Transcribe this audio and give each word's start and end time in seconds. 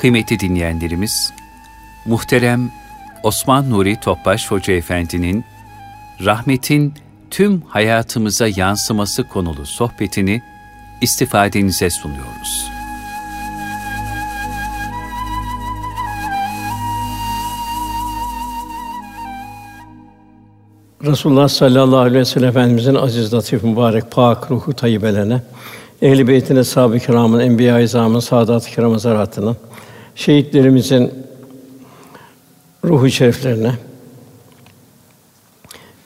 Kıymetli 0.00 0.40
dinleyenlerimiz, 0.40 1.32
muhterem 2.06 2.70
Osman 3.22 3.70
Nuri 3.70 4.00
Topbaş 4.00 4.50
Hoca 4.50 4.74
Efendi'nin 4.74 5.44
rahmetin 6.24 6.94
tüm 7.30 7.60
hayatımıza 7.60 8.48
yansıması 8.48 9.28
konulu 9.28 9.66
sohbetini 9.66 10.42
istifadenize 11.00 11.90
sunuyoruz. 11.90 12.70
Resulullah 21.04 21.48
sallallahu 21.48 21.98
aleyhi 21.98 22.20
ve 22.20 22.24
sellem 22.24 22.48
Efendimizin 22.48 22.94
aziz, 22.94 23.34
latif, 23.34 23.62
mübarek, 23.62 24.10
pak 24.10 24.50
ruhu 24.50 24.72
tayyibelerine, 24.72 25.42
ehl-i 26.02 26.28
beytine, 26.28 26.64
sahabe-i 26.64 27.00
kiramın, 27.00 27.40
enbiya-i 27.40 27.84
izamın, 27.84 28.20
saadat-ı 28.20 28.70
kiram 28.70 28.98
zaratının, 28.98 29.56
şehitlerimizin 30.20 31.12
ruhu 32.84 33.10
şeriflerine, 33.10 33.72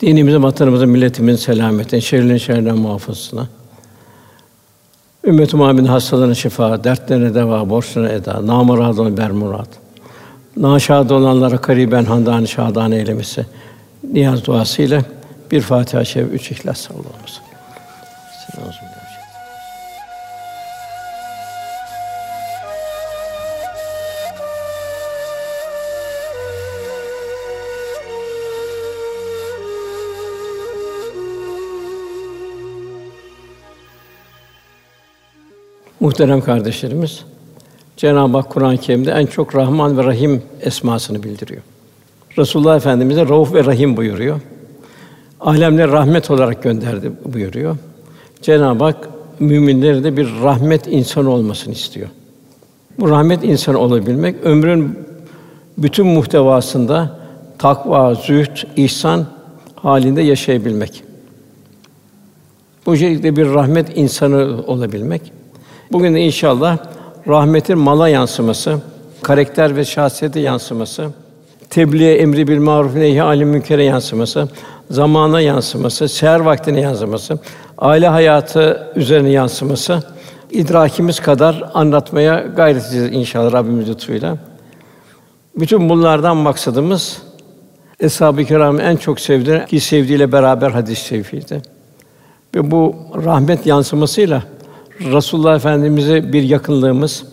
dinimizin, 0.00 0.42
vatanımızın, 0.42 0.88
milletimizin 0.88 1.44
selametine, 1.44 2.00
şerrin 2.00 2.36
şerrinden 2.36 2.78
muhafazasına, 2.78 3.46
ümmet-i 5.24 5.56
Muhammed'in 5.56 5.86
hastalarına 5.86 6.34
şifa, 6.34 6.84
dertlerine 6.84 7.34
deva, 7.34 7.70
borçlarına 7.70 8.08
eda, 8.08 8.46
namurad 8.46 8.98
olan 8.98 9.16
bermurad. 9.16 9.68
Naşad 10.56 11.10
olanlara 11.10 11.58
kariben 11.58 12.04
handan 12.04 12.44
şadan 12.44 12.92
eylemesi 12.92 13.46
niyaz 14.12 14.44
duasıyla 14.44 15.02
bir 15.50 15.60
Fatiha-i 15.60 16.06
Şerif, 16.06 16.32
üç 16.32 16.50
İhlas 16.50 16.80
sallallahu 16.80 17.08
aleyhi 17.08 17.24
ve 17.24 18.62
sellem. 18.62 18.83
Muhterem 36.04 36.40
kardeşlerimiz, 36.40 37.24
Cenab-ı 37.96 38.36
Hak 38.36 38.50
Kur'an-ı 38.50 38.78
Kerim'de 38.78 39.10
en 39.10 39.26
çok 39.26 39.56
Rahman 39.56 39.98
ve 39.98 40.04
Rahim 40.04 40.42
esmasını 40.60 41.22
bildiriyor. 41.22 41.62
Resulullah 42.38 42.76
Efendimiz 42.76 43.16
de 43.16 43.28
Rauf 43.28 43.54
ve 43.54 43.64
Rahim 43.64 43.96
buyuruyor. 43.96 44.40
Alemler 45.40 45.90
rahmet 45.90 46.30
olarak 46.30 46.62
gönderdi 46.62 47.12
buyuruyor. 47.24 47.76
Cenab-ı 48.42 48.84
Hak 48.84 49.08
müminlere 49.40 50.04
de 50.04 50.16
bir 50.16 50.28
rahmet 50.42 50.86
insan 50.86 51.26
olmasını 51.26 51.74
istiyor. 51.74 52.08
Bu 53.00 53.10
rahmet 53.10 53.44
insan 53.44 53.74
olabilmek 53.74 54.36
ömrün 54.44 54.98
bütün 55.78 56.06
muhtevasında 56.06 57.18
takva, 57.58 58.14
zühd, 58.14 58.56
ihsan 58.76 59.26
halinde 59.76 60.22
yaşayabilmek. 60.22 61.02
Bu 62.86 62.96
şekilde 62.96 63.36
bir 63.36 63.46
rahmet 63.46 63.96
insanı 63.96 64.62
olabilmek. 64.66 65.43
Bugün 65.92 66.14
de 66.14 66.20
inşallah 66.20 66.78
rahmetin 67.28 67.78
mala 67.78 68.08
yansıması, 68.08 68.78
karakter 69.22 69.76
ve 69.76 69.84
şahsiyete 69.84 70.40
yansıması, 70.40 71.08
tebliğ 71.70 72.14
emri 72.14 72.48
bil 72.48 72.58
maruf 72.58 72.94
nehi 72.94 73.22
alim 73.22 73.48
münkere 73.48 73.84
yansıması, 73.84 74.48
zamana 74.90 75.40
yansıması, 75.40 76.08
seher 76.08 76.40
vaktine 76.40 76.80
yansıması, 76.80 77.38
aile 77.78 78.08
hayatı 78.08 78.92
üzerine 78.96 79.30
yansıması 79.30 80.02
idrakimiz 80.50 81.20
kadar 81.20 81.70
anlatmaya 81.74 82.40
gayret 82.56 82.84
edeceğiz 82.84 83.12
inşallah 83.12 83.52
Rabbimiz 83.52 83.88
lütfuyla. 83.88 84.36
Bütün 85.56 85.88
bunlardan 85.88 86.36
maksadımız 86.36 87.22
Eshab-ı 88.00 88.44
Kiram'ın 88.44 88.78
en 88.78 88.96
çok 88.96 89.20
sevdiği 89.20 89.66
ki 89.66 89.80
sevdiğiyle 89.80 90.32
beraber 90.32 90.70
hadis-i 90.70 91.04
şerifiydi. 91.04 91.62
Ve 92.54 92.70
bu 92.70 92.96
rahmet 93.24 93.66
yansımasıyla 93.66 94.42
Rasulullah 95.00 95.56
Efendimize 95.56 96.32
bir 96.32 96.42
yakınlığımız 96.42 97.24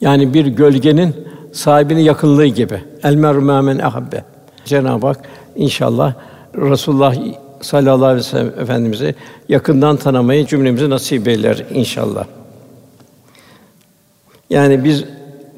yani 0.00 0.34
bir 0.34 0.46
gölgenin 0.46 1.14
sahibinin 1.52 2.00
yakınlığı 2.00 2.46
gibi. 2.46 2.80
El 3.02 3.14
meru 3.14 3.42
men 3.42 3.78
ahabbe. 3.78 4.24
Cenab-ı 4.64 5.06
Hak 5.06 5.18
inşallah 5.56 6.14
Rasulullah 6.56 7.14
sallallahu 7.60 8.04
aleyhi 8.04 8.18
ve 8.18 8.22
sellem 8.22 8.60
efendimizi 8.60 9.14
yakından 9.48 9.96
tanımayı 9.96 10.46
cümlemize 10.46 10.90
nasip 10.90 11.28
eyler 11.28 11.64
inşallah. 11.74 12.24
Yani 14.50 14.84
biz 14.84 15.04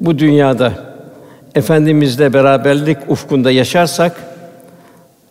bu 0.01 0.19
dünyada 0.19 0.73
efendimizle 1.55 2.33
beraberlik 2.33 2.97
ufkunda 3.07 3.51
yaşarsak 3.51 4.15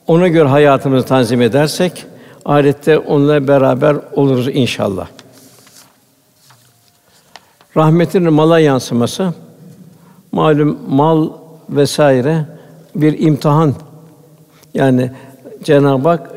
ona 0.06 0.28
göre 0.28 0.48
hayatımızı 0.48 1.06
tanzim 1.06 1.42
edersek 1.42 2.04
ahirette 2.44 2.98
onunla 2.98 3.48
beraber 3.48 3.96
oluruz 4.12 4.48
inşallah. 4.48 5.08
Rahmetin 7.78 8.32
mala 8.32 8.60
yansıması 8.60 9.34
malum 10.32 10.78
mal 10.88 11.30
vesaire 11.70 12.44
bir 12.94 13.18
imtihan. 13.18 13.74
Yani 14.74 15.10
Cenab-ı 15.64 16.08
Hak 16.08 16.30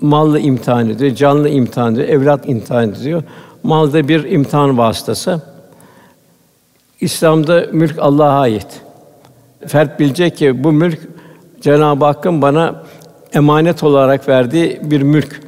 mallı 0.00 0.40
imtihan 0.40 0.88
ediyor, 0.88 1.14
canlı 1.14 1.48
imtihan 1.48 1.94
ediyor, 1.94 2.08
evlat 2.08 2.48
imtihan 2.48 2.90
ediyor. 2.90 3.22
Mal 3.62 3.92
da 3.92 4.08
bir 4.08 4.24
imtihan 4.24 4.78
vasıtası. 4.78 5.42
İslam'da 7.00 7.66
mülk 7.72 7.98
Allah'a 7.98 8.40
ait. 8.40 8.80
Fert 9.66 10.00
bilecek 10.00 10.36
ki 10.36 10.64
bu 10.64 10.72
mülk 10.72 10.98
Cenab-ı 11.60 12.04
Hakk'ın 12.04 12.42
bana 12.42 12.82
emanet 13.32 13.82
olarak 13.82 14.28
verdiği 14.28 14.80
bir 14.82 15.02
mülk. 15.02 15.40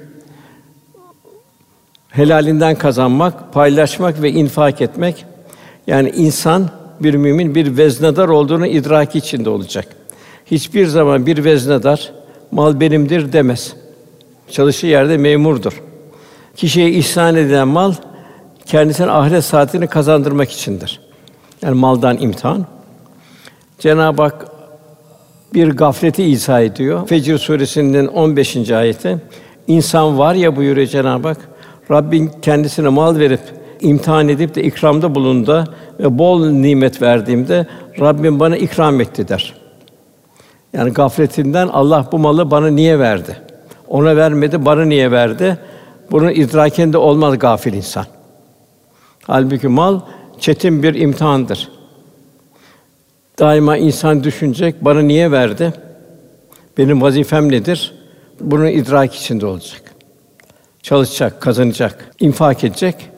Helalinden 2.08 2.74
kazanmak, 2.74 3.52
paylaşmak 3.52 4.22
ve 4.22 4.30
infak 4.30 4.80
etmek. 4.80 5.26
Yani 5.86 6.10
insan 6.10 6.70
bir 7.00 7.14
mümin 7.14 7.54
bir 7.54 7.76
veznedar 7.76 8.28
olduğunu 8.28 8.66
idraki 8.66 9.18
içinde 9.18 9.50
olacak. 9.50 9.86
Hiçbir 10.46 10.86
zaman 10.86 11.26
bir 11.26 11.44
veznedar 11.44 12.12
mal 12.50 12.80
benimdir 12.80 13.32
demez. 13.32 13.76
Çalıştığı 14.50 14.86
yerde 14.86 15.16
memurdur. 15.16 15.82
Kişiye 16.56 16.90
ihsan 16.90 17.36
edilen 17.36 17.68
mal 17.68 17.94
kendisine 18.66 19.10
ahiret 19.10 19.44
saatini 19.44 19.86
kazandırmak 19.86 20.52
içindir. 20.52 21.00
Yani 21.62 21.74
maldan 21.74 22.18
imtihan. 22.20 22.66
Cenab-ı 23.78 24.22
Hak 24.22 24.46
bir 25.54 25.68
gafleti 25.68 26.24
izah 26.24 26.60
ediyor. 26.60 27.08
Fecr 27.08 27.38
suresinin 27.38 28.06
15. 28.06 28.70
ayeti. 28.70 29.18
İnsan 29.66 30.18
var 30.18 30.34
ya 30.34 30.56
buyuruyor 30.56 30.86
Cenab-ı 30.86 31.28
Hak. 31.28 31.38
Rabbin 31.90 32.30
kendisine 32.42 32.88
mal 32.88 33.18
verip 33.18 33.40
imtihan 33.84 34.28
edip 34.28 34.54
de 34.54 34.62
ikramda 34.62 35.14
bulundu 35.14 35.64
ve 36.00 36.18
bol 36.18 36.46
nimet 36.46 37.02
verdiğimde 37.02 37.66
Rabbim 38.00 38.40
bana 38.40 38.56
ikram 38.56 39.00
etti 39.00 39.28
der. 39.28 39.54
Yani 40.72 40.92
gafletinden 40.92 41.68
Allah 41.68 42.08
bu 42.12 42.18
malı 42.18 42.50
bana 42.50 42.68
niye 42.68 42.98
verdi? 42.98 43.36
Ona 43.88 44.16
vermedi, 44.16 44.64
bana 44.64 44.84
niye 44.84 45.10
verdi? 45.10 45.58
Bunun 46.10 46.30
idrakinde 46.30 46.98
olmaz 46.98 47.38
gafil 47.38 47.72
insan. 47.72 48.04
Halbuki 49.22 49.68
mal 49.68 50.00
çetin 50.40 50.82
bir 50.82 50.94
imtihandır. 50.94 51.68
Daima 53.38 53.76
insan 53.76 54.24
düşünecek, 54.24 54.84
bana 54.84 55.00
niye 55.00 55.32
verdi? 55.32 55.72
Benim 56.78 57.02
vazifem 57.02 57.52
nedir? 57.52 57.94
Bunun 58.40 58.66
idrak 58.66 59.14
içinde 59.14 59.46
olacak. 59.46 59.82
Çalışacak, 60.82 61.40
kazanacak, 61.40 62.10
infak 62.20 62.64
edecek. 62.64 63.10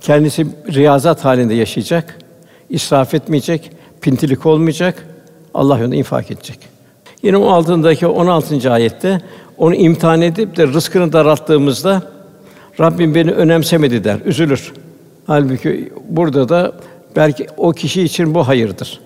Kendisi 0.00 0.46
riyazat 0.72 1.24
halinde 1.24 1.54
yaşayacak. 1.54 2.18
israf 2.70 3.14
etmeyecek, 3.14 3.70
pintilik 4.00 4.46
olmayacak. 4.46 5.06
Allah 5.54 5.78
yolunda 5.78 5.96
infak 5.96 6.30
edecek. 6.30 6.58
Yine 7.22 7.36
o 7.36 7.48
altındaki 7.50 8.06
16. 8.06 8.72
ayette 8.72 9.20
onu 9.58 9.74
imtihan 9.74 10.22
edip 10.22 10.56
de 10.56 10.66
rızkını 10.66 11.12
daralttığımızda 11.12 12.02
Rabbim 12.80 13.14
beni 13.14 13.30
önemsemedi 13.30 14.04
der, 14.04 14.18
üzülür. 14.24 14.72
Halbuki 15.26 15.92
burada 16.08 16.48
da 16.48 16.72
belki 17.16 17.46
o 17.56 17.72
kişi 17.72 18.02
için 18.02 18.34
bu 18.34 18.48
hayırdır. 18.48 19.00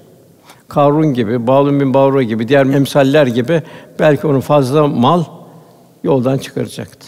Karun 0.69 1.15
gibi, 1.15 1.47
Balun 1.47 1.81
bin 1.81 1.95
Bavra 1.95 2.23
gibi, 2.23 2.49
diğer 2.49 2.67
emsaller 2.67 3.27
gibi 3.27 3.63
belki 3.99 4.27
onun 4.27 4.41
fazla 4.41 4.87
mal 4.87 5.25
yoldan 6.05 6.39
çıkaracaktı. 6.39 7.07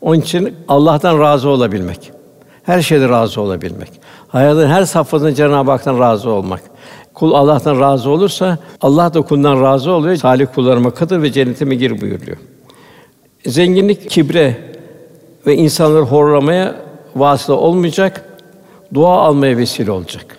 Onun 0.00 0.20
için 0.20 0.54
Allah'tan 0.68 1.20
razı 1.20 1.48
olabilmek. 1.48 2.12
Her 2.64 2.82
şeyde 2.82 3.08
razı 3.08 3.40
olabilmek. 3.40 3.90
Hayatın 4.28 4.68
her 4.68 4.84
safhasında 4.84 5.34
Cenab-ı 5.34 5.70
Hak'tan 5.70 5.98
razı 5.98 6.30
olmak. 6.30 6.60
Kul 7.14 7.32
Allah'tan 7.32 7.80
razı 7.80 8.10
olursa 8.10 8.58
Allah 8.80 9.14
da 9.14 9.22
kuldan 9.22 9.62
razı 9.62 9.90
oluyor. 9.90 10.16
Salih 10.16 10.46
kullarıma 10.54 10.90
katıl 10.90 11.22
ve 11.22 11.32
cennetime 11.32 11.74
gir 11.74 12.00
buyuruyor. 12.00 12.36
Zenginlik 13.46 14.10
kibre 14.10 14.56
ve 15.46 15.56
insanları 15.56 16.02
horlamaya 16.02 16.76
vasıta 17.16 17.52
olmayacak, 17.52 18.24
dua 18.94 19.18
almaya 19.18 19.56
vesile 19.56 19.90
olacak. 19.90 20.38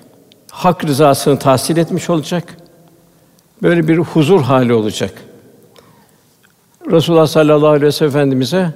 hak 0.51 0.85
rızasını 0.85 1.39
tahsil 1.39 1.77
etmiş 1.77 2.09
olacak. 2.09 2.57
Böyle 3.63 3.87
bir 3.87 3.97
huzur 3.97 4.41
hali 4.41 4.73
olacak. 4.73 5.11
Resulullah 6.91 7.27
sallallahu 7.27 7.67
aleyhi 7.67 7.85
ve 7.85 7.91
sellem 7.91 8.09
efendimize 8.09 8.73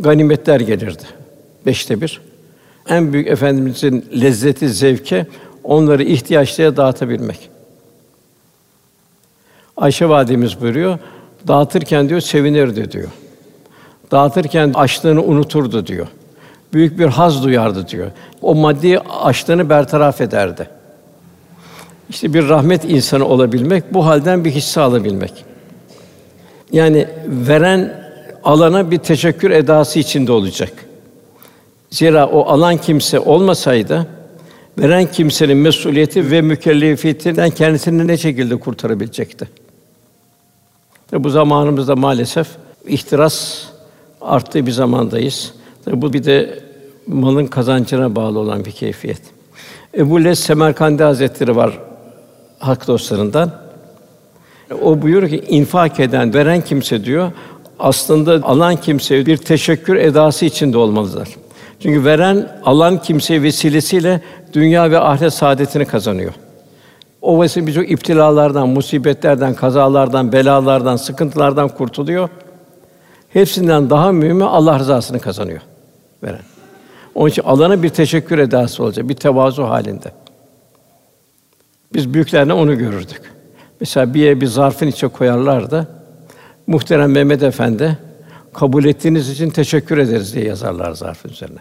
ganimetler 0.00 0.60
gelirdi. 0.60 1.02
Beşte 1.66 2.00
bir. 2.00 2.29
En 2.88 3.12
büyük 3.12 3.28
efendimizin 3.28 4.04
lezzeti, 4.20 4.68
zevki 4.68 5.26
onları 5.64 6.02
ihtiyaçlıya 6.02 6.76
dağıtabilmek. 6.76 7.50
Ayşe 9.76 10.08
validemiz 10.08 10.60
buyuruyor, 10.60 10.98
dağıtırken 11.48 12.08
diyor 12.08 12.20
sevinirdi 12.20 12.92
diyor. 12.92 13.08
Dağıtırken 14.10 14.72
açlığını 14.74 15.22
unuturdu 15.22 15.86
diyor. 15.86 16.06
Büyük 16.72 16.98
bir 16.98 17.06
haz 17.06 17.44
duyardı 17.44 17.88
diyor. 17.88 18.10
O 18.42 18.54
maddi 18.54 18.98
açlığını 18.98 19.70
bertaraf 19.70 20.20
ederdi. 20.20 20.68
İşte 22.08 22.34
bir 22.34 22.48
rahmet 22.48 22.84
insanı 22.84 23.24
olabilmek, 23.24 23.94
bu 23.94 24.06
halden 24.06 24.44
bir 24.44 24.50
hisse 24.50 24.80
alabilmek. 24.80 25.44
Yani 26.72 27.08
veren 27.26 28.10
alana 28.44 28.90
bir 28.90 28.98
teşekkür 28.98 29.50
edası 29.50 29.98
içinde 29.98 30.32
olacak. 30.32 30.72
Zira 31.90 32.26
o 32.26 32.48
alan 32.48 32.76
kimse 32.76 33.20
olmasaydı 33.20 34.06
veren 34.78 35.06
kimsenin 35.06 35.56
mesuliyeti 35.56 36.30
ve 36.30 36.40
mükellefiyetinden 36.40 37.50
kendisini 37.50 38.06
ne 38.06 38.16
şekilde 38.16 38.56
kurtarabilecekti? 38.56 39.48
Ve 41.12 41.24
bu 41.24 41.30
zamanımızda 41.30 41.96
maalesef 41.96 42.48
ihtiras 42.86 43.64
arttığı 44.20 44.66
bir 44.66 44.72
zamandayız. 44.72 45.54
Tabi 45.84 46.02
bu 46.02 46.12
bir 46.12 46.24
de 46.24 46.58
malın 47.06 47.46
kazancına 47.46 48.16
bağlı 48.16 48.38
olan 48.38 48.64
bir 48.64 48.70
keyfiyet. 48.70 49.20
Ebu 49.94 50.24
Les 50.24 50.40
Semerkandi 50.40 51.02
Hazretleri 51.02 51.56
var 51.56 51.78
hak 52.58 52.86
dostlarından. 52.86 53.52
O 54.82 55.02
buyuruyor 55.02 55.30
ki 55.30 55.44
infak 55.48 56.00
eden, 56.00 56.34
veren 56.34 56.60
kimse 56.60 57.04
diyor 57.04 57.32
aslında 57.78 58.46
alan 58.46 58.76
kimse 58.76 59.26
bir 59.26 59.36
teşekkür 59.36 59.96
edası 59.96 60.44
içinde 60.44 60.78
olmalıdır. 60.78 61.28
Çünkü 61.80 62.04
veren 62.04 62.48
alan 62.64 63.02
kimse 63.02 63.42
vesilesiyle 63.42 64.20
dünya 64.52 64.90
ve 64.90 64.98
ahiret 64.98 65.32
saadetini 65.32 65.84
kazanıyor. 65.84 66.32
O 67.22 67.42
vesile 67.42 67.66
birçok 67.66 67.90
iptilalardan, 67.90 68.68
musibetlerden, 68.68 69.54
kazalardan, 69.54 70.32
belalardan, 70.32 70.96
sıkıntılardan 70.96 71.68
kurtuluyor. 71.68 72.28
Hepsinden 73.28 73.90
daha 73.90 74.12
mühimi 74.12 74.44
Allah 74.44 74.78
rızasını 74.78 75.20
kazanıyor 75.20 75.60
veren. 76.22 76.40
Onun 77.14 77.28
için 77.28 77.42
alana 77.42 77.82
bir 77.82 77.88
teşekkür 77.88 78.38
edası 78.38 78.82
olacak, 78.82 79.08
bir 79.08 79.14
tevazu 79.14 79.62
halinde. 79.62 80.12
Biz 81.94 82.14
büyüklerine 82.14 82.52
onu 82.52 82.78
görürdük. 82.78 83.20
Mesela 83.80 84.14
bir 84.14 84.20
yere 84.20 84.40
bir 84.40 84.46
zarfın 84.46 84.86
içe 84.86 85.08
koyarlardı. 85.08 85.88
Muhterem 86.66 87.12
Mehmet 87.12 87.42
Efendi 87.42 87.98
kabul 88.52 88.84
ettiğiniz 88.84 89.30
için 89.30 89.50
teşekkür 89.50 89.98
ederiz 89.98 90.34
diye 90.34 90.44
yazarlar 90.44 90.92
zarfın 90.92 91.28
üzerine. 91.28 91.58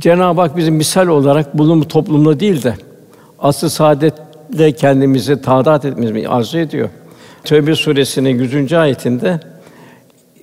Cenab-ı 0.00 0.40
Hak 0.40 0.56
bizim 0.56 0.74
misal 0.74 1.06
olarak 1.06 1.58
bulunumu 1.58 1.88
toplumda 1.88 2.40
değil 2.40 2.62
de 2.62 2.74
asıl 3.38 3.68
saadetle 3.68 4.72
kendimizi 4.72 5.42
tadat 5.42 5.84
etmemizi 5.84 6.28
arzu 6.28 6.58
ediyor. 6.58 6.88
Tövbe 7.44 7.74
suresinin 7.74 8.38
100. 8.38 8.72
ayetinde 8.72 9.40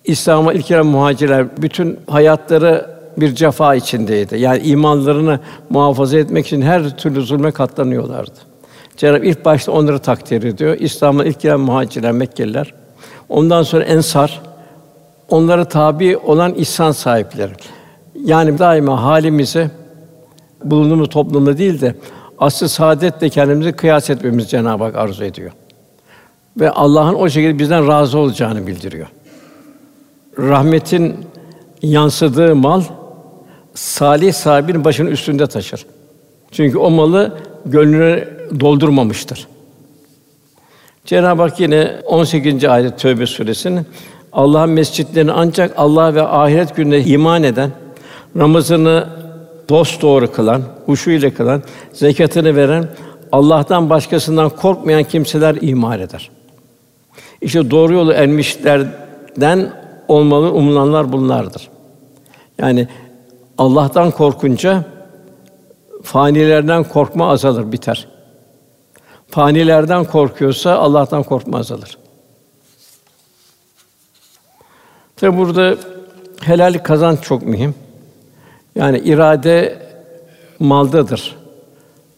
İslam'a 0.06 0.54
ilk 0.54 0.68
giren 0.68 0.86
muhacirler 0.86 1.62
bütün 1.62 2.00
hayatları 2.08 2.94
bir 3.18 3.36
cefa 3.36 3.76
içindeydi. 3.76 4.38
Yani 4.38 4.60
imanlarını 4.60 5.40
muhafaza 5.70 6.18
etmek 6.18 6.48
için 6.48 6.62
her 6.62 6.98
türlü 6.98 7.22
zulme 7.22 7.52
katlanıyorlardı. 7.52 8.40
Cenab-ı 8.98 9.26
ilk 9.26 9.46
başta 9.46 9.72
onları 9.72 10.00
takdir 10.00 10.44
ediyor. 10.44 10.78
İslam'a 10.80 11.26
ilk 11.26 11.40
giren 11.40 11.60
muhacirler, 11.60 12.12
Mekkeliler. 12.12 12.74
Ondan 13.30 13.64
sonra 13.64 13.84
ensar, 13.84 14.42
onlara 15.30 15.66
tabi 15.66 16.18
olan 16.18 16.54
ihsan 16.54 16.92
sahipleri. 16.92 17.52
Yani 18.24 18.60
daima 18.60 19.04
halimizi 19.04 19.70
bulunduğumuz 20.64 21.10
toplumda 21.10 21.58
değil 21.58 21.82
de 21.82 21.96
asıl 22.40 22.68
saadetle 22.68 23.30
kendimizi 23.30 23.72
kıyas 23.72 24.10
etmemiz 24.10 24.50
Cenab-ı 24.50 24.84
Hak 24.84 24.96
arzu 24.96 25.24
ediyor. 25.24 25.52
Ve 26.60 26.70
Allah'ın 26.70 27.14
o 27.14 27.30
şekilde 27.30 27.60
bizden 27.60 27.88
razı 27.88 28.20
olacağını 28.20 28.68
bildiriyor. 28.68 29.08
Rahmetin 30.40 31.16
yansıdığı 31.82 32.56
mal 32.56 32.84
salih 33.74 34.34
sahibinin 34.34 34.86
başının 34.86 35.12
üstünde 35.12 35.48
taşır. 35.48 35.86
Çünkü 36.52 36.78
o 36.78 36.90
malı 36.90 37.38
gönlüne 37.66 38.28
doldurmamıştır. 38.60 39.48
Cenab-ı 41.06 41.42
Hak 41.42 41.60
yine 41.60 41.92
18. 42.06 42.66
ayet 42.66 43.00
Tövbe 43.00 43.26
suresinin 43.26 43.88
Allah'ın 44.34 44.70
mescitlerini 44.70 45.32
ancak 45.32 45.74
Allah 45.78 46.16
ve 46.16 46.22
ahiret 46.22 46.76
gününe 46.76 47.00
iman 47.00 47.44
eden, 47.44 47.72
namazını 48.36 49.08
dost 49.70 50.02
doğru 50.02 50.32
kılan, 50.32 50.62
huşu 50.86 51.12
ile 51.12 51.34
kılan, 51.34 51.64
zekatını 51.94 52.56
veren, 52.56 52.88
Allah'tan 53.32 53.90
başkasından 53.90 54.50
korkmayan 54.50 55.04
kimseler 55.04 55.58
iman 55.62 56.00
eder. 56.00 56.30
İşte 57.42 57.72
doğru 57.72 57.94
yolu 57.94 58.14
ermişlerden 58.14 59.74
olmalı 60.08 60.52
umulanlar 60.54 61.12
bunlardır. 61.12 61.70
Yani 62.58 62.88
Allah'tan 63.58 64.12
korkunca 64.12 64.84
fanilerden 66.04 66.84
korkma 66.84 67.30
azalır, 67.30 67.72
biter. 67.72 68.08
Fanilerden 69.28 70.04
korkuyorsa 70.04 70.76
Allah'tan 70.76 71.24
korkma 71.24 71.58
azalır. 71.58 71.98
Tabi 75.24 75.38
burada 75.38 75.76
helal 76.42 76.74
kazanç 76.74 77.22
çok 77.22 77.44
mühim. 77.44 77.76
Yani 78.76 79.00
irade 79.00 79.80
maldadır. 80.60 81.36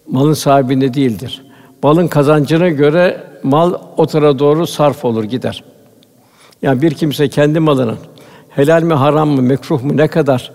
Malın 0.08 0.34
sahibinde 0.34 0.94
değildir. 0.94 1.46
Malın 1.84 2.08
kazancına 2.08 2.70
göre 2.70 3.24
mal 3.44 3.74
o 3.98 4.06
tarafa 4.08 4.40
doğru 4.40 4.68
sarf 4.68 5.06
olur 5.06 5.24
gider. 5.24 5.64
Yani 6.62 6.82
bir 6.82 6.94
kimse 6.94 7.30
kendi 7.30 7.60
malının 7.60 7.98
helal 8.50 8.84
mi 8.84 8.94
haram 8.94 9.30
mı 9.30 9.42
mekruh 9.42 9.84
mu 9.84 9.98
ne 9.98 10.08
kadar 10.08 10.52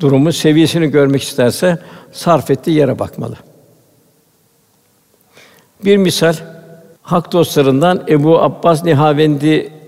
durumu 0.00 0.32
seviyesini 0.32 0.88
görmek 0.88 1.22
isterse 1.22 1.78
sarf 2.12 2.50
ettiği 2.50 2.76
yere 2.76 2.98
bakmalı. 2.98 3.36
Bir 5.84 5.96
misal 5.96 6.34
hak 7.02 7.32
dostlarından 7.32 8.04
Ebu 8.08 8.38
Abbas 8.38 8.84
Nihavendi 8.84 9.81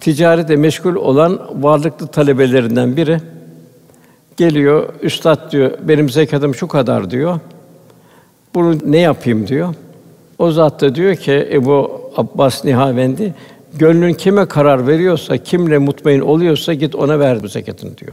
ticarete 0.00 0.56
meşgul 0.56 0.94
olan 0.94 1.40
varlıklı 1.62 2.06
talebelerinden 2.06 2.96
biri 2.96 3.18
geliyor, 4.36 4.88
üstad 5.02 5.52
diyor, 5.52 5.70
benim 5.82 6.10
zekatım 6.10 6.54
şu 6.54 6.68
kadar 6.68 7.10
diyor. 7.10 7.40
Bunu 8.54 8.78
ne 8.86 8.98
yapayım 8.98 9.46
diyor. 9.46 9.74
O 10.38 10.50
zat 10.50 10.80
da 10.80 10.94
diyor 10.94 11.16
ki 11.16 11.48
Ebu 11.52 12.00
Abbas 12.16 12.64
Nihavendi, 12.64 13.34
gönlün 13.74 14.14
kime 14.14 14.46
karar 14.46 14.86
veriyorsa, 14.86 15.36
kimle 15.36 15.78
mutmain 15.78 16.20
oluyorsa 16.20 16.74
git 16.74 16.94
ona 16.94 17.18
ver 17.18 17.42
bu 17.42 17.48
zekatını 17.48 17.98
diyor. 17.98 18.12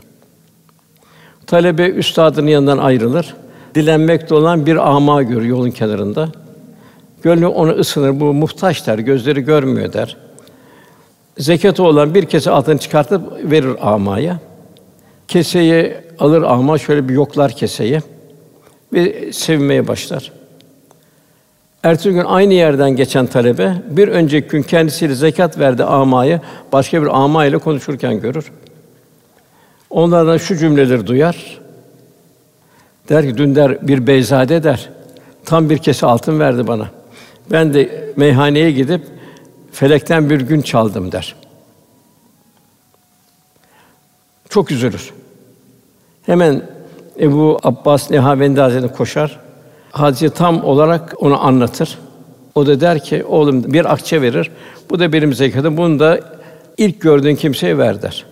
Talebe 1.48 1.90
üstadının 1.90 2.48
yanından 2.48 2.78
ayrılır. 2.78 3.34
Dilenmekte 3.76 4.36
olan 4.36 4.66
bir 4.66 4.92
ama 4.92 5.24
görüyor 5.24 5.58
yolun 5.58 5.72
kenarında. 5.72 6.30
Gönlü 7.24 7.48
onu 7.48 7.72
ısınır, 7.72 8.20
bu 8.20 8.34
muhtaç 8.34 8.88
der, 8.88 9.00
gözleri 9.00 9.42
görmüyor 9.42 9.94
der. 9.94 10.18
Zekatı 11.38 11.84
olan 11.84 12.14
bir 12.14 12.26
kese 12.26 12.52
altını 12.52 12.78
çıkartıp 12.78 13.52
verir 13.52 13.76
amaya. 13.82 14.40
Keseyi 15.28 15.94
alır 16.20 16.42
ama 16.42 16.78
şöyle 16.78 17.10
bir 17.10 17.14
yoklar 17.14 17.52
keseyi 17.52 18.00
ve 18.94 19.34
sevmeye 19.34 19.88
başlar. 19.88 20.32
Ertesi 21.84 22.10
gün 22.10 22.24
aynı 22.26 22.54
yerden 22.54 22.90
geçen 22.90 23.26
talebe 23.26 23.74
bir 23.90 24.08
önceki 24.08 24.48
gün 24.48 24.64
kendisiyle 24.64 25.16
zekat 25.16 25.60
verdi 25.60 25.84
amayı 25.84 26.42
başka 26.72 27.02
bir 27.02 27.24
ama 27.24 27.46
ile 27.46 27.58
konuşurken 27.58 28.22
görür. 28.22 28.52
Onlardan 29.90 30.38
şu 30.38 30.58
cümleleri 30.58 31.08
duyar. 31.08 31.60
Der 33.10 33.26
ki 33.26 33.38
dün 33.38 33.56
der 33.56 33.88
bir 33.88 34.08
beyzade 34.08 34.64
der. 34.64 34.90
Tam 35.46 35.70
bir 35.70 35.78
kese 35.78 36.06
altın 36.06 36.40
verdi 36.40 36.68
bana. 36.68 36.88
Ben 37.52 37.74
de 37.74 38.14
meyhaneye 38.16 38.72
gidip 38.72 39.02
felekten 39.80 40.30
bir 40.30 40.42
gün 40.42 40.62
çaldım 40.62 41.12
der. 41.12 41.36
Çok 44.50 44.72
üzülür. 44.72 45.14
Hemen 46.26 46.62
Ebu 47.20 47.60
Abbas 47.64 48.12
Nihavendi 48.12 48.62
Hazretleri 48.62 48.94
koşar. 48.94 49.40
Hadise 49.92 50.30
tam 50.30 50.64
olarak 50.64 51.14
onu 51.20 51.46
anlatır. 51.46 52.00
O 52.56 52.68
da 52.68 52.82
der 52.82 53.04
ki, 53.04 53.26
oğlum 53.26 53.74
bir 53.74 53.94
akçe 53.94 54.22
verir. 54.22 54.52
Bu 54.90 55.00
da 55.00 55.14
benim 55.14 55.34
zekatım. 55.34 55.78
Bunu 55.78 56.00
da 56.00 56.20
ilk 56.78 57.02
gördüğün 57.02 57.36
kimseye 57.36 57.78
ver 57.78 58.02
der. 58.02 58.26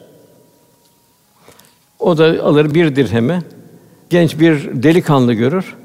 O 1.99 2.17
da 2.17 2.43
alır 2.43 2.73
bir 2.73 2.95
dirhemi. 2.95 3.41
Genç 4.09 4.39
bir 4.39 4.83
delikanlı 4.83 5.33
görür. 5.33 5.75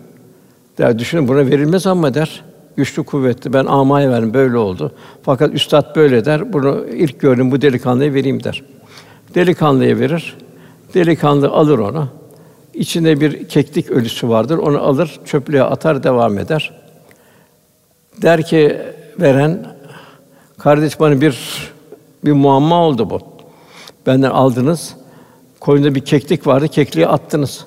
Der 0.79 0.99
düşünün 0.99 1.29
buna 1.29 1.47
verilmez 1.47 1.87
ama 1.87 2.15
der. 2.15 2.50
Güçlü 2.77 3.05
kuvvetli 3.05 3.53
ben 3.53 3.67
amaya 3.67 4.11
verdim 4.11 4.35
böyle 4.35 4.57
oldu. 4.57 4.93
Fakat 5.23 5.55
üstad 5.55 5.97
böyle 5.97 6.25
der. 6.25 6.53
Bunu 6.53 6.87
ilk 6.87 7.21
gördüm 7.21 7.51
bu 7.51 7.63
delikanlıya 7.63 8.15
vereyim 8.15 8.45
der. 8.45 8.63
Delikanlıya 9.35 9.99
verir. 9.99 10.37
Delikanlı 10.95 11.49
alır 11.49 11.79
onu. 11.79 12.09
İçinde 12.75 13.21
bir 13.21 13.49
keklik 13.49 13.91
ölüsü 13.91 14.29
vardır. 14.29 14.59
Onu 14.59 14.79
alır, 14.79 15.21
çöplüğe 15.25 15.63
atar, 15.63 16.03
devam 16.03 16.39
eder. 16.39 16.73
Der 18.23 18.43
ki 18.43 18.79
veren 19.21 19.67
kardeş 20.59 21.01
bana 21.01 21.21
bir 21.21 21.71
bir 22.25 22.33
muamma 22.33 22.87
oldu 22.87 23.11
bu. 23.11 23.21
Benden 24.07 24.31
aldınız. 24.31 24.95
Koyunda 25.61 25.95
bir 25.95 26.01
keklik 26.01 26.47
vardı, 26.47 26.69
kekliği 26.69 27.07
attınız. 27.07 27.67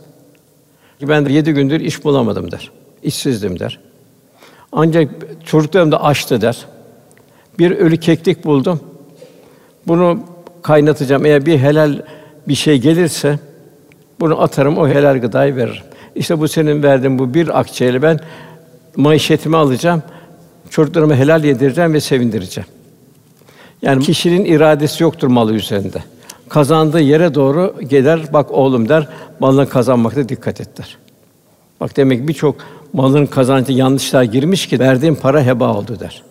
Ben 1.01 1.25
de 1.25 1.33
yedi 1.33 1.53
gündür 1.53 1.79
iş 1.79 2.03
bulamadım 2.03 2.51
der. 2.51 2.71
İşsizdim 3.03 3.59
der. 3.59 3.79
Ancak 4.75 5.09
çocuklarım 5.45 5.91
da 5.91 6.03
açtı 6.03 6.41
der. 6.41 6.65
Bir 7.59 7.71
ölü 7.71 7.97
keklik 7.97 8.45
buldum. 8.45 8.79
Bunu 9.87 10.19
kaynatacağım. 10.61 11.25
Eğer 11.25 11.45
bir 11.45 11.57
helal 11.57 12.01
bir 12.47 12.55
şey 12.55 12.77
gelirse 12.77 13.39
bunu 14.19 14.41
atarım, 14.41 14.77
o 14.77 14.87
helal 14.87 15.17
gıdayı 15.17 15.55
veririm. 15.55 15.83
İşte 16.15 16.39
bu 16.39 16.47
senin 16.47 16.83
verdiğin 16.83 17.19
bu 17.19 17.33
bir 17.33 17.59
akçeyle 17.59 18.01
ben 18.01 18.19
maişetimi 18.95 19.57
alacağım. 19.57 20.03
Çocuklarıma 20.69 21.15
helal 21.15 21.43
yedireceğim 21.43 21.93
ve 21.93 21.99
sevindireceğim. 21.99 22.67
Yani 23.81 24.03
kişinin 24.03 24.45
iradesi 24.45 25.03
yoktur 25.03 25.27
malı 25.27 25.53
üzerinde. 25.53 26.03
Kazandığı 26.49 27.01
yere 27.01 27.35
doğru 27.35 27.75
gider, 27.89 28.21
bak 28.33 28.51
oğlum 28.51 28.89
der, 28.89 29.07
malını 29.39 29.69
kazanmakta 29.69 30.29
dikkat 30.29 30.61
et 30.61 30.77
der. 30.77 30.97
Bak 31.81 31.97
demek 31.97 32.27
birçok 32.27 32.55
malın 32.93 33.25
kazancı 33.25 33.71
yanlışlar 33.71 34.23
girmiş 34.23 34.67
ki 34.67 34.79
verdiğin 34.79 35.15
para 35.15 35.45
heba 35.45 35.73
oldu 35.73 35.99
der. 35.99 36.23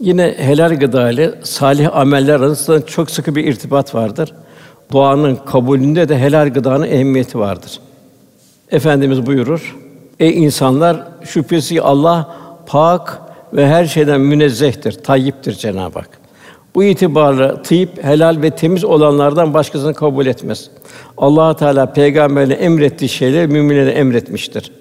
Yine 0.00 0.34
helal 0.38 0.74
gıda 0.74 1.10
ile 1.10 1.34
salih 1.42 1.96
ameller 1.96 2.40
arasında 2.40 2.86
çok 2.86 3.10
sıkı 3.10 3.36
bir 3.36 3.44
irtibat 3.44 3.94
vardır. 3.94 4.34
Duanın 4.92 5.36
kabulünde 5.36 6.08
de 6.08 6.18
helal 6.18 6.48
gıdanın 6.48 6.86
ehemmiyeti 6.86 7.38
vardır. 7.38 7.80
Efendimiz 8.70 9.26
buyurur: 9.26 9.76
Ey 10.20 10.44
insanlar 10.44 11.08
şüphesiz 11.24 11.78
Allah 11.82 12.36
pak 12.66 13.22
ve 13.52 13.68
her 13.68 13.84
şeyden 13.86 14.20
münezzehtir, 14.20 14.92
tayyiptir 14.92 15.52
Cenab-ı 15.52 15.98
Hak. 15.98 16.21
Bu 16.74 16.84
itibarla 16.84 17.62
tıyip 17.62 18.04
helal 18.04 18.42
ve 18.42 18.50
temiz 18.50 18.84
olanlardan 18.84 19.54
başkasını 19.54 19.94
kabul 19.94 20.26
etmez. 20.26 20.70
Allah 21.18 21.56
Teala 21.56 21.92
peygamberine 21.92 22.54
emrettiği 22.54 23.08
şeyleri 23.08 23.46
müminlere 23.46 23.90
emretmiştir. 23.90 24.72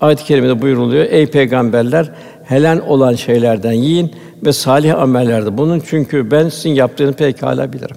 Ayet-i 0.00 0.24
kerimede 0.24 0.62
buyuruluyor: 0.62 1.04
Ey 1.04 1.26
peygamberler, 1.26 2.10
helal 2.44 2.78
olan 2.78 3.14
şeylerden 3.14 3.72
yiyin 3.72 4.12
ve 4.44 4.52
salih 4.52 4.98
amellerde 4.98 5.58
bunun 5.58 5.82
çünkü 5.86 6.30
ben 6.30 6.48
sizin 6.48 6.70
yaptığını 6.70 7.12
pekala 7.12 7.72
bilirim. 7.72 7.96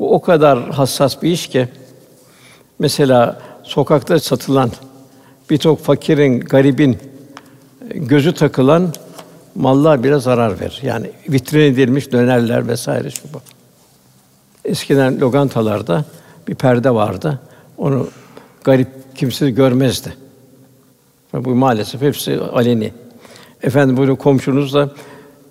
Bu 0.00 0.14
o 0.14 0.20
kadar 0.20 0.70
hassas 0.70 1.22
bir 1.22 1.30
iş 1.30 1.46
ki 1.46 1.68
mesela 2.78 3.40
sokakta 3.62 4.20
satılan 4.20 4.70
birçok 5.50 5.80
fakirin, 5.80 6.40
garibin 6.40 6.98
gözü 7.94 8.34
takılan 8.34 8.92
mallar 9.58 10.04
bile 10.04 10.18
zarar 10.18 10.60
verir. 10.60 10.80
Yani 10.82 11.10
vitrin 11.28 11.60
edilmiş 11.60 12.12
dönerler 12.12 12.68
vesaire 12.68 13.10
şu 13.10 13.22
bu. 13.34 13.40
Eskiden 14.64 15.20
lokantalarda 15.20 16.04
bir 16.48 16.54
perde 16.54 16.90
vardı. 16.90 17.40
Onu 17.78 18.08
garip 18.64 18.88
kimse 19.14 19.50
görmezdi. 19.50 20.14
Bu 21.34 21.54
maalesef 21.54 22.00
hepsi 22.00 22.40
aleni. 22.40 22.92
Efendim 23.62 23.96
bunu 23.96 24.16
komşunuzla 24.16 24.90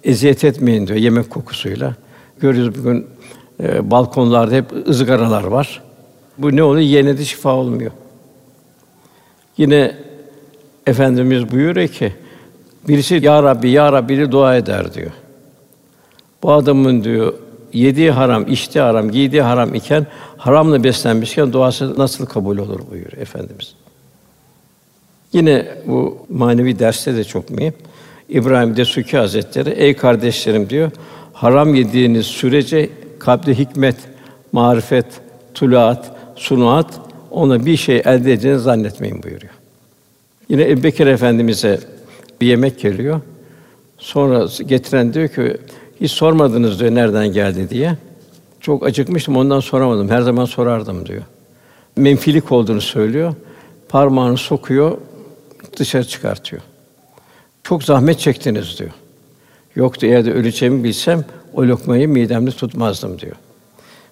eziyet 0.03 0.43
etmeyin 0.43 0.87
diyor 0.87 0.99
yemek 0.99 1.29
kokusuyla. 1.29 1.95
Görüyoruz 2.39 2.79
bugün 2.79 3.07
e, 3.59 3.91
balkonlarda 3.91 4.55
hep 4.55 4.87
ızgaralar 4.87 5.43
var. 5.43 5.83
Bu 6.37 6.55
ne 6.55 6.63
oluyor? 6.63 6.87
Yine 6.87 7.17
de 7.17 7.25
şifa 7.25 7.55
olmuyor. 7.55 7.91
Yine 9.57 9.95
Efendimiz 10.85 11.51
buyuruyor 11.51 11.87
ki 11.87 12.13
birisi 12.87 13.19
ya 13.25 13.43
Rabbi 13.43 13.69
ya 13.69 13.91
Rabbi 13.91 14.15
diye 14.15 14.31
dua 14.31 14.55
eder 14.55 14.93
diyor. 14.93 15.11
Bu 16.43 16.51
adamın 16.51 17.03
diyor 17.03 17.33
yediği 17.73 18.11
haram, 18.11 18.47
içtiği 18.47 18.81
haram, 18.81 19.11
giydiği 19.11 19.41
haram 19.41 19.75
iken 19.75 20.07
haramla 20.37 20.83
beslenmişken 20.83 21.53
duası 21.53 21.99
nasıl 21.99 22.25
kabul 22.25 22.57
olur 22.57 22.79
buyuruyor 22.91 23.21
Efendimiz. 23.21 23.73
Yine 25.33 25.67
bu 25.85 26.17
manevi 26.29 26.79
derste 26.79 27.15
de 27.15 27.23
çok 27.23 27.49
mühim. 27.49 27.73
İbrahim 28.29 28.77
Desuki 28.77 29.17
Hazretleri 29.17 29.69
ey 29.69 29.95
kardeşlerim 29.95 30.69
diyor 30.69 30.91
haram 31.33 31.75
yediğiniz 31.75 32.25
sürece 32.25 32.89
kalpte 33.19 33.57
hikmet, 33.57 33.95
marifet, 34.51 35.05
tuluat, 35.53 36.11
sunuat 36.35 36.99
ona 37.31 37.65
bir 37.65 37.77
şey 37.77 37.97
elde 37.97 38.33
edeceğini 38.33 38.59
zannetmeyin 38.59 39.23
buyuruyor. 39.23 39.53
Yine 40.49 40.69
Ebubekir 40.69 41.07
Efendimize 41.07 41.79
bir 42.41 42.47
yemek 42.47 42.79
geliyor. 42.79 43.21
Sonra 43.97 44.47
getiren 44.65 45.13
diyor 45.13 45.27
ki 45.27 45.57
hiç 46.01 46.11
sormadınız 46.11 46.79
diyor 46.79 46.95
nereden 46.95 47.27
geldi 47.27 47.69
diye. 47.69 47.97
Çok 48.59 48.85
acıkmıştım 48.85 49.37
ondan 49.37 49.59
soramadım. 49.59 50.09
Her 50.09 50.21
zaman 50.21 50.45
sorardım 50.45 51.05
diyor. 51.05 51.21
Menfilik 51.95 52.51
olduğunu 52.51 52.81
söylüyor. 52.81 53.33
Parmağını 53.89 54.37
sokuyor, 54.37 54.97
dışarı 55.77 56.07
çıkartıyor. 56.07 56.61
Çok 57.63 57.83
zahmet 57.83 58.19
çektiniz 58.19 58.79
diyor. 58.79 58.91
Yoktu 59.75 60.05
eğer 60.05 60.25
de 60.25 60.33
öleceğimi 60.33 60.83
bilsem 60.83 61.25
o 61.53 61.63
lokmayı 61.63 62.09
midemde 62.09 62.51
tutmazdım 62.51 63.19
diyor. 63.19 63.35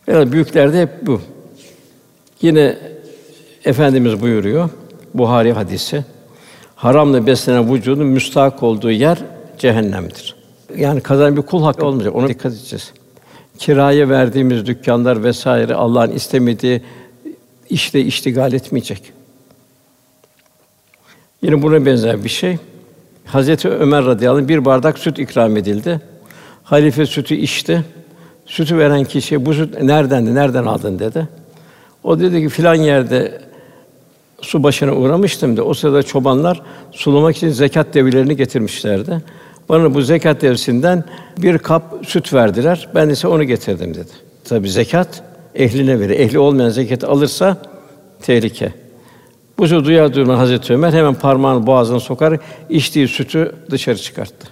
Yani 0.08 0.32
büyüklerde 0.32 0.82
hep 0.82 0.90
bu. 1.02 1.22
Yine 2.42 2.78
Efendimiz 3.66 4.22
buyuruyor 4.22 4.70
Buhari 5.14 5.54
hadisi. 5.54 6.06
Haramla 6.76 7.28
beslenen 7.28 7.74
vücudun 7.74 8.08
müstahak 8.08 8.64
olduğu 8.64 8.92
yer 8.92 9.18
cehennemdir. 9.58 10.36
Yani 10.78 11.02
kazanan 11.02 11.38
bir 11.38 11.42
kul 11.42 11.64
hakkı 11.64 11.86
olmayacak. 11.86 12.16
Ona 12.16 12.28
dikkat 12.28 12.54
edeceğiz. 12.54 12.94
Kiraya 13.58 14.10
verdiğimiz 14.10 14.66
dükkanlar 14.66 15.24
vesaire 15.24 15.74
Allah'ın 15.76 16.12
istemediği 16.12 16.82
işle 17.70 18.02
iştigal 18.02 18.54
etmeyecek. 18.54 19.02
Yine 21.42 21.62
buna 21.62 21.86
benzer 21.86 22.24
bir 22.24 22.30
şey. 22.30 22.58
Hazreti 23.26 23.70
Ömer 23.70 24.06
radıyallahu 24.06 24.42
anh 24.42 24.48
bir 24.48 24.66
bardak 24.66 25.00
süt 25.00 25.20
ikram 25.20 25.58
edildi. 25.58 26.02
Halife 26.64 27.06
sütü 27.06 27.36
içti. 27.36 27.84
Sütü 28.46 28.78
veren 28.78 29.04
kişi 29.04 29.46
bu 29.46 29.54
süt 29.54 29.82
neredendi, 29.82 30.36
nereden 30.36 30.66
aldın 30.66 31.00
dedi. 31.00 31.28
O 32.04 32.20
dedi 32.20 32.42
ki 32.42 32.50
filan 32.50 32.76
yerde 32.76 33.42
su 34.46 34.64
başına 34.64 34.96
uğramıştım 34.96 35.58
da 35.58 35.64
o 35.64 35.74
sırada 35.74 36.04
çobanlar 36.04 36.62
sulamak 36.92 37.38
için 37.38 37.50
zekat 37.50 37.94
devlerini 37.94 38.36
getirmişlerdi. 38.36 39.22
Bana 39.70 39.94
bu 39.94 40.02
zekat 40.02 40.42
devrisinden 40.42 41.04
bir 41.38 41.58
kap 41.58 41.84
süt 42.08 42.34
verdiler. 42.34 42.90
Ben 42.96 43.10
ise 43.10 43.28
onu 43.28 43.44
getirdim 43.44 43.94
dedi. 43.94 44.12
Tabi 44.44 44.70
zekat 44.70 45.24
ehline 45.56 46.00
verir. 46.00 46.20
Ehli 46.20 46.40
olmayan 46.40 46.70
zekatı 46.70 47.08
alırsa 47.08 47.58
tehlike. 48.22 48.74
Bu 49.58 49.68
sözü 49.68 49.86
duyar 49.86 50.14
duymaz 50.14 50.40
Hazreti 50.40 50.74
Ömer 50.74 50.94
hemen 50.94 51.14
parmağını 51.14 51.68
boğazına 51.68 52.00
sokar, 52.00 52.40
içtiği 52.70 53.08
sütü 53.08 53.56
dışarı 53.72 53.98
çıkarttı. 53.98 54.48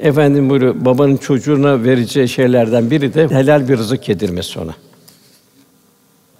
Efendim 0.00 0.50
buyuruyor, 0.50 0.84
babanın 0.84 1.16
çocuğuna 1.16 1.84
vereceği 1.84 2.28
şeylerden 2.28 2.90
biri 2.90 3.14
de 3.14 3.28
helal 3.28 3.68
bir 3.68 3.78
rızık 3.78 4.08
yedirmesi 4.08 4.58
ona. 4.58 4.74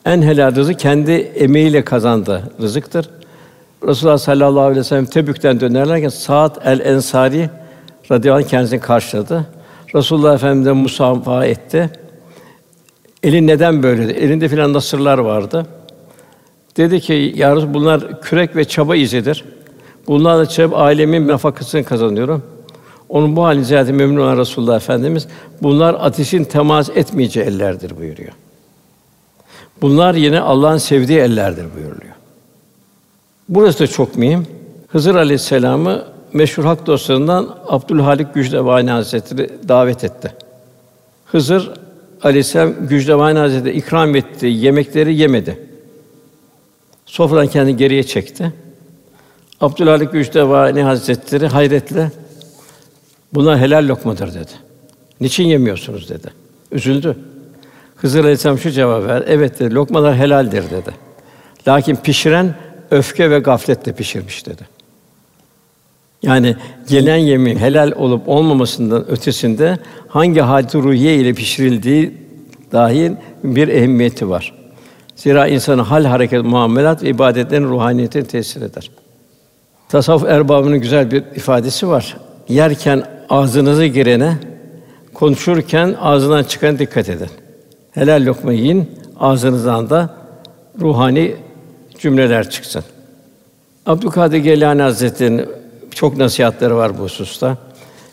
En 0.07 0.23
helal 0.23 0.55
rızık 0.55 0.79
kendi 0.79 1.13
emeğiyle 1.13 1.85
kazandığı 1.85 2.43
rızıktır. 2.61 3.11
Resulullah 3.87 4.19
sallallahu 4.19 4.61
aleyhi 4.61 4.81
ve 4.81 4.85
sellem 4.85 5.07
Tebük'ten 5.07 5.61
dönerlerken 5.61 6.09
Saad 6.09 6.57
el 6.65 6.81
Ensari 6.81 7.51
radıyallahu 8.11 8.45
anh 8.45 8.49
kendisini 8.49 8.81
karşıladı. 8.81 9.47
Resulullah 9.95 10.35
Efendimiz'e 10.35 10.73
musafaha 10.73 11.47
etti. 11.47 11.91
Elin 13.23 13.47
neden 13.47 13.83
böyle? 13.83 14.13
Elinde 14.13 14.49
filan 14.49 14.73
nasırlar 14.73 15.19
vardı. 15.19 15.67
Dedi 16.77 17.01
ki, 17.01 17.33
ya 17.37 17.75
bunlar 17.75 18.21
kürek 18.21 18.57
ve 18.57 18.65
çaba 18.65 18.97
izidir. 18.97 19.45
Bunlarla 20.07 20.47
çaba 20.47 20.77
ailemin 20.77 21.29
nafakasını 21.29 21.85
kazanıyorum. 21.85 22.43
Onun 23.09 23.37
bu 23.37 23.45
halini 23.45 23.65
ziyade 23.65 23.93
memnun 23.93 24.21
olan 24.21 24.39
Resulullah 24.39 24.77
Efendimiz, 24.77 25.29
bunlar 25.63 25.97
ateşin 26.01 26.45
temas 26.45 26.91
etmeyeceği 26.91 27.47
ellerdir 27.47 27.97
buyuruyor. 27.99 28.33
Bunlar 29.83 30.15
yine 30.15 30.41
Allah'ın 30.41 30.79
sevdiği 30.79 31.19
ellerdir 31.19 31.67
buyuruluyor. 31.77 32.15
Burası 33.49 33.79
da 33.79 33.87
çok 33.87 34.17
mühim. 34.17 34.47
Hızır 34.89 35.15
Aleyhisselam'ı 35.15 36.05
meşhur 36.33 36.65
hak 36.65 36.87
dostlarından 36.87 37.57
Abdülhalik 37.69 38.35
Gücdevani 38.35 38.91
Hazretleri 38.91 39.51
davet 39.69 40.05
etti. 40.05 40.35
Hızır 41.27 41.71
Aleyhisselam 42.23 42.89
Gücdevani 42.89 43.39
Hazretleri 43.39 43.77
ikram 43.77 44.17
ettiği 44.17 44.65
yemekleri 44.65 45.15
yemedi. 45.15 45.59
Sofradan 47.07 47.47
kendini 47.47 47.77
geriye 47.77 48.03
çekti. 48.03 48.53
Abdülhalik 49.61 50.13
Güçtevani 50.13 50.83
Hazretleri 50.83 51.47
hayretle 51.47 52.13
bunlar 53.35 53.59
helal 53.59 53.89
lokmadır 53.89 54.35
dedi. 54.35 54.53
Niçin 55.21 55.45
yemiyorsunuz 55.45 56.09
dedi. 56.09 56.29
Üzüldü. 56.73 57.17
Hızır 58.01 58.21
Aleyhisselam 58.21 58.59
şu 58.59 58.71
cevap 58.71 59.07
ver. 59.07 59.25
Evet 59.27 59.61
dedi. 59.61 59.75
Lokmalar 59.75 60.17
helaldir 60.17 60.65
dedi. 60.71 60.91
Lakin 61.69 61.97
pişiren 61.97 62.55
öfke 62.91 63.31
ve 63.31 63.39
gafletle 63.39 63.93
pişirmiş 63.93 64.47
dedi. 64.47 64.63
Yani 66.23 66.57
gelen 66.89 67.17
yemin 67.17 67.57
helal 67.57 67.93
olup 67.97 68.29
olmamasından 68.29 69.11
ötesinde 69.11 69.79
hangi 70.09 70.41
hâlî 70.41 70.75
ruhiye 70.75 71.17
ile 71.17 71.35
pişirildiği 71.35 72.15
dahil 72.73 73.13
bir 73.45 73.69
ehemmiyeti 73.69 74.29
var. 74.29 74.55
Zira 75.17 75.47
insanın 75.47 75.83
hal, 75.83 76.05
hareket, 76.05 76.45
muamelat 76.45 77.03
ve 77.03 77.09
ibadetlerin 77.09 77.65
ruhaniyetine 77.65 78.25
tesir 78.25 78.63
eder. 78.63 78.91
Tasavvuf 79.89 80.25
erbabının 80.25 80.81
güzel 80.81 81.11
bir 81.11 81.23
ifadesi 81.37 81.89
var. 81.89 82.17
Yerken 82.49 83.05
ağzınıza 83.29 83.87
girene, 83.87 84.37
konuşurken 85.15 85.97
ağzından 86.01 86.45
çıkan 86.45 86.79
dikkat 86.79 87.09
edin. 87.09 87.29
Helal 87.93 88.27
lokma 88.27 88.53
yiyin, 88.53 88.91
ağzınızdan 89.21 89.91
da 89.91 90.15
ruhani 90.81 91.37
cümleler 91.99 92.51
çıksın. 92.51 92.85
Abdülkadir 93.87 94.39
Geylani 94.39 94.83
Hazretleri'nin 94.83 95.47
çok 95.95 96.17
nasihatleri 96.17 96.75
var 96.75 96.99
bu 96.99 97.03
hususta. 97.03 97.57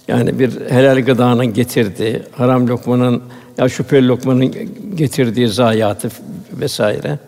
Yani 0.07 0.39
bir 0.39 0.69
helal 0.69 1.01
gıdanın 1.01 1.53
getirdiği, 1.53 2.21
haram 2.31 2.67
lokmanın 2.67 3.23
ya 3.57 3.69
şüpheli 3.69 4.07
lokmanın 4.07 4.53
getirdiği 4.95 5.47
zayiatı 5.47 6.09
vesaire. 6.51 7.19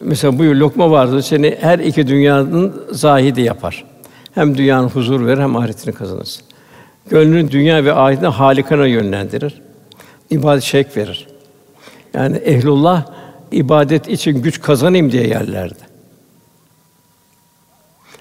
Mesela 0.00 0.38
bu 0.38 0.42
lokma 0.42 0.90
vardır 0.90 1.20
seni 1.20 1.56
her 1.60 1.78
iki 1.78 2.06
dünyanın 2.06 2.82
zahidi 2.92 3.40
yapar. 3.40 3.84
Hem 4.34 4.58
dünyanın 4.58 4.88
huzur 4.88 5.26
verir 5.26 5.40
hem 5.40 5.56
ahiretini 5.56 5.94
kazanırsın. 5.94 6.42
Gönlünü 7.10 7.50
dünya 7.50 7.84
ve 7.84 7.92
ahirete 7.92 8.26
halikana 8.26 8.86
yönlendirir. 8.86 9.62
İbadet 10.30 10.62
şevk 10.62 10.96
verir. 10.96 11.35
Yani 12.16 12.36
ehlullah 12.36 13.06
ibadet 13.52 14.08
için 14.08 14.42
güç 14.42 14.60
kazanayım 14.60 15.12
diye 15.12 15.26
yerlerdi. 15.26 15.86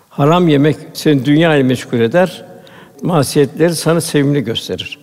Haram 0.10 0.48
yemek 0.48 0.78
seni 0.94 1.26
dünya 1.26 1.56
ile 1.56 1.64
meşgul 1.64 2.00
eder. 2.00 2.46
Masiyetleri 3.02 3.76
sana 3.76 4.02
sevimli 4.02 4.44
gösterir. 4.44 5.00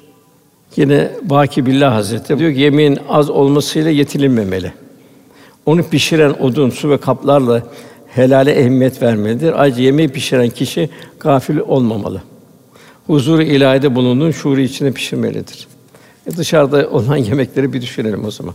Yine 0.76 1.10
Baki 1.22 1.66
Billah 1.66 1.94
Hazretleri 1.94 2.38
diyor 2.38 2.52
ki 2.52 2.60
yemeğin 2.60 2.98
az 3.08 3.30
olmasıyla 3.30 3.90
yetinilmemeli. 3.90 4.72
Onu 5.66 5.82
pişiren 5.82 6.30
odun, 6.30 6.70
su 6.70 6.90
ve 6.90 6.98
kaplarla 6.98 7.62
helale 8.08 8.52
ehemmiyet 8.52 9.02
vermelidir. 9.02 9.62
Ayrıca 9.62 9.82
yemeği 9.82 10.08
pişiren 10.08 10.50
kişi 10.50 10.90
gafil 11.20 11.58
olmamalı. 11.58 12.22
Huzur 13.06 13.40
ilahide 13.40 13.94
bulunduğun 13.94 14.30
şuuru 14.30 14.60
içinde 14.60 14.92
pişirmelidir. 14.92 15.68
E 16.26 16.36
dışarıda 16.36 16.90
olan 16.90 17.16
yemekleri 17.28 17.72
bir 17.72 17.82
düşünelim 17.82 18.24
o 18.24 18.30
zaman. 18.30 18.54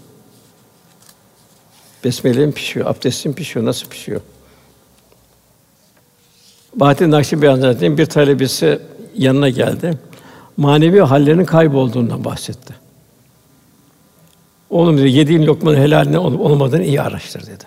Besmele'm 2.04 2.52
pişiyor, 2.52 2.86
abdestim 2.86 3.34
pişiyor, 3.34 3.66
nasıl 3.66 3.88
pişiyor? 3.88 4.22
Bahattin 6.76 7.12
Nakşibendi 7.12 7.66
Hazretleri'nin 7.66 7.98
bir 7.98 8.06
talebesi 8.06 8.80
yanına 9.18 9.50
geldi. 9.50 9.98
Manevi 10.58 11.00
hallerinin 11.00 11.46
kaybolduğundan 11.46 12.26
bahsetti. 12.26 12.76
Oğlum 14.70 14.98
dedi, 14.98 15.10
yediğin 15.10 15.46
lokmanın 15.46 15.78
helal 15.78 16.06
ne 16.06 16.20
olup 16.20 16.42
olmadığını 16.42 16.84
iyi 16.84 17.02
araştır 17.02 17.42
dedi. 17.42 17.64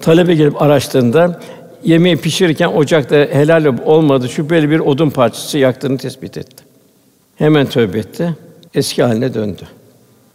Talebe 0.00 0.34
gelip 0.34 0.62
araştırdığında 0.62 1.40
yemeği 1.84 2.16
pişirirken 2.16 2.68
ocakta 2.68 3.16
helal 3.16 3.64
olmadı 3.84 4.28
şüpheli 4.28 4.70
bir 4.70 4.78
odun 4.78 5.10
parçası 5.10 5.58
yaktığını 5.58 5.98
tespit 5.98 6.38
etti. 6.38 6.64
Hemen 7.36 7.66
tövbe 7.66 7.98
etti. 7.98 8.36
Eski 8.74 9.02
haline 9.02 9.34
döndü. 9.34 9.62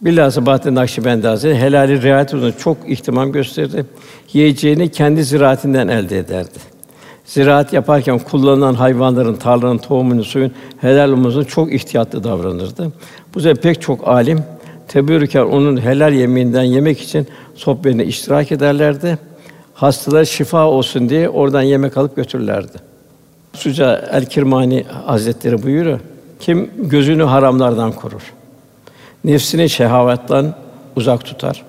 Bilhassa 0.02 0.46
Bahattin 0.46 0.74
Nakşibendi 0.74 1.26
Hazretleri 1.26 1.58
helali 1.58 2.02
riayet 2.02 2.34
üzerine 2.34 2.58
çok 2.58 2.76
ihtimam 2.86 3.32
gösterdi. 3.32 3.86
Yiyeceğini 4.32 4.88
kendi 4.88 5.24
ziraatinden 5.24 5.88
elde 5.88 6.18
ederdi. 6.18 6.58
Ziraat 7.24 7.72
yaparken 7.72 8.18
kullanılan 8.18 8.74
hayvanların, 8.74 9.34
tarlanın, 9.34 9.78
tohumunun, 9.78 10.22
suyun 10.22 10.52
helal 10.80 11.10
olmasına 11.10 11.44
çok 11.44 11.72
ihtiyatlı 11.72 12.24
davranırdı. 12.24 12.92
Bu 13.34 13.40
sebeple 13.40 13.60
pek 13.60 13.80
çok 13.82 14.08
alim 14.08 14.42
teberrüken 14.88 15.42
onun 15.42 15.80
helal 15.80 16.12
yemeğinden 16.12 16.62
yemek 16.62 17.00
için 17.00 17.26
sohbetine 17.54 18.04
iştirak 18.04 18.52
ederlerdi. 18.52 19.18
Hastalar 19.74 20.24
şifa 20.24 20.66
olsun 20.66 21.08
diye 21.08 21.28
oradan 21.28 21.62
yemek 21.62 21.96
alıp 21.96 22.16
götürürlerdi. 22.16 22.78
Suca 23.54 24.08
El 24.12 24.26
Kirmani 24.26 24.84
Hazretleri 25.06 25.62
buyuruyor. 25.62 26.00
Kim 26.40 26.70
gözünü 26.78 27.22
haramlardan 27.22 27.92
korur. 27.92 28.39
Nefsini 29.24 29.68
şehavatten 29.68 30.54
uzak 30.96 31.24
tutar. 31.24 31.62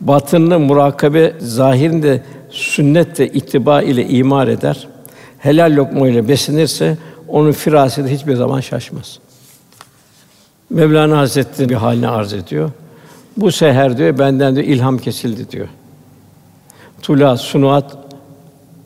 Batınını 0.00 0.58
murakabe, 0.58 1.34
zahirinde 1.38 2.22
sünnetle 2.50 3.28
ittiba 3.28 3.82
ile 3.82 4.08
imar 4.08 4.48
eder. 4.48 4.88
Helal 5.38 5.76
lokma 5.76 6.08
ile 6.08 6.28
beslenirse 6.28 6.98
onun 7.28 7.52
firaseti 7.52 8.14
hiçbir 8.14 8.36
zaman 8.36 8.60
şaşmaz. 8.60 9.18
Mevlana 10.70 11.18
Hazretleri 11.18 11.68
bir 11.68 11.74
haline 11.74 12.08
arz 12.08 12.32
ediyor. 12.32 12.70
Bu 13.36 13.52
seher 13.52 13.98
diyor 13.98 14.18
benden 14.18 14.56
de 14.56 14.64
ilham 14.64 14.98
kesildi 14.98 15.50
diyor. 15.50 15.68
Tula 17.02 17.36
sunuat 17.36 17.96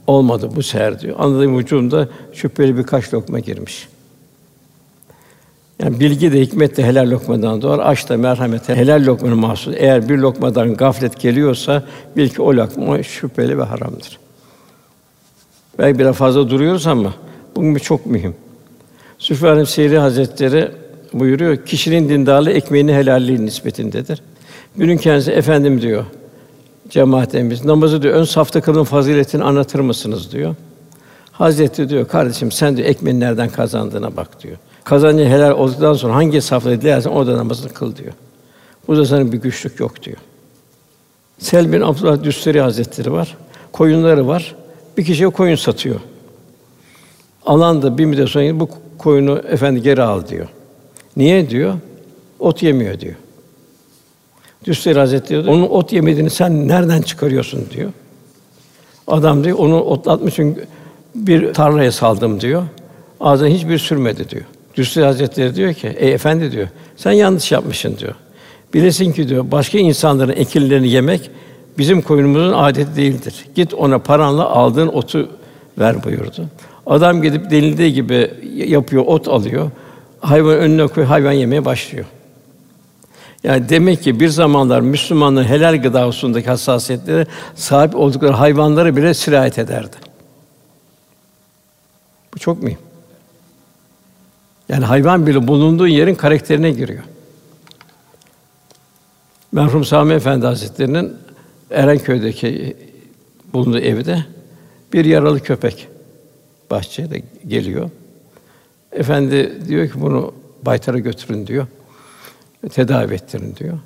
olmadı 0.06 0.50
bu 0.56 0.62
seher 0.62 1.00
diyor. 1.00 1.16
Anladığım 1.18 1.58
vücudumda 1.58 2.08
şüpheli 2.32 2.78
birkaç 2.78 3.14
lokma 3.14 3.38
girmiş. 3.38 3.88
Yani 5.82 6.00
bilgi 6.00 6.32
de 6.32 6.40
hikmet 6.40 6.76
de 6.76 6.84
helal 6.84 7.10
lokmadan 7.10 7.62
doğar. 7.62 7.78
Aç 7.78 8.08
da 8.08 8.16
merhamet 8.16 8.68
helal 8.68 9.06
lokmanın 9.06 9.38
mahsus. 9.38 9.74
Eğer 9.76 10.08
bir 10.08 10.18
lokmadan 10.18 10.74
gaflet 10.74 11.20
geliyorsa 11.20 11.82
bil 12.16 12.28
ki 12.28 12.42
o 12.42 12.56
lokma 12.56 13.02
şüpheli 13.02 13.58
ve 13.58 13.62
haramdır. 13.62 14.18
Belki 15.78 15.98
biraz 15.98 16.16
fazla 16.16 16.50
duruyoruz 16.50 16.86
ama 16.86 17.14
bu 17.56 17.78
çok 17.78 18.06
mühim. 18.06 18.34
Süfyan 19.18 19.64
Seyri 19.64 19.98
Hazretleri 19.98 20.70
buyuruyor, 21.12 21.56
kişinin 21.56 22.08
dindarlığı 22.08 22.50
ekmeğini 22.50 22.94
helalliği 22.94 23.46
nispetindedir. 23.46 24.22
Günün 24.76 24.96
kendisi 24.96 25.32
efendim 25.32 25.82
diyor 25.82 26.04
cemaatimiz 26.90 27.64
namazı 27.64 28.02
diyor 28.02 28.14
ön 28.14 28.24
safta 28.24 28.60
kılın 28.60 28.84
faziletini 28.84 29.44
anlatır 29.44 29.80
mısınız 29.80 30.32
diyor. 30.32 30.54
Hazreti 31.32 31.88
diyor 31.88 32.08
kardeşim 32.08 32.52
sen 32.52 32.76
de 32.76 32.84
ekmeğini 32.84 33.20
nereden 33.20 33.48
kazandığına 33.48 34.16
bak 34.16 34.42
diyor. 34.42 34.56
Kazancı 34.86 35.24
helal 35.24 35.50
olduktan 35.50 35.94
sonra 35.94 36.14
hangi 36.14 36.40
safhada 36.40 36.80
dilersen 36.80 37.10
orada 37.10 37.36
namazını 37.36 37.72
kıl 37.72 37.96
diyor. 37.96 38.12
Bu 38.88 38.96
da 38.96 39.06
sana 39.06 39.32
bir 39.32 39.38
güçlük 39.38 39.80
yok 39.80 40.02
diyor. 40.02 40.16
Sel 41.38 41.72
bin 41.72 41.80
Abdullah 41.80 42.22
Düsteri 42.22 42.60
Hazretleri 42.60 43.12
var. 43.12 43.36
Koyunları 43.72 44.26
var. 44.26 44.54
Bir 44.96 45.04
kişiye 45.04 45.28
koyun 45.28 45.56
satıyor. 45.56 46.00
Alan 47.46 47.82
da 47.82 47.98
bir 47.98 48.04
müddet 48.04 48.28
sonra 48.28 48.60
bu 48.60 48.68
koyunu 48.98 49.42
efendi 49.48 49.82
geri 49.82 50.02
al 50.02 50.28
diyor. 50.28 50.48
Niye 51.16 51.50
diyor? 51.50 51.74
Ot 52.38 52.62
yemiyor 52.62 53.00
diyor. 53.00 53.14
Düsteri 54.64 54.98
Hazretleri 54.98 55.44
diyor, 55.44 55.54
onun 55.54 55.68
ot 55.68 55.92
yemediğini 55.92 56.30
sen 56.30 56.68
nereden 56.68 57.02
çıkarıyorsun 57.02 57.66
diyor. 57.70 57.92
Adam 59.06 59.44
diyor, 59.44 59.58
onu 59.58 59.80
otlatmış 59.80 60.32
için 60.32 60.62
bir 61.14 61.54
tarlaya 61.54 61.92
saldım 61.92 62.40
diyor. 62.40 62.62
Ağzına 63.20 63.48
hiçbir 63.48 63.78
sürmedi 63.78 64.28
diyor. 64.28 64.44
Düstü 64.76 65.02
Hazretleri 65.02 65.54
diyor 65.54 65.74
ki, 65.74 65.88
ey 65.98 66.12
efendi 66.12 66.52
diyor, 66.52 66.68
sen 66.96 67.12
yanlış 67.12 67.52
yapmışsın 67.52 67.96
diyor. 67.98 68.14
Bilesin 68.74 69.12
ki 69.12 69.28
diyor, 69.28 69.50
başka 69.50 69.78
insanların 69.78 70.32
ekillerini 70.32 70.88
yemek 70.88 71.30
bizim 71.78 72.02
koyunumuzun 72.02 72.52
adeti 72.52 72.96
değildir. 72.96 73.34
Git 73.54 73.74
ona 73.74 73.98
paranla 73.98 74.44
aldığın 74.44 74.88
otu 74.88 75.28
ver 75.78 76.04
buyurdu. 76.04 76.46
Adam 76.86 77.22
gidip 77.22 77.50
denildiği 77.50 77.92
gibi 77.92 78.30
yapıyor, 78.54 79.04
ot 79.06 79.28
alıyor. 79.28 79.70
Hayvan 80.20 80.58
önüne 80.58 80.86
koyuyor, 80.86 81.08
hayvan 81.08 81.32
yemeye 81.32 81.64
başlıyor. 81.64 82.04
Yani 83.44 83.68
demek 83.68 84.02
ki 84.02 84.20
bir 84.20 84.28
zamanlar 84.28 84.80
Müslümanların 84.80 85.46
helal 85.46 85.82
gıda 85.82 86.06
hususundaki 86.06 86.46
hassasiyetleri 86.46 87.26
sahip 87.54 87.96
oldukları 87.96 88.32
hayvanları 88.32 88.96
bile 88.96 89.14
sirayet 89.14 89.58
ederdi. 89.58 89.96
Bu 92.34 92.38
çok 92.38 92.62
mühim. 92.62 92.85
Yani 94.68 94.84
hayvan 94.84 95.26
bile 95.26 95.48
bulunduğu 95.48 95.88
yerin 95.88 96.14
karakterine 96.14 96.70
giriyor. 96.70 97.02
Merhum 99.52 99.84
Sami 99.84 100.14
Efendi 100.14 100.46
Hazretleri'nin 100.46 101.16
Erenköy'deki 101.70 102.76
bulunduğu 103.52 103.78
evde 103.78 104.24
bir 104.92 105.04
yaralı 105.04 105.40
köpek 105.40 105.88
bahçede 106.70 107.22
geliyor. 107.46 107.90
Efendi 108.92 109.68
diyor 109.68 109.88
ki 109.88 110.00
bunu 110.00 110.34
baytara 110.62 110.98
götürün 110.98 111.46
diyor. 111.46 111.66
Tedavi 112.70 113.14
ettirin 113.14 113.56
diyor. 113.56 113.78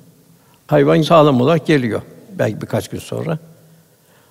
Hayvan 0.67 1.01
sağlam 1.01 1.41
olarak 1.41 1.67
geliyor. 1.67 2.01
Belki 2.39 2.61
birkaç 2.61 2.87
gün 2.87 2.99
sonra. 2.99 3.39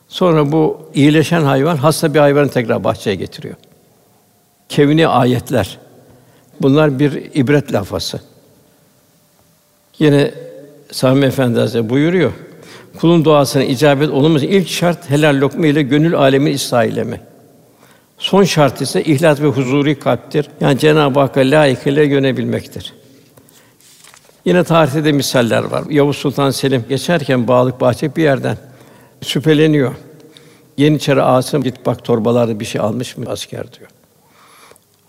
Sonra 0.08 0.52
bu 0.52 0.90
iyileşen 0.94 1.42
hayvan 1.42 1.76
hasta 1.76 2.14
bir 2.14 2.18
hayvanı 2.18 2.50
tekrar 2.50 2.84
bahçeye 2.84 3.16
getiriyor. 3.16 3.54
Kevni 4.68 5.08
ayetler. 5.08 5.78
Bunlar 6.62 6.98
bir 6.98 7.30
ibret 7.34 7.72
lafası. 7.72 8.20
Yine 9.98 10.34
Sami 10.92 11.26
Efendi 11.26 11.58
Hazretleri 11.58 11.90
buyuruyor. 11.90 12.32
Kulun 13.00 13.24
duasına 13.24 13.64
icabet 13.64 14.10
olunması 14.10 14.46
ilk 14.46 14.68
şart 14.68 15.10
helal 15.10 15.40
lokma 15.40 15.66
ile 15.66 15.82
gönül 15.82 16.14
alemin 16.14 16.52
istaileme. 16.52 17.20
Son 18.18 18.44
şart 18.44 18.80
ise 18.80 19.04
ihlas 19.04 19.40
ve 19.40 19.46
huzuri 19.46 19.98
kalptir. 19.98 20.48
Yani 20.60 20.78
Cenab-ı 20.78 21.20
Hakk'a 21.20 21.40
layıkıyla 21.40 22.02
yönebilmektir. 22.02 22.94
Yine 24.44 24.64
tarihte 24.64 25.04
de 25.04 25.12
misaller 25.12 25.64
var. 25.64 25.84
Yavuz 25.90 26.16
Sultan 26.16 26.50
Selim 26.50 26.84
geçerken 26.88 27.48
Bağlık 27.48 27.80
Bahçe 27.80 28.16
bir 28.16 28.22
yerden 28.22 28.56
şüpheleniyor. 29.26 29.94
Yeniçeri 30.76 31.22
Asım 31.22 31.62
git 31.62 31.86
bak 31.86 32.04
torbalarda 32.04 32.60
bir 32.60 32.64
şey 32.64 32.80
almış 32.80 33.16
mı 33.16 33.24
asker 33.28 33.72
diyor. 33.72 33.90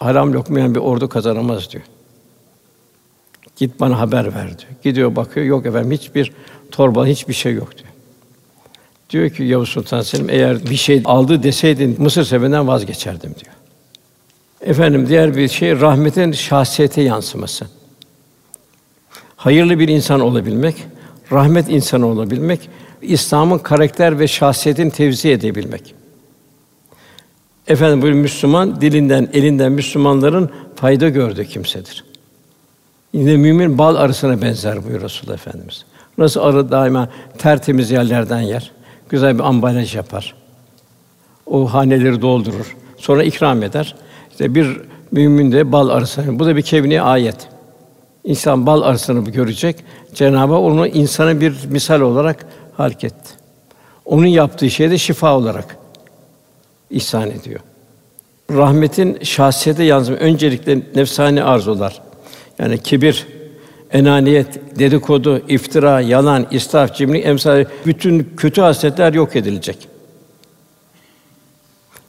Haram 0.01 0.33
lokmayan 0.33 0.75
bir 0.75 0.79
ordu 0.79 1.09
kazanamaz 1.09 1.71
diyor. 1.71 1.83
Git 3.55 3.79
bana 3.79 3.99
haber 3.99 4.35
ver 4.35 4.47
diyor. 4.47 4.71
Gidiyor 4.83 5.15
bakıyor 5.15 5.45
yok 5.45 5.65
efendim 5.65 5.91
hiçbir 5.91 6.31
torba 6.71 7.05
hiçbir 7.05 7.33
şey 7.33 7.53
yok 7.53 7.77
diyor. 7.77 7.89
Diyor 9.09 9.29
ki 9.29 9.43
Yavuz 9.43 9.69
Sultan 9.69 10.01
Selim 10.01 10.29
eğer 10.29 10.65
bir 10.65 10.75
şey 10.75 11.01
aldı 11.05 11.43
deseydin 11.43 11.95
Mısır 11.99 12.23
seferinden 12.23 12.67
vazgeçerdim 12.67 13.35
diyor. 13.43 13.55
Efendim 14.61 15.07
diğer 15.09 15.35
bir 15.35 15.47
şey 15.47 15.81
rahmetin 15.81 16.31
şahsiyete 16.31 17.01
yansıması. 17.01 17.67
Hayırlı 19.35 19.79
bir 19.79 19.87
insan 19.87 20.19
olabilmek, 20.19 20.75
rahmet 21.31 21.69
insanı 21.69 22.05
olabilmek, 22.05 22.69
İslam'ın 23.01 23.57
karakter 23.57 24.19
ve 24.19 24.27
şahsiyetini 24.27 24.91
tevzi 24.91 25.29
edebilmek. 25.29 26.00
Efendim 27.67 28.01
bu 28.01 28.05
Müslüman 28.05 28.81
dilinden, 28.81 29.29
elinden 29.33 29.71
Müslümanların 29.71 30.49
fayda 30.75 31.09
gördüğü 31.09 31.45
kimsedir. 31.45 32.03
Yine 33.13 33.37
mümin 33.37 33.77
bal 33.77 33.95
arısına 33.95 34.41
benzer 34.41 34.83
buyuruyor 34.83 35.01
Resulullah 35.01 35.33
Efendimiz. 35.33 35.85
Nasıl 36.17 36.39
arı 36.39 36.71
daima 36.71 37.09
tertemiz 37.37 37.91
yerlerden 37.91 38.41
yer, 38.41 38.71
güzel 39.09 39.35
bir 39.35 39.43
ambalaj 39.43 39.95
yapar. 39.95 40.35
O 41.45 41.73
haneleri 41.73 42.21
doldurur. 42.21 42.75
Sonra 42.97 43.23
ikram 43.23 43.63
eder. 43.63 43.95
İşte 44.31 44.55
bir 44.55 44.81
mümin 45.11 45.51
de 45.51 45.71
bal 45.71 45.89
arısı. 45.89 46.39
Bu 46.39 46.45
da 46.45 46.55
bir 46.55 46.61
kevni 46.61 47.01
ayet. 47.01 47.47
İnsan 48.23 48.65
bal 48.65 48.81
arısını 48.81 49.31
görecek. 49.31 49.75
Cenab-ı 50.13 50.53
Hak 50.53 50.61
onu 50.61 50.87
insana 50.87 51.41
bir 51.41 51.55
misal 51.69 52.01
olarak 52.01 52.45
halk 52.77 53.03
etti. 53.03 53.29
Onun 54.05 54.25
yaptığı 54.25 54.69
şey 54.69 54.91
de 54.91 54.97
şifa 54.97 55.37
olarak 55.37 55.77
ihsan 56.91 57.31
ediyor. 57.31 57.59
Rahmetin 58.51 59.17
şahsiyete 59.23 59.83
yansıma 59.83 60.17
öncelikle 60.17 60.81
nefsani 60.95 61.43
arzular. 61.43 62.01
Yani 62.59 62.77
kibir, 62.77 63.27
enaniyet, 63.91 64.79
dedikodu, 64.79 65.41
iftira, 65.47 66.01
yalan, 66.01 66.47
israf, 66.51 66.95
cimrilik 66.95 67.25
emsal 67.25 67.65
bütün 67.85 68.33
kötü 68.37 68.61
hasletler 68.61 69.13
yok 69.13 69.35
edilecek. 69.35 69.87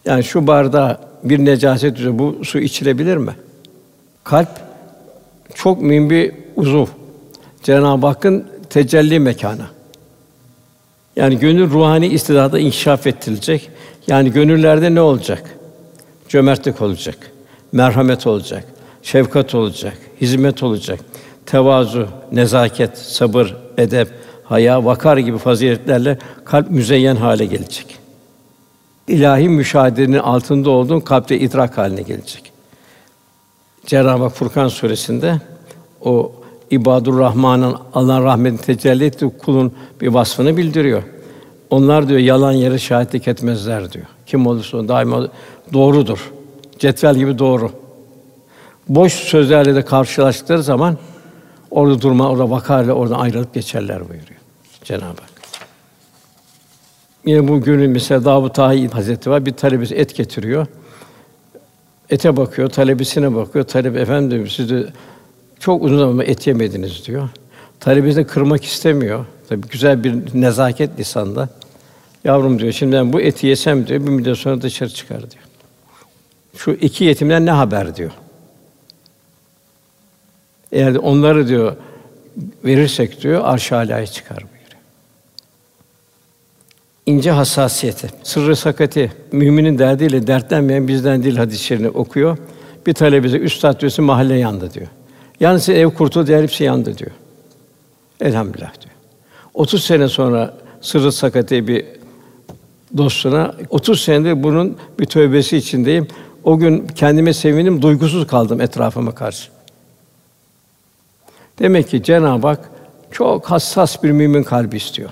Yani 0.05 0.25
şu 0.25 0.47
bardağa 0.47 1.01
bir 1.25 1.45
necaset 1.45 1.97
düşse 1.97 2.19
bu 2.19 2.45
su 2.45 2.59
içilebilir 2.59 3.17
mi? 3.17 3.33
Kalp 4.25 4.49
çok 5.55 5.83
mühim 5.83 6.11
bir 6.11 6.33
uzuv. 6.57 6.87
Cenab-ı 7.63 8.07
Hakk'ın 8.07 8.47
tecelli 8.71 9.19
mekanı. 9.21 9.67
Yani 11.17 11.39
gönül 11.39 11.71
ruhani 11.71 12.07
istidada 12.07 12.59
inkişaf 12.59 13.07
ettirilecek. 13.07 13.71
Yani 14.07 14.33
gönüllerde 14.33 14.95
ne 14.95 15.01
olacak? 15.01 15.57
Cömertlik 16.29 16.83
olacak, 16.83 17.19
merhamet 17.73 18.27
olacak, 18.27 18.65
şefkat 19.03 19.55
olacak, 19.55 19.99
hizmet 20.21 20.63
olacak, 20.63 21.01
tevazu, 21.47 22.09
nezaket, 22.33 22.99
sabır, 22.99 23.57
edep, 23.79 24.09
haya, 24.45 24.85
vakar 24.85 25.17
gibi 25.17 25.39
faziletlerle 25.39 26.19
kalp 26.45 26.71
müzeyyen 26.71 27.17
hale 27.17 27.47
gelecek. 27.47 27.99
İlahi 29.09 29.49
müşahedenin 29.49 30.19
altında 30.19 30.71
olduğun 30.71 31.01
kalpte 31.01 31.39
idrak 31.39 31.79
haline 31.79 32.03
gelecek. 32.03 32.53
Cenab-ı 33.87 34.29
Furkan 34.29 34.69
suresinde 34.69 35.41
o 36.01 36.33
İbadur 36.71 37.19
Rahman'ın 37.19 37.77
Allah 37.95 38.23
rahmetini 38.23 38.61
tecelli 38.61 39.05
ettiği 39.05 39.31
kulun 39.39 39.73
bir 40.01 40.09
vasfını 40.09 40.57
bildiriyor. 40.57 41.03
Onlar 41.73 42.09
diyor 42.09 42.21
yalan 42.21 42.53
yere 42.53 42.79
şahitlik 42.79 43.29
etmezler 43.29 43.93
diyor. 43.93 44.07
Kim 44.27 44.47
olursa 44.47 44.89
daima 44.89 45.29
doğrudur. 45.73 46.33
Cetvel 46.79 47.17
gibi 47.17 47.39
doğru. 47.39 47.73
Boş 48.89 49.13
sözlerle 49.13 49.75
de 49.75 49.85
karşılaştıkları 49.85 50.63
zaman 50.63 50.99
orada 51.71 52.01
durma, 52.01 52.31
orada 52.31 52.51
vakarla 52.51 52.93
oradan 52.93 53.19
ayrılıp 53.19 53.55
geçerler 53.55 54.01
buyuruyor 54.01 54.41
Cenab-ı 54.85 55.05
Hak. 55.07 55.31
Yine 57.27 57.49
bu 57.49 57.61
günün 57.61 57.91
mesela 57.91 58.25
Davud 58.25 58.51
Tahi 58.51 58.89
Hazreti 58.89 59.31
var. 59.31 59.47
Bir 59.47 59.53
talebesi 59.53 59.95
et 59.95 60.17
getiriyor. 60.17 60.67
Ete 62.11 62.37
bakıyor, 62.37 62.71
talebesine 62.71 63.35
bakıyor. 63.35 63.65
Talep 63.65 63.97
efendim 63.97 64.49
siz 64.49 64.71
de 64.71 64.87
çok 65.61 65.83
uzun 65.83 65.99
zaman 65.99 66.27
et 66.27 66.47
yemediniz 66.47 67.07
diyor. 67.07 67.29
Talebesi 67.81 68.17
de 68.17 68.27
kırmak 68.27 68.65
istemiyor. 68.65 69.25
Tabii 69.53 69.69
güzel 69.69 70.05
bir 70.05 70.41
nezaket 70.41 70.99
lisanda. 70.99 71.49
Yavrum 72.25 72.59
diyor, 72.59 72.73
şimdi 72.73 72.97
ben 72.97 73.13
bu 73.13 73.21
eti 73.21 73.47
yesem 73.47 73.87
diyor, 73.87 74.01
bir 74.01 74.11
müddet 74.11 74.37
sonra 74.37 74.63
dışarı 74.63 74.91
çıkar 74.91 75.19
diyor. 75.19 75.45
Şu 76.57 76.71
iki 76.71 77.05
yetimden 77.05 77.47
ne 77.47 77.51
haber 77.51 77.97
diyor. 77.97 78.11
Eğer 80.73 80.95
onları 80.95 81.49
diyor 81.49 81.77
verirsek 82.65 83.23
diyor 83.23 83.41
arş-ı 83.45 84.07
çıkar 84.13 84.37
buyuruyor. 84.37 84.81
İnce 87.07 87.31
hassasiyeti, 87.31 88.11
sırrı 88.23 88.57
sakati, 88.57 89.13
müminin 89.33 89.79
derdiyle 89.79 90.27
dertlenmeyen 90.27 90.89
bizden 90.89 91.23
değil 91.23 91.37
hadis-i 91.37 91.89
okuyor. 91.89 92.39
Bir 92.87 92.95
talebesi 92.95 93.39
üstad 93.39 93.81
diyorsun 93.81 94.05
mahalle 94.05 94.35
yandı 94.35 94.75
diyor. 94.75 94.89
Yalnız 95.41 95.69
ev 95.69 95.91
kurtuldu, 95.91 96.27
diğer 96.27 96.43
hepsi 96.43 96.65
yandı 96.65 96.99
diyor. 96.99 97.13
Elhamdülillah 98.21 98.81
diyor. 98.81 98.92
30 99.55 99.85
sene 99.85 100.09
sonra 100.09 100.55
sırrı 100.81 101.13
sakati 101.13 101.69
bir 101.69 101.85
dostuna 102.97 103.55
30 103.71 104.01
senedir 104.01 104.43
bunun 104.43 104.77
bir 104.99 105.07
tövbesi 105.07 105.57
içindeyim. 105.57 106.09
O 106.45 106.59
gün 106.59 106.87
kendime 106.87 107.33
sevindim, 107.33 107.83
duygusuz 107.83 108.27
kaldım 108.27 108.61
etrafıma 108.61 109.15
karşı. 109.15 109.49
Demek 111.59 111.89
ki 111.89 112.03
Cenab-ı 112.03 112.47
Hak 112.47 112.71
çok 113.11 113.51
hassas 113.51 114.03
bir 114.03 114.13
mümin 114.13 114.43
kalbi 114.43 114.77
istiyor. 114.77 115.11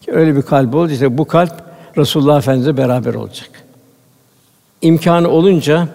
Ki 0.00 0.12
öyle 0.12 0.36
bir 0.36 0.42
kalp 0.42 0.74
oldu 0.74 0.92
işte 0.92 1.18
bu 1.18 1.24
kalp 1.24 1.64
Resulullah 1.96 2.38
Efendimizle 2.38 2.76
beraber 2.76 3.14
olacak. 3.14 3.50
İmkanı 4.82 5.28
olunca 5.28 5.88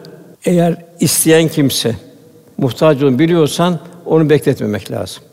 eğer 0.45 0.85
isteyen 0.99 1.47
kimse 1.47 1.95
muhtaç 2.57 2.97
olduğunu 2.97 3.19
biliyorsan 3.19 3.79
onu 4.05 4.29
bekletmemek 4.29 4.91
lazım. 4.91 5.23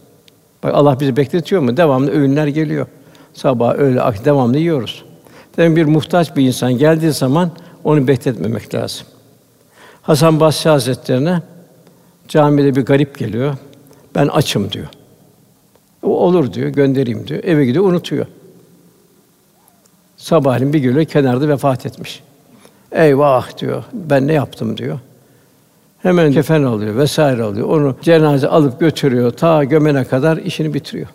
Bak 0.65 0.75
Allah 0.75 1.01
bizi 1.01 1.17
bekletiyor 1.17 1.63
mu? 1.63 1.77
Devamlı 1.77 2.11
öğünler 2.11 2.47
geliyor. 2.47 2.87
Sabah, 3.35 3.75
öğle, 3.75 4.03
akşam 4.03 4.25
devamlı 4.25 4.59
yiyoruz. 4.59 5.05
Demek 5.57 5.77
bir 5.77 5.85
muhtaç 5.85 6.37
bir 6.37 6.47
insan 6.47 6.73
geldiği 6.79 7.13
zaman 7.13 7.51
onu 7.85 8.09
bekletmemek 8.09 8.75
lazım. 8.75 9.07
Hasan 10.03 10.41
Basri 10.41 10.71
Hazretlerine 10.71 11.43
camide 12.29 12.77
bir 12.77 12.83
garip 12.85 13.19
geliyor. 13.19 13.55
Ben 14.15 14.27
açım 14.27 14.73
diyor. 14.73 14.87
O 16.03 16.09
olur 16.09 16.53
diyor, 16.53 16.69
göndereyim 16.69 17.29
diyor. 17.29 17.45
Eve 17.45 17.67
gidiyor, 17.67 17.85
unutuyor. 17.85 18.27
Sabahleyin 20.17 20.73
bir 20.73 20.79
geliyor, 20.79 21.05
kenarda 21.05 21.49
vefat 21.49 21.87
etmiş. 21.87 22.23
Eyvah 22.93 23.59
diyor, 23.59 23.85
ben 23.93 24.27
ne 24.27 24.33
yaptım 24.33 24.77
diyor. 24.77 24.99
Hemen 26.05 26.33
kefen 26.33 26.63
alıyor 26.63 26.97
vesaire 26.97 27.43
alıyor. 27.43 27.69
Onu 27.69 27.97
cenaze 28.03 28.49
alıp 28.49 28.81
götürüyor. 28.81 29.31
Ta 29.31 29.65
gömene 29.65 30.05
kadar 30.05 30.37
işini 30.37 30.75
bitiriyor. 30.75 31.07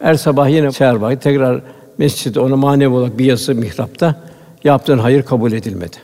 Er 0.00 0.14
sabah 0.14 0.48
yine 0.48 0.72
çağır 0.72 1.16
tekrar 1.16 1.60
mescide 1.98 2.40
ona 2.40 2.56
manevi 2.56 2.88
olarak 2.88 3.18
bir 3.18 3.24
yazı 3.24 3.54
mihrapta 3.54 4.14
yaptığın 4.64 4.98
hayır 4.98 5.22
kabul 5.22 5.52
edilmedi. 5.52 5.96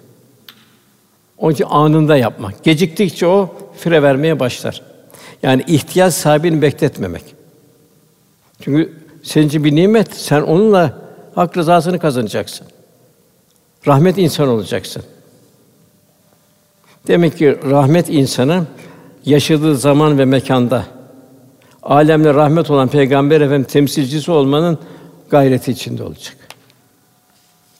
Onun 1.39 1.53
için 1.53 1.65
anında 1.71 2.17
yapmak. 2.17 2.65
Geciktikçe 2.65 3.27
o 3.27 3.55
fire 3.77 4.03
vermeye 4.03 4.41
başlar. 4.41 4.83
Yani 5.43 5.65
ihtiyaç 5.67 6.15
sahibini 6.15 6.63
bekletmemek. 6.63 7.25
Çünkü 8.61 8.93
senin 9.23 9.47
için 9.47 9.65
bir 9.65 9.75
nimet, 9.75 10.15
sen 10.15 10.41
onunla 10.41 10.99
hak 11.35 11.57
rızasını 11.57 11.99
kazanacaksın. 11.99 12.67
Rahmet 13.87 14.19
insan 14.19 14.49
olacaksın. 14.49 15.03
Demek 17.07 17.39
ki 17.39 17.59
rahmet 17.71 18.09
insanı 18.09 18.65
yaşadığı 19.25 19.77
zaman 19.77 20.19
ve 20.19 20.25
mekanda 20.25 20.87
alemle 21.83 22.35
rahmet 22.35 22.71
olan 22.71 22.89
Peygamber 22.89 23.41
Efendimiz 23.41 23.73
temsilcisi 23.73 24.31
olmanın 24.31 24.79
gayreti 25.31 25.71
içinde 25.71 26.03
olacak. 26.03 26.37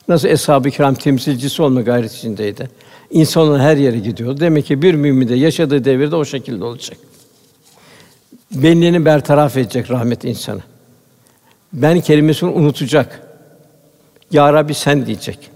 Nasıl 0.07 0.27
eshab-ı 0.27 0.69
kiram 0.71 0.95
temsilcisi 0.95 1.61
olma 1.61 1.81
gayreti 1.81 2.15
içindeydi. 2.15 2.69
İnsanın 3.11 3.59
her 3.59 3.77
yere 3.77 3.99
gidiyor. 3.99 4.39
Demek 4.39 4.65
ki 4.65 4.81
bir 4.81 4.93
mümin 4.93 5.27
de 5.27 5.35
yaşadığı 5.35 5.85
devirde 5.85 6.15
o 6.15 6.25
şekilde 6.25 6.63
olacak. 6.63 6.97
Benliğini 8.51 9.05
bertaraf 9.05 9.57
edecek 9.57 9.91
rahmet 9.91 10.23
insanı. 10.23 10.61
Ben 11.73 12.01
kelimesini 12.01 12.49
unutacak. 12.49 13.21
Ya 14.31 14.53
Rabbi 14.53 14.73
sen 14.73 15.05
diyecek. 15.05 15.54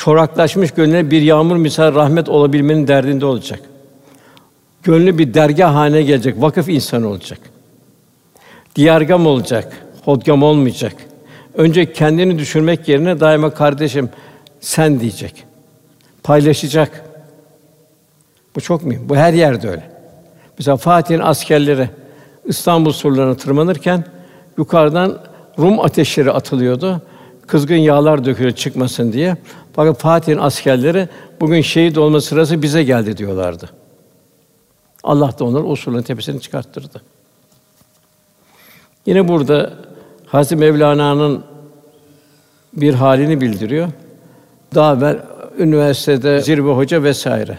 Çoraklaşmış 0.00 0.70
gönlüne 0.70 1.10
bir 1.10 1.22
yağmur 1.22 1.56
misal 1.56 1.94
rahmet 1.94 2.28
olabilmenin 2.28 2.88
derdinde 2.88 3.26
olacak. 3.26 3.60
Gönlü 4.82 5.18
bir 5.18 5.34
dergah 5.34 5.74
haline 5.74 6.02
gelecek, 6.02 6.42
vakıf 6.42 6.68
insanı 6.68 7.08
olacak. 7.08 7.38
Diyargam 8.76 9.26
olacak, 9.26 9.86
hodgam 10.04 10.42
olmayacak. 10.42 10.92
Önce 11.54 11.92
kendini 11.92 12.38
düşürmek 12.38 12.88
yerine 12.88 13.20
daima 13.20 13.50
kardeşim 13.50 14.10
sen 14.60 15.00
diyecek. 15.00 15.44
Paylaşacak. 16.22 17.04
Bu 18.56 18.60
çok 18.60 18.84
mühim. 18.84 19.08
Bu 19.08 19.16
her 19.16 19.32
yerde 19.32 19.68
öyle. 19.68 19.90
Mesela 20.58 20.76
Fatih'in 20.76 21.20
askerleri 21.20 21.90
İstanbul 22.44 22.92
surlarına 22.92 23.34
tırmanırken 23.34 24.04
yukarıdan 24.58 25.18
Rum 25.58 25.80
ateşleri 25.80 26.30
atılıyordu. 26.30 27.02
Kızgın 27.46 27.76
yağlar 27.76 28.24
dökülüyor 28.24 28.54
çıkmasın 28.54 29.12
diye. 29.12 29.36
Fakat 29.72 29.98
Fatih'in 29.98 30.38
askerleri 30.38 31.08
bugün 31.40 31.60
şehit 31.60 31.98
olma 31.98 32.20
sırası 32.20 32.62
bize 32.62 32.82
geldi 32.82 33.16
diyorlardı. 33.16 33.70
Allah 35.02 35.38
da 35.38 35.44
onları 35.44 35.64
o 35.64 35.76
surların 35.76 36.02
tepesine 36.02 36.40
çıkarttırdı. 36.40 37.02
Yine 39.06 39.28
burada 39.28 39.72
Hazreti 40.26 40.56
Mevlana'nın 40.56 41.44
bir 42.72 42.94
halini 42.94 43.40
bildiriyor. 43.40 43.88
Daha 44.74 44.94
evvel 44.94 45.18
üniversitede 45.58 46.40
zirve 46.40 46.70
hoca 46.70 47.02
vesaire. 47.02 47.58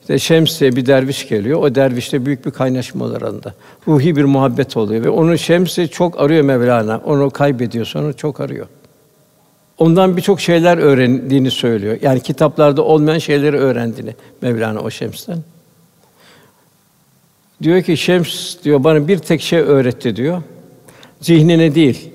İşte 0.00 0.18
Şems 0.18 0.60
bir 0.60 0.86
derviş 0.86 1.28
geliyor. 1.28 1.62
O 1.62 1.74
dervişte 1.74 2.26
büyük 2.26 2.46
bir 2.46 2.50
kaynaşma 2.50 3.06
arasında. 3.06 3.54
Ruhi 3.88 4.16
bir 4.16 4.24
muhabbet 4.24 4.76
oluyor 4.76 5.04
ve 5.04 5.08
onu 5.08 5.38
Şems'i 5.38 5.88
çok 5.88 6.20
arıyor 6.20 6.42
Mevlana. 6.42 7.00
Onu 7.04 7.30
kaybediyor 7.30 7.84
sonra 7.84 8.12
çok 8.12 8.40
arıyor. 8.40 8.66
Ondan 9.78 10.16
birçok 10.16 10.40
şeyler 10.40 10.78
öğrendiğini 10.78 11.50
söylüyor. 11.50 11.98
Yani 12.02 12.20
kitaplarda 12.20 12.82
olmayan 12.82 13.18
şeyleri 13.18 13.56
öğrendiğini 13.56 14.14
Mevlana 14.42 14.80
o 14.80 14.90
Şems'ten. 14.90 15.38
Diyor 17.62 17.82
ki 17.82 17.96
Şems 17.96 18.56
diyor 18.64 18.84
bana 18.84 19.08
bir 19.08 19.18
tek 19.18 19.40
şey 19.40 19.58
öğretti 19.58 20.16
diyor. 20.16 20.42
Zihnine 21.20 21.74
değil, 21.74 22.10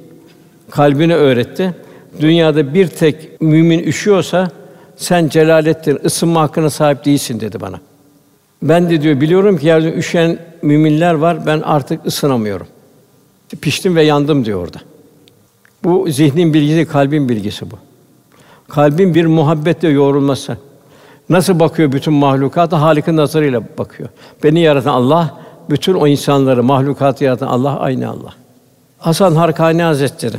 kalbine 0.70 1.16
öğretti. 1.16 1.74
Dünyada 2.20 2.74
bir 2.74 2.88
tek 2.88 3.42
mümin 3.42 3.80
üşüyorsa 3.80 4.52
sen 4.96 5.30
celalettin, 5.30 6.00
ısınma 6.06 6.42
hakkına 6.42 6.70
sahip 6.70 7.06
değilsin 7.06 7.40
dedi 7.40 7.62
bana. 7.62 7.80
Ben 8.62 8.90
de 8.90 9.02
diyor 9.02 9.22
biliyorum 9.22 9.58
ki 9.58 9.68
yerde 9.68 9.94
üşüyen 9.94 10.40
müminler 10.62 11.14
var. 11.14 11.46
Ben 11.46 11.62
artık 11.62 12.06
ısınamıyorum. 12.06 12.68
Piştim 13.62 13.96
ve 13.96 14.04
yandım 14.04 14.46
diyor 14.46 14.64
orada. 14.64 14.80
Bu 15.84 16.06
zihnin 16.10 16.54
bilgisi, 16.54 16.86
kalbin 16.86 17.30
bilgisi 17.30 17.72
bu. 17.72 17.76
Kalbin 18.68 19.16
bir 19.16 19.26
muhabbetle 19.26 19.90
yoğrulması. 19.90 20.58
Nasıl 21.30 21.60
bakıyor 21.60 21.92
bütün 21.92 22.14
mahlukata? 22.14 22.82
Halik'in 22.82 23.18
nazarıyla 23.18 23.64
bakıyor. 23.78 24.10
Beni 24.44 24.60
yaratan 24.60 24.94
Allah, 24.94 25.38
bütün 25.70 25.94
o 25.94 26.08
insanları, 26.08 26.64
mahlukatı 26.64 27.24
yaratan 27.24 27.48
Allah 27.48 27.80
aynı 27.80 28.10
Allah. 28.10 28.34
Hasan 28.98 29.36
Harkani 29.36 29.84
Hazretleri 29.84 30.38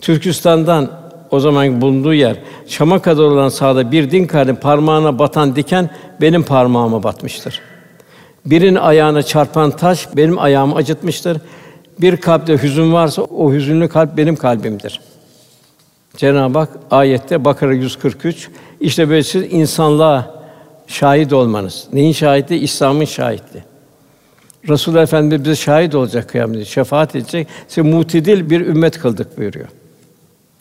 Türkistan'dan 0.00 0.90
o 1.30 1.40
zaman 1.40 1.80
bulunduğu 1.80 2.14
yer 2.14 2.36
Şam'a 2.66 2.98
kadar 2.98 3.22
olan 3.22 3.48
sahada 3.48 3.92
bir 3.92 4.10
din 4.10 4.26
kardeşin 4.26 4.60
parmağına 4.60 5.18
batan 5.18 5.56
diken 5.56 5.90
benim 6.20 6.42
parmağıma 6.42 7.02
batmıştır. 7.02 7.60
Birinin 8.46 8.74
ayağına 8.74 9.22
çarpan 9.22 9.70
taş 9.70 10.08
benim 10.16 10.38
ayağımı 10.38 10.74
acıtmıştır. 10.74 11.38
Bir 12.02 12.16
kalpte 12.16 12.62
hüzün 12.62 12.92
varsa 12.92 13.22
o 13.22 13.52
hüzünlü 13.52 13.88
kalp 13.88 14.16
benim 14.16 14.36
kalbimdir. 14.36 15.00
Cenab-ı 16.16 16.58
Hak 16.58 16.68
ayette 16.90 17.44
Bakara 17.44 17.74
143 17.74 18.48
işte 18.80 19.08
böyle 19.08 19.22
siz 19.22 19.52
insanlığa 19.52 20.42
şahit 20.86 21.32
olmanız. 21.32 21.86
Neyin 21.92 22.12
şahidi? 22.12 22.54
İslam'ın 22.54 23.04
şahitliği. 23.04 23.64
Resulullah 24.68 25.02
Efendimiz 25.02 25.44
bize 25.44 25.56
şahit 25.56 25.94
olacak 25.94 26.28
kıyamette, 26.28 26.64
şefaat 26.64 27.16
edecek. 27.16 27.48
Size 27.68 27.82
mutedil 27.82 28.50
bir 28.50 28.60
ümmet 28.60 28.98
kıldık 28.98 29.38
buyuruyor. 29.38 29.68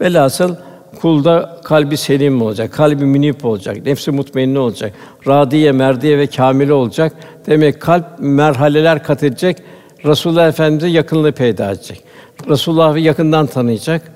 Velhasıl 0.02 0.56
kulda 1.02 1.62
kalbi 1.64 1.98
selim 1.98 2.42
olacak, 2.42 2.74
kalbi 2.74 3.06
münip 3.06 3.46
olacak, 3.46 3.86
nefsi 3.86 4.12
mutmainne 4.12 4.60
olacak, 4.60 4.94
radiye, 5.28 5.72
merdiye 5.72 6.18
ve 6.18 6.28
kamile 6.28 6.74
olacak. 6.74 7.14
Demek 7.48 7.82
kalp 7.82 8.06
merhaleler 8.20 9.04
kat 9.04 9.24
edecek, 9.24 9.58
Resulullah 10.06 10.48
Efendimize 10.48 10.88
yakınlığı 10.88 11.32
peyda 11.32 11.72
edecek. 11.72 12.04
Resulullah'ı 12.50 13.00
yakından 13.00 13.48
tanıyacak. 13.48 14.12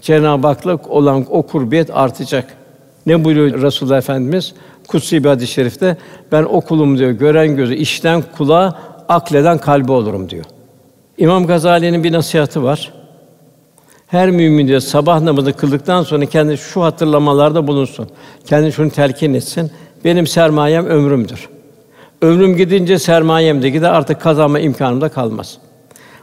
Cenab-ı 0.00 0.46
Hak'la 0.46 0.78
olan 0.88 1.26
o 1.30 1.42
kurbiyet 1.42 1.96
artacak. 1.96 2.56
Ne 3.06 3.24
buyuruyor 3.24 3.62
Resulullah 3.62 3.98
Efendimiz? 3.98 4.54
Kutsi 4.88 5.24
bir 5.24 5.28
hadis-i 5.28 5.52
şerifte 5.52 5.96
ben 6.32 6.42
o 6.42 6.60
kulum 6.60 6.98
diyor 6.98 7.10
gören 7.10 7.56
gözü, 7.56 7.74
işten 7.74 8.22
kulağa, 8.36 8.78
akleden 9.08 9.58
kalbi 9.58 9.92
olurum 9.92 10.30
diyor. 10.30 10.44
İmam 11.18 11.46
Gazali'nin 11.46 12.04
bir 12.04 12.12
nasihatı 12.12 12.62
var. 12.62 12.92
Her 14.06 14.30
mümin 14.30 14.68
diyor 14.68 14.80
sabah 14.80 15.20
namazı 15.20 15.52
kıldıktan 15.52 16.02
sonra 16.02 16.26
kendi 16.26 16.58
şu 16.58 16.82
hatırlamalarda 16.82 17.66
bulunsun. 17.66 18.08
Kendi 18.46 18.72
şunu 18.72 18.90
telkin 18.90 19.34
etsin. 19.34 19.70
Benim 20.04 20.26
sermayem 20.26 20.86
ömrümdür. 20.86 21.48
Ömrüm 22.24 22.56
gidince 22.56 22.98
sermayem 22.98 23.62
de 23.62 23.70
gider 23.70 23.90
artık 23.90 24.20
kazanma 24.20 24.60
imkanım 24.60 25.00
da 25.00 25.08
kalmaz. 25.08 25.58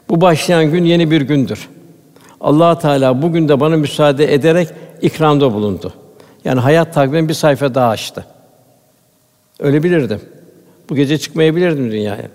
Bu 0.10 0.22
başlayan 0.22 0.72
gün 0.72 0.86
yeni 0.86 1.12
bir 1.12 1.22
gündür. 1.22 1.70
Allah 2.42 2.80
Teala 2.80 3.22
bugün 3.22 3.50
de 3.50 3.60
bana 3.60 3.78
müsaade 3.78 4.34
ederek 4.34 4.68
ikramda 5.02 5.54
bulundu. 5.54 5.94
Yani 6.46 6.60
hayat 6.60 6.94
takvim 6.94 7.30
bir 7.30 7.34
sayfa 7.34 7.76
daha 7.76 7.90
açtı. 7.90 8.26
Ölebilirdim. 9.60 10.22
Bu 10.90 10.96
gece 10.96 11.18
çıkmayabilirdim 11.18 11.92
dünyaya. 11.92 12.28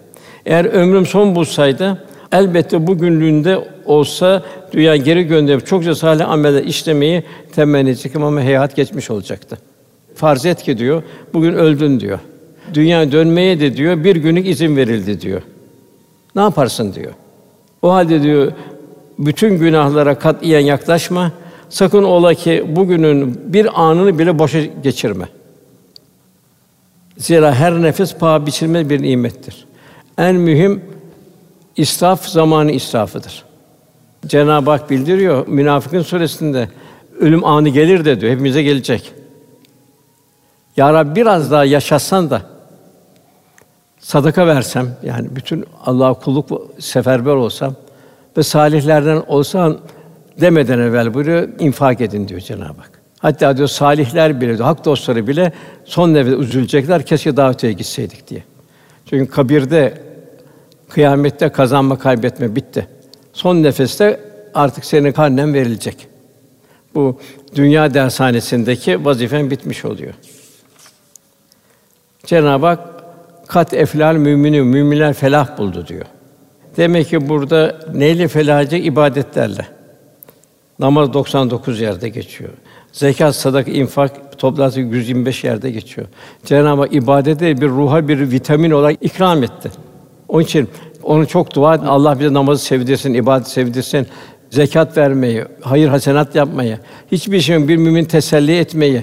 Eğer 0.46 0.64
ömrüm 0.64 1.06
son 1.06 1.34
bulsaydı 1.34 2.04
elbette 2.32 2.86
bugünlüğünde 2.86 3.58
olsa 3.86 4.42
dünya 4.72 4.96
geri 4.96 5.24
gönderip 5.24 5.66
çokça 5.66 5.94
salih 5.94 6.30
ameller 6.30 6.62
işlemeyi 6.62 7.22
temenni 7.52 7.90
edecek 7.90 8.16
ama 8.16 8.44
hayat 8.44 8.76
geçmiş 8.76 9.10
olacaktı. 9.10 9.58
Farz 10.14 10.46
et 10.46 10.62
ki 10.62 10.78
diyor, 10.78 11.02
bugün 11.34 11.52
öldün 11.52 12.00
diyor. 12.00 12.18
Dünya 12.74 13.12
dönmeye 13.12 13.60
de 13.60 13.76
diyor, 13.76 14.04
bir 14.04 14.16
günlük 14.16 14.46
izin 14.46 14.76
verildi 14.76 15.20
diyor. 15.20 15.42
Ne 16.36 16.42
yaparsın 16.42 16.94
diyor. 16.94 17.12
O 17.82 17.92
halde 17.92 18.22
diyor, 18.22 18.52
bütün 19.18 19.58
günahlara 19.58 20.18
katiyen 20.18 20.60
yaklaşma. 20.60 21.32
Sakın 21.68 22.02
ola 22.02 22.34
ki 22.34 22.64
bugünün 22.68 23.52
bir 23.52 23.82
anını 23.82 24.18
bile 24.18 24.38
boşa 24.38 24.60
geçirme. 24.64 25.28
Zira 27.18 27.54
her 27.54 27.82
nefes 27.82 28.14
paha 28.14 28.46
biçilmez 28.46 28.90
bir 28.90 29.02
nimettir. 29.02 29.66
En 30.18 30.36
mühim 30.36 30.82
israf 31.76 32.26
zamanı 32.28 32.72
israfıdır. 32.72 33.44
Cenab-ı 34.26 34.70
Hak 34.70 34.90
bildiriyor 34.90 35.46
Münafıkın 35.46 36.02
suresinde 36.02 36.68
ölüm 37.20 37.44
anı 37.44 37.68
gelir 37.68 38.04
de 38.04 38.20
diyor 38.20 38.32
hepimize 38.32 38.62
gelecek. 38.62 39.12
Ya 40.76 40.92
Rabbi 40.92 41.16
biraz 41.16 41.50
daha 41.50 41.64
yaşatsan 41.64 42.30
da 42.30 42.42
sadaka 44.06 44.46
versem 44.46 44.96
yani 45.02 45.36
bütün 45.36 45.64
Allah'a 45.84 46.14
kulluk 46.14 46.70
seferber 46.78 47.32
olsam 47.32 47.74
ve 48.36 48.42
salihlerden 48.42 49.22
olsan 49.26 49.78
demeden 50.40 50.78
evvel 50.78 51.14
buyuruyor 51.14 51.48
infak 51.58 52.00
edin 52.00 52.28
diyor 52.28 52.40
Cenab-ı 52.40 52.80
Hak. 52.80 52.90
Hatta 53.18 53.56
diyor 53.56 53.68
salihler 53.68 54.40
bile, 54.40 54.56
hak 54.56 54.84
dostları 54.84 55.26
bile 55.26 55.52
son 55.84 56.14
nefes 56.14 56.34
üzülecekler. 56.34 57.06
Keşke 57.06 57.36
daha 57.36 57.52
gitseydik 57.52 58.28
diye. 58.28 58.44
Çünkü 59.10 59.30
kabirde, 59.30 60.02
kıyamette 60.88 61.48
kazanma 61.48 61.98
kaybetme 61.98 62.56
bitti. 62.56 62.88
Son 63.32 63.62
nefeste 63.62 64.20
artık 64.54 64.84
senin 64.84 65.12
karnen 65.12 65.54
verilecek. 65.54 66.08
Bu 66.94 67.20
dünya 67.54 67.94
dershanesindeki 67.94 69.04
vazifen 69.04 69.50
bitmiş 69.50 69.84
oluyor. 69.84 70.14
Cenab-ı 72.26 72.66
Hak 72.66 72.95
kat 73.48 73.74
eflal 73.74 74.16
mümini 74.16 74.62
müminler 74.62 75.12
felah 75.12 75.58
buldu 75.58 75.86
diyor. 75.88 76.04
Demek 76.76 77.08
ki 77.08 77.28
burada 77.28 77.78
neyle 77.94 78.28
felah 78.28 78.62
edecek 78.62 78.86
ibadetlerle. 78.86 79.66
Namaz 80.78 81.12
99 81.12 81.80
yerde 81.80 82.08
geçiyor. 82.08 82.50
Zekat, 82.92 83.36
sadaka, 83.36 83.70
infak 83.70 84.38
toplarsa 84.38 84.80
125 84.80 85.44
yerde 85.44 85.70
geçiyor. 85.70 86.06
Cenab-ı 86.44 86.80
Hak 86.80 86.94
ibadete 86.94 87.60
bir 87.60 87.68
ruha 87.68 88.08
bir 88.08 88.30
vitamin 88.30 88.70
olarak 88.70 88.96
ikram 89.00 89.42
etti. 89.42 89.70
Onun 90.28 90.42
için 90.42 90.68
onu 91.02 91.26
çok 91.26 91.54
dua 91.54 91.74
et. 91.74 91.80
Allah 91.86 92.20
bize 92.20 92.32
namazı 92.32 92.64
sevdirsin, 92.64 93.14
ibadet 93.14 93.48
sevdirsin. 93.48 94.06
zekat 94.50 94.96
vermeyi, 94.96 95.44
hayır 95.60 95.88
hasenat 95.88 96.34
yapmayı, 96.34 96.78
hiçbir 97.12 97.40
şeyin 97.40 97.68
bir 97.68 97.76
mümin 97.76 98.04
teselli 98.04 98.58
etmeyi, 98.58 99.02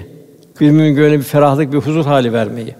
bir 0.60 0.70
mümin 0.70 0.94
gönlüne 0.94 1.18
bir 1.18 1.24
ferahlık, 1.24 1.72
bir 1.72 1.78
huzur 1.78 2.04
hali 2.04 2.32
vermeyi. 2.32 2.74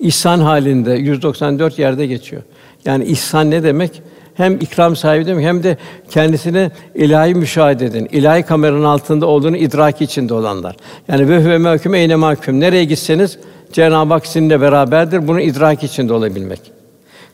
İhsan 0.00 0.40
halinde 0.40 0.92
194 0.92 1.78
yerde 1.78 2.06
geçiyor. 2.06 2.42
Yani 2.84 3.04
ihsan 3.04 3.50
ne 3.50 3.62
demek? 3.62 4.02
Hem 4.34 4.54
ikram 4.56 4.96
sahibi 4.96 5.26
demek 5.26 5.44
hem 5.44 5.62
de 5.62 5.76
kendisini 6.10 6.70
ilahi 6.94 7.34
müşahede 7.34 7.86
edin. 7.86 8.08
İlahi 8.12 8.42
kameranın 8.42 8.84
altında 8.84 9.26
olduğunu 9.26 9.56
idrak 9.56 10.00
içinde 10.00 10.34
olanlar. 10.34 10.76
Yani 11.08 11.28
ve 11.28 11.44
huve 11.44 11.58
mahkum 11.58 11.94
eyne 11.94 12.16
mahkum. 12.16 12.60
Nereye 12.60 12.84
gitseniz 12.84 13.38
Cenab-ı 13.72 14.12
Hak 14.12 14.26
sizinle 14.26 14.60
beraberdir. 14.60 15.28
Bunu 15.28 15.40
idrak 15.40 15.82
içinde 15.82 16.12
olabilmek. 16.12 16.60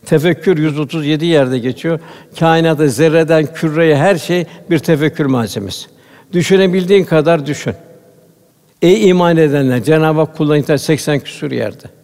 Tefekkür 0.06 0.58
137 0.58 1.26
yerde 1.26 1.58
geçiyor. 1.58 2.00
Kainatta 2.38 2.88
zerreden 2.88 3.46
küreye 3.54 3.96
her 3.96 4.16
şey 4.16 4.46
bir 4.70 4.78
tefekkür 4.78 5.26
malzemesi. 5.26 5.86
Düşünebildiğin 6.32 7.04
kadar 7.04 7.46
düşün. 7.46 7.74
Ey 8.82 9.08
iman 9.08 9.36
edenler, 9.36 9.84
Cenab-ı 9.84 10.20
Hak 10.20 10.36
kullanıyor 10.36 10.76
80 10.76 11.20
küsur 11.20 11.50
yerde. 11.50 11.99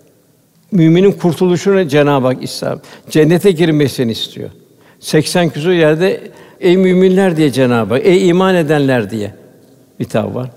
Müminin 0.77 1.13
kurtuluşunu 1.13 1.89
Cenab-ı 1.89 2.27
Hak 2.27 2.43
İslam 2.43 2.81
cennete 3.11 3.51
girmesini 3.51 4.13
istiyor. 4.13 4.51
80 5.01 5.49
küsur 5.49 5.71
yerde 5.71 6.31
ey 6.61 6.77
müminler 6.77 7.37
diye 7.37 7.53
Cenab-ı 7.53 7.95
Hak, 7.95 8.07
ey 8.07 8.29
iman 8.29 8.55
edenler 8.55 9.11
diye 9.11 9.35
hitap 10.01 10.35
var. 10.35 10.51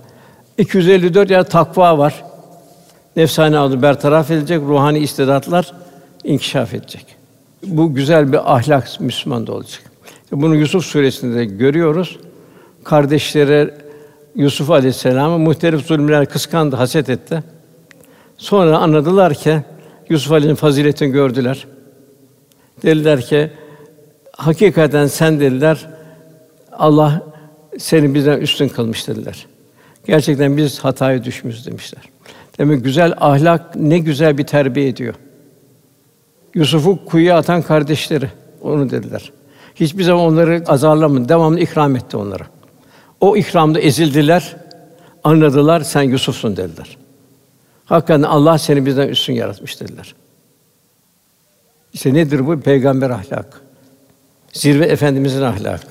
254 0.57 1.31
yer 1.31 1.43
takva 1.43 1.97
var. 1.97 2.23
Nefsani 3.15 3.57
adı 3.57 3.81
bertaraf 3.81 4.31
edilecek, 4.31 4.61
ruhani 4.61 4.99
istidatlar 4.99 5.73
inkişaf 6.23 6.73
edecek. 6.73 7.05
Bu 7.63 7.93
güzel 7.93 8.31
bir 8.31 8.55
ahlak 8.55 8.99
Müslümanda 8.99 9.53
olacak. 9.53 9.81
Bunu 10.31 10.55
Yusuf 10.55 10.85
suresinde 10.85 11.45
görüyoruz. 11.45 12.19
Kardeşleri 12.83 13.73
Yusuf 14.35 14.71
Aleyhisselam'ı 14.71 15.39
muhtelif 15.39 15.85
zulümler 15.85 16.25
kıskandı, 16.25 16.75
haset 16.75 17.09
etti. 17.09 17.43
Sonra 18.37 18.77
anladılar 18.77 19.33
ki 19.33 19.61
Yusuf 20.09 20.31
Aleyhisselam'ın 20.31 20.55
faziletini 20.55 21.11
gördüler. 21.11 21.67
Dediler 22.83 23.21
ki 23.21 23.51
hakikaten 24.31 25.07
sen 25.07 25.39
dediler 25.39 25.89
Allah 26.71 27.21
seni 27.77 28.13
bizden 28.13 28.37
üstün 28.37 28.67
kılmış 28.67 29.07
dediler. 29.07 29.45
Gerçekten 30.07 30.57
biz 30.57 30.79
hataya 30.79 31.23
düşmüş 31.23 31.65
demişler. 31.65 32.01
Demek 32.57 32.83
güzel 32.83 33.13
ahlak 33.17 33.75
ne 33.75 33.99
güzel 33.99 34.37
bir 34.37 34.43
terbiye 34.43 34.87
ediyor. 34.87 35.15
Yusuf'u 36.55 37.05
kuyuya 37.05 37.37
atan 37.37 37.61
kardeşleri 37.61 38.29
onu 38.61 38.89
dediler. 38.89 39.31
Hiçbir 39.75 40.03
zaman 40.03 40.25
onları 40.25 40.63
azarlamadı, 40.67 41.29
devamlı 41.29 41.59
ikram 41.59 41.95
etti 41.95 42.17
onlara. 42.17 42.43
O 43.21 43.37
ikramda 43.37 43.79
ezildiler, 43.79 44.55
anladılar, 45.23 45.81
sen 45.81 46.01
Yusuf'sun 46.01 46.57
dediler. 46.57 46.97
Hakikaten 47.89 48.23
Allah 48.23 48.57
seni 48.57 48.85
bizden 48.85 49.07
üstün 49.07 49.33
yaratmış 49.33 49.81
dediler. 49.81 50.15
İşte 51.93 52.13
nedir 52.13 52.47
bu? 52.47 52.59
Peygamber 52.59 53.09
ahlak. 53.09 53.61
Zirve 54.53 54.85
efendimizin 54.85 55.41
ahlakı. 55.41 55.87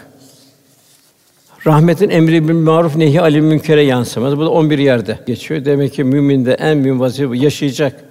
Rahmetin 1.67 2.11
emri 2.11 2.49
bil 2.49 2.55
maruf 2.55 2.97
nehi 2.97 3.21
alim 3.21 3.45
münkere 3.45 3.83
yansımaz. 3.83 4.37
Bu 4.37 4.41
da 4.41 4.51
11 4.51 4.79
yerde 4.79 5.19
geçiyor. 5.27 5.65
Demek 5.65 5.95
ki 5.95 6.05
müminde 6.05 6.55
en 6.55 6.79
mühim 6.79 7.01
vazife 7.01 7.37
yaşayacak. 7.37 8.05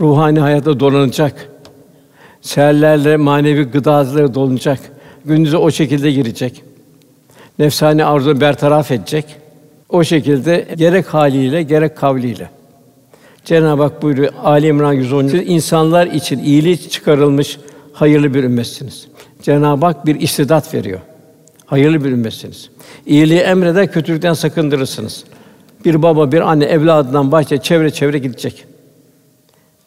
Ruhani 0.00 0.40
hayata 0.40 0.80
dolanacak. 0.80 1.48
Seherlerle 2.40 3.16
manevi 3.16 3.64
gıdaları 3.64 4.34
dolunacak. 4.34 4.78
Gündüze 5.24 5.56
o 5.56 5.70
şekilde 5.70 6.10
girecek. 6.10 6.62
Nefsani 7.58 8.04
arzu 8.04 8.40
bertaraf 8.40 8.90
edecek. 8.90 9.24
O 9.88 10.04
şekilde 10.04 10.68
gerek 10.76 11.06
haliyle 11.06 11.62
gerek 11.62 11.96
kavliyle. 11.96 12.55
Cenab-ı 13.46 13.82
Hak 13.82 14.02
buyuruyor 14.02 14.32
Ali 14.44 14.66
İmran 14.66 14.92
110. 14.92 15.28
Siz 15.28 15.42
insanlar 15.46 16.06
için 16.06 16.38
iyiliği 16.38 16.90
çıkarılmış 16.90 17.58
hayırlı 17.92 18.34
bir 18.34 18.44
ümmetsiniz. 18.44 19.06
Cenab-ı 19.42 19.86
Hak 19.86 20.06
bir 20.06 20.20
istidat 20.20 20.74
veriyor. 20.74 21.00
Hayırlı 21.66 22.04
bir 22.04 22.10
ümmetsiniz. 22.10 22.70
İyiliği 23.06 23.40
emreder, 23.40 23.92
kötülükten 23.92 24.32
sakındırırsınız. 24.32 25.24
Bir 25.84 26.02
baba, 26.02 26.32
bir 26.32 26.40
anne 26.40 26.64
evladından 26.64 27.32
başça 27.32 27.62
çevre 27.62 27.90
çevre 27.90 28.18
gidecek. 28.18 28.64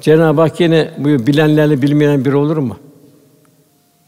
Cenab-ı 0.01 0.41
Hak 0.41 0.59
yine 0.59 0.89
bu 0.97 1.07
bilenlerle 1.07 1.81
bilmeyen 1.81 2.25
bir 2.25 2.33
olur 2.33 2.57
mu? 2.57 2.77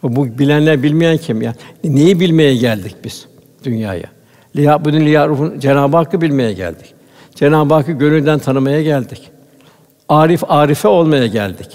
Bu 0.04 0.38
bilenler 0.40 0.84
bilmeyen 0.84 1.18
kim 1.18 1.42
ya? 1.42 1.56
Neyi 1.84 2.20
bilmeye 2.20 2.56
geldik 2.56 2.96
biz 3.04 3.26
dünyaya? 3.64 4.08
Liyabudun 4.56 5.00
liyarufun 5.00 5.60
Cenab-ı 5.60 5.98
Hakk'ı 5.98 6.22
bilmeye 6.22 6.54
geldik. 6.54 6.94
Cenab-ı 7.36 7.74
Hakk'ı 7.74 7.92
gönülden 7.92 8.40
tanımaya 8.40 8.82
geldik. 8.82 9.32
Arif 10.12 10.44
arife 10.52 10.88
olmaya 10.88 11.28
geldik. 11.28 11.68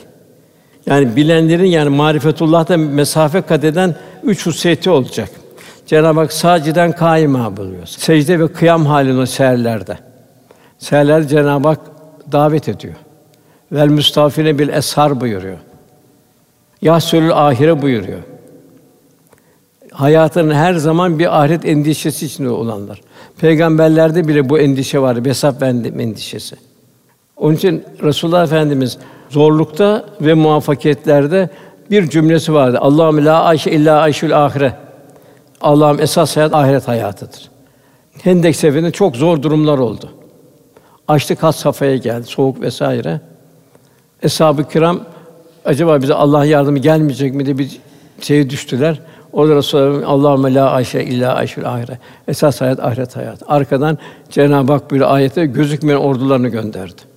Yani 0.87 1.17
bilenlerin 1.17 1.65
yani 1.65 1.89
marifetullah'ta 1.89 2.77
mesafe 2.77 3.43
kat 3.43 3.65
eden 3.65 3.95
üç 4.23 4.47
hususiyeti 4.47 4.91
olacak. 4.91 5.31
Cenab-ı 5.87 6.21
Hak 6.21 6.33
saciden 6.33 6.93
kaima 6.93 7.57
buluyor. 7.57 7.87
Secde 7.87 8.41
ve 8.41 8.53
kıyam 8.53 8.87
halinde 8.87 9.27
seherlerde. 9.27 9.99
Seherler 10.79 11.29
Cenab-ı 11.29 11.69
Hak 11.69 11.81
davet 12.33 12.69
ediyor. 12.69 12.95
Vel 13.73 13.89
müstafine 13.89 14.59
bil 14.59 14.69
eshar 14.69 15.21
buyuruyor. 15.21 15.59
Yahsülül 16.83 17.33
ahire 17.33 17.83
buyuruyor. 17.83 18.21
Hayatının 19.93 20.55
her 20.55 20.75
zaman 20.75 21.19
bir 21.19 21.41
ahiret 21.41 21.65
endişesi 21.65 22.27
içinde 22.27 22.49
olanlar. 22.49 23.01
Peygamberlerde 23.41 24.29
bile 24.29 24.49
bu 24.49 24.59
endişe 24.59 24.99
var, 24.99 25.25
hesap 25.25 25.63
endişesi. 25.63 26.57
Onun 27.37 27.55
için 27.55 27.85
Resulullah 28.03 28.45
Efendimiz 28.45 28.99
zorlukta 29.31 30.05
ve 30.21 30.35
muvaffakiyetlerde 30.35 31.51
bir 31.91 32.11
cümlesi 32.11 32.55
vardı. 32.55 32.79
Allahümme 32.81 33.25
la 33.25 33.43
ayşe 33.43 33.71
illa 33.71 34.01
ayşül 34.01 34.45
ahire. 34.45 34.73
Allah'ım 35.61 36.01
esas 36.01 36.37
hayat 36.37 36.55
ahiret 36.55 36.89
hayatıdır. 36.89 37.51
Hendek 38.23 38.57
seferinde 38.57 38.91
çok 38.91 39.17
zor 39.17 39.43
durumlar 39.43 39.79
oldu. 39.79 40.11
Açlık 41.09 41.43
has 41.43 41.57
safhaya 41.57 41.97
geldi, 41.97 42.27
soğuk 42.27 42.61
vesaire. 42.61 43.21
Eshab-ı 44.23 44.69
kiram 44.69 45.01
acaba 45.65 46.03
bize 46.03 46.15
Allah 46.15 46.45
yardımı 46.45 46.79
gelmeyecek 46.79 47.35
mi 47.35 47.47
diye 47.47 47.59
bir 47.59 47.81
şeye 48.21 48.51
düştüler. 48.51 49.01
O 49.33 49.49
da 49.49 49.57
Resulullah 49.57 50.09
Allahümme 50.09 50.55
la 50.55 50.71
ayşe 50.71 51.03
illa 51.03 51.35
ayşül 51.35 51.69
ahire. 51.69 51.99
Esas 52.29 52.61
hayat 52.61 52.81
ahiret 52.81 53.17
hayat. 53.17 53.43
Arkadan 53.47 53.99
Cenab-ı 54.31 54.73
Hak 54.73 54.93
bir 54.93 55.15
ayette 55.15 55.47
gözükmeyen 55.47 55.99
ordularını 55.99 56.49
gönderdi. 56.49 57.16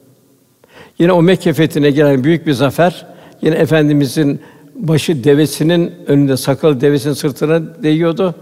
Yine 1.00 1.12
o 1.12 1.22
Mekke 1.22 1.54
fethine 1.54 1.92
gelen 1.92 2.24
büyük 2.24 2.48
bir 2.48 2.54
zafer 2.54 3.06
yine 3.42 3.56
efendimizin 3.56 4.42
başı 4.76 5.24
devesinin 5.24 5.96
önünde 6.08 6.38
sakal 6.38 6.82
devesinin 6.82 7.14
sırtına 7.14 7.84
değiyordu. 7.84 8.36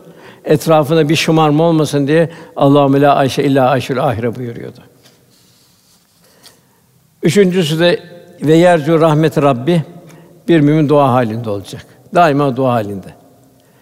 Etrafına 0.46 1.10
bir 1.10 1.16
şımarma 1.16 1.64
olmasın 1.64 2.08
diye 2.08 2.30
Allahümme 2.56 3.02
la 3.02 3.16
ayşe 3.16 3.44
illa 3.44 3.70
ayşül 3.70 4.04
ahire 4.04 4.36
buyuruyordu. 4.36 4.80
Üçüncüsü 7.24 7.80
de 7.80 8.00
ve 8.42 8.56
yercu 8.56 9.02
rahmet 9.02 9.38
Rabbi 9.38 9.84
bir 10.48 10.60
mümin 10.60 10.90
dua 10.90 11.14
halinde 11.14 11.50
olacak. 11.50 11.86
Daima 12.16 12.56
dua 12.56 12.74
halinde. 12.74 13.08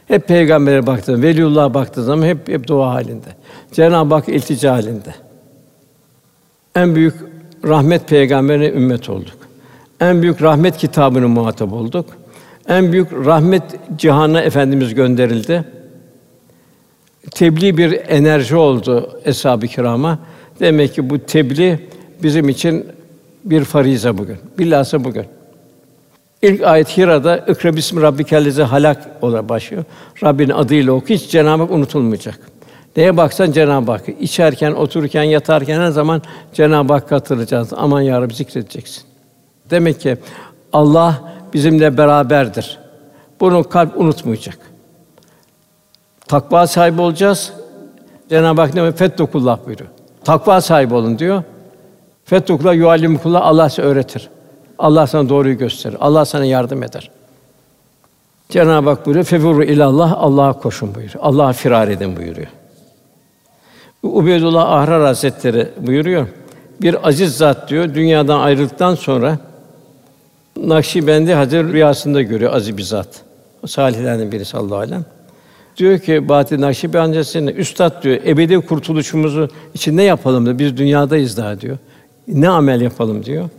Hep 0.08 0.28
peygambere 0.28 0.88
baktığında, 0.88 1.22
veliullah'a 1.22 1.74
baktığı 1.74 2.04
zaman 2.04 2.28
hep 2.28 2.48
hep 2.48 2.68
dua 2.68 2.94
halinde. 2.94 3.28
Cenab-ı 3.72 4.16
Hak 4.16 4.30
iltica 4.30 4.74
halinde. 4.74 5.16
En 6.76 6.96
büyük 6.96 7.16
rahmet 7.66 8.08
peygamberine 8.08 8.68
ümmet 8.68 9.10
olduk. 9.10 9.38
En 10.00 10.22
büyük 10.22 10.42
rahmet 10.42 10.78
kitabının 10.78 11.30
muhatap 11.30 11.74
olduk. 11.74 12.06
En 12.68 12.92
büyük 12.92 13.14
rahmet 13.14 13.64
cihana 13.98 14.42
efendimiz 14.42 14.94
gönderildi. 14.94 15.64
Tebliğ 17.32 17.78
bir 17.78 18.00
enerji 18.08 18.56
oldu 18.56 19.20
eshab-ı 19.26 19.68
kirama. 19.68 20.20
Demek 20.60 20.94
ki 20.94 21.10
bu 21.10 21.20
tebliğ 21.20 21.80
bizim 22.24 22.50
için 22.50 22.86
bir 23.46 23.64
farize 23.64 24.18
bugün. 24.18 24.38
Bilhassa 24.60 25.04
bugün. 25.04 25.26
İlk 26.42 26.64
ayet 26.64 26.98
Hira'da 26.98 27.38
"İkra 27.38 27.76
bismi 27.76 28.02
rabbikellezi 28.02 28.64
halak" 28.64 29.08
olarak 29.22 29.50
başlıyor. 29.50 29.84
Rabbinin 30.24 30.54
adıyla 30.54 30.94
oku. 30.94 31.08
Hiç 31.10 31.30
Cenab-ı 31.30 31.64
Hak 31.64 31.72
unutulmayacak. 31.72 32.40
Neye 32.98 33.18
baksan 33.18 33.52
Cenab-ı 33.52 33.92
Hak. 33.92 34.02
İçerken, 34.20 34.72
otururken, 34.72 35.24
yatarken 35.24 35.80
her 35.80 35.90
zaman 35.90 36.22
Cenab-ı 36.54 36.94
Hakk'ı 36.94 37.16
hatırlayacağız. 37.16 37.74
Aman 37.76 38.02
ya 38.02 38.22
Rabbi 38.22 38.34
zikredeceksin. 38.34 39.04
Demek 39.70 40.02
ki 40.02 40.18
Allah 40.74 41.22
bizimle 41.54 41.98
beraberdir. 41.98 42.80
Bunu 43.40 43.70
kalp 43.70 43.98
unutmayacak. 43.98 44.58
Takva 46.28 46.68
sahibi 46.68 47.02
olacağız. 47.02 47.54
Cenab-ı 48.30 48.62
Hak 48.62 48.74
ne 48.74 48.92
Fettokullah 48.92 49.66
buyuruyor. 49.66 49.90
Takva 50.24 50.62
sahibi 50.62 50.94
olun 50.94 51.20
diyor. 51.20 51.44
Fettokullah 52.26 52.76
yuallimukullah 52.76 53.42
Allah 53.46 53.70
size 53.70 53.82
öğretir. 53.82 54.30
Allah 54.80 55.08
sana 55.08 55.30
doğruyu 55.30 55.58
gösterir. 55.58 55.98
Allah 56.00 56.26
sana 56.26 56.46
yardım 56.46 56.84
eder. 56.84 57.12
Cenab-ı 58.50 58.90
Hak 58.90 59.06
buyuruyor, 59.06 59.26
"Fefuru 59.26 59.64
ilallah 59.64 60.16
Allah'a 60.18 60.54
koşun." 60.54 60.96
buyuruyor. 60.96 61.20
Allah'a 61.24 61.54
firar 61.54 61.88
edin 61.88 62.18
buyuruyor. 62.18 62.48
Ubeydullah 64.06 64.72
Ahrar 64.72 65.04
Hazretleri 65.04 65.68
buyuruyor. 65.78 66.28
Bir 66.82 67.08
aziz 67.08 67.38
zat 67.38 67.70
diyor, 67.70 67.94
dünyadan 67.94 68.40
ayrıldıktan 68.40 68.96
sonra 68.96 69.40
Nakşibendi 70.58 71.34
Hazretleri 71.34 71.74
rüyasında 71.74 72.22
görüyor 72.22 72.54
aziz 72.54 72.78
bir 72.78 72.84
zat. 72.84 73.08
Salihlerden 73.68 74.32
birisi 74.32 74.52
sallallahu 74.52 74.78
aleyhi 74.78 75.02
Diyor 75.78 76.00
ki 76.00 76.30
Bahattin 76.30 76.62
Nakşibendi 76.62 77.18
Hazretleri, 77.18 77.56
üstad 77.56 78.04
diyor, 78.04 78.16
ebedi 78.26 78.60
kurtuluşumuzu 78.60 79.50
için 79.74 79.98
ne 79.98 80.04
yapalım 80.04 80.46
diyor. 80.46 80.60
Biz 80.60 80.78
dünyadayız 80.78 81.38
daha 81.38 81.62
diyor. 81.62 81.78
Ne 82.28 82.50
amel 82.50 82.82
yapalım 82.82 83.26
diyor. 83.26 83.50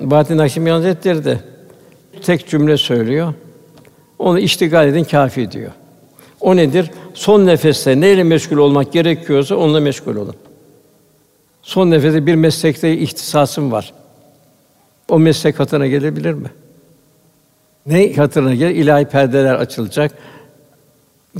Bahattin 0.00 0.38
Nakşibendi 0.38 0.70
Hazretleri 0.70 1.24
de 1.24 1.38
tek 2.22 2.48
cümle 2.48 2.76
söylüyor. 2.76 3.34
Onu 4.18 4.38
iştigal 4.38 4.88
edin 4.88 5.04
kâfi 5.04 5.52
diyor. 5.52 5.70
O 6.40 6.56
nedir? 6.56 6.90
Son 7.14 7.46
nefeste 7.46 8.00
neyle 8.00 8.24
meşgul 8.24 8.56
olmak 8.56 8.92
gerekiyorsa 8.92 9.56
onunla 9.56 9.80
meşgul 9.80 10.16
olun. 10.16 10.34
Son 11.62 11.90
nefeste 11.90 12.26
bir 12.26 12.34
meslekte 12.34 12.96
ihtisasım 12.96 13.72
var. 13.72 13.92
O 15.08 15.18
meslek 15.18 15.56
katına 15.56 15.86
gelebilir 15.86 16.32
mi? 16.32 16.50
Ne 17.86 18.12
katına 18.12 18.54
gel? 18.54 18.70
İlahi 18.70 19.04
perdeler 19.04 19.54
açılacak. 19.54 20.12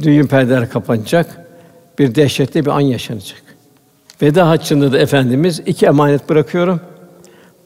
Düğün 0.03 0.27
perdeler 0.27 0.71
kapanacak. 0.71 1.47
Bir 1.99 2.15
dehşetli 2.15 2.65
bir 2.65 2.71
an 2.71 2.81
yaşanacak. 2.81 3.43
Veda 4.23 4.49
haccında 4.49 4.93
da 4.93 4.99
efendimiz 4.99 5.63
iki 5.67 5.87
emanet 5.87 6.29
bırakıyorum. 6.29 6.81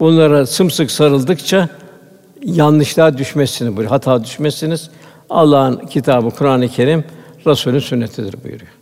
Bunlara 0.01 0.47
sımsık 0.47 0.91
sarıldıkça 0.91 1.68
yanlışlığa 2.43 3.18
düşmezsiniz 3.18 3.70
buyuruyor. 3.70 3.91
Hata 3.91 4.24
düşmezsiniz. 4.24 4.91
Allah'ın 5.30 5.76
kitabı 5.76 6.30
Kur'an-ı 6.30 6.68
Kerim 6.68 7.05
Resulün 7.47 7.79
sünnetidir 7.79 8.45
buyuruyor. 8.45 8.73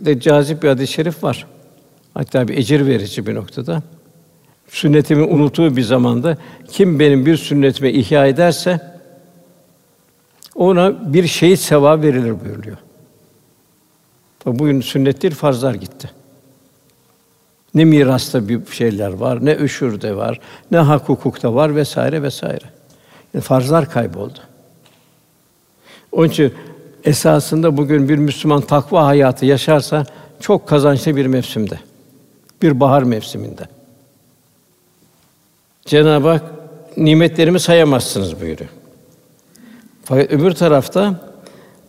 De 0.00 0.20
cazip 0.20 0.62
bir 0.62 0.68
hadis-i 0.68 0.92
şerif 0.92 1.24
var. 1.24 1.46
Hatta 2.14 2.48
bir 2.48 2.56
ecir 2.56 2.86
verici 2.86 3.26
bir 3.26 3.34
noktada. 3.34 3.82
Sünnetimi 4.68 5.22
unutuğu 5.22 5.76
bir 5.76 5.82
zamanda 5.82 6.36
kim 6.70 6.98
benim 6.98 7.26
bir 7.26 7.36
sünnetimi 7.36 7.90
ihya 7.90 8.26
ederse 8.26 8.80
ona 10.54 11.12
bir 11.12 11.26
şehit 11.26 11.60
sevabı 11.60 12.02
verilir 12.02 12.44
buyuruyor. 12.44 12.76
Bugün 14.46 14.80
sünnet 14.80 15.22
değil, 15.22 15.34
farzlar 15.34 15.74
gitti. 15.74 16.10
Ne 17.74 17.84
mirasta 17.84 18.48
bir 18.48 18.66
şeyler 18.66 19.12
var, 19.12 19.44
ne 19.44 19.54
öşürde 19.54 20.16
var, 20.16 20.40
ne 20.70 20.78
hak 20.78 21.08
hukukta 21.08 21.54
var 21.54 21.76
vesaire 21.76 22.22
vesaire. 22.22 22.64
Yani 23.34 23.42
farzlar 23.42 23.90
kayboldu. 23.90 24.38
Onun 26.12 26.28
için 26.28 26.54
esasında 27.06 27.76
bugün 27.76 28.08
bir 28.08 28.18
Müslüman 28.18 28.60
takva 28.60 29.06
hayatı 29.06 29.46
yaşarsa 29.46 30.06
çok 30.40 30.68
kazançlı 30.68 31.16
bir 31.16 31.26
mevsimde. 31.26 31.78
Bir 32.62 32.80
bahar 32.80 33.02
mevsiminde. 33.02 33.62
Cenab-ı 35.86 36.28
Hak 36.28 36.42
nimetlerimi 36.96 37.60
sayamazsınız 37.60 38.40
buyuruyor. 38.40 38.70
Fakat 40.04 40.30
öbür 40.30 40.52
tarafta 40.52 41.20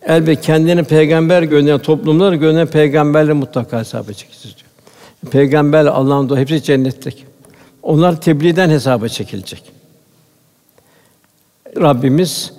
elbette 0.02 0.40
kendini 0.40 0.84
peygamber 0.84 1.42
gönderen 1.42 1.78
toplumlar 1.78 2.32
gönderen 2.32 2.66
peygamberle 2.66 3.32
mutlaka 3.32 3.78
hesaba 3.78 4.12
çekeceğiz 4.12 4.56
diyor. 4.56 4.68
Peygamber 5.32 5.86
Allah'ın 5.86 6.28
dostu 6.28 6.40
hepsi 6.40 6.62
cennetlik. 6.62 7.24
Onlar 7.82 8.20
tebliğden 8.20 8.70
hesaba 8.70 9.08
çekilecek. 9.08 9.62
Rabbimiz 11.76 12.57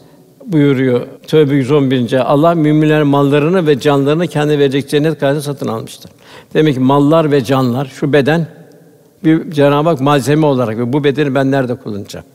buyuruyor 0.52 1.08
Tövbe 1.28 1.56
111. 1.56 2.32
Allah 2.32 2.56
müminlerin 2.56 3.08
mallarını 3.08 3.68
ve 3.68 3.80
canlarını 3.80 4.28
kendi 4.28 4.60
verecek 4.60 4.90
cennet 4.90 5.20
karşılığında 5.20 5.42
satın 5.42 5.68
almıştır. 5.68 6.12
Demek 6.54 6.74
ki 6.74 6.80
mallar 6.80 7.32
ve 7.32 7.44
canlar 7.44 7.86
şu 7.86 8.14
beden 8.14 8.48
bir 9.24 9.52
Cenab-ı 9.52 9.90
Hak 9.90 10.02
malzeme 10.02 10.46
olarak 10.46 10.78
ve 10.78 10.94
bu 10.94 11.04
bedeni 11.04 11.36
ben 11.36 11.52
nerede 11.52 11.76
kullanacağım? 11.76 12.26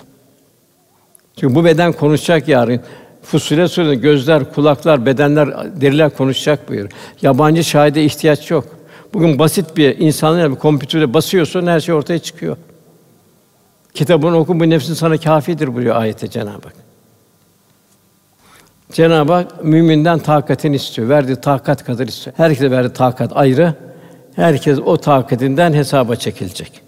Çünkü 1.37 1.55
bu 1.55 1.65
beden 1.65 1.93
konuşacak 1.93 2.49
yarın. 2.49 2.81
Fussilet 3.23 3.71
Suresi'nde 3.71 3.95
gözler, 3.95 4.53
kulaklar, 4.53 5.07
bedenler, 5.07 5.81
deriler 5.81 6.11
konuşacak 6.11 6.69
buyur. 6.69 6.89
Yabancı 7.23 7.65
şahide 7.65 8.05
ihtiyaç 8.05 8.51
yok. 8.51 8.65
Bugün 9.15 9.39
basit 9.39 9.77
bir 9.77 9.99
insanın 9.99 10.53
bir 10.53 10.59
kompütüre 10.59 11.15
basıyorsun 11.15 11.67
her 11.67 11.81
şey 11.81 11.95
ortaya 11.95 12.19
çıkıyor. 12.19 12.57
Kitabını 13.95 14.39
oku 14.39 14.61
bu 14.61 14.71
nefsin 14.71 14.95
sana 14.95 15.19
kâfidir 15.19 15.75
buyuruyor 15.75 15.97
ayette 15.97 16.31
Cenab-ı 16.31 16.51
Hak. 16.51 16.84
Cenab-ı 18.95 19.33
Hak 19.33 19.65
müminden 19.65 20.19
takatini 20.19 20.77
istiyor. 20.77 21.09
Verdiği 21.09 21.37
takat 21.37 21.85
kadar 21.85 22.07
istiyor. 22.07 22.37
Herkese 22.37 22.71
verdiği 22.71 22.93
takat 22.93 23.37
ayrı. 23.37 23.75
Herkes 24.37 24.79
o 24.79 24.97
takatinden 24.97 25.73
hesaba 25.73 26.17
çekilecek. 26.17 26.81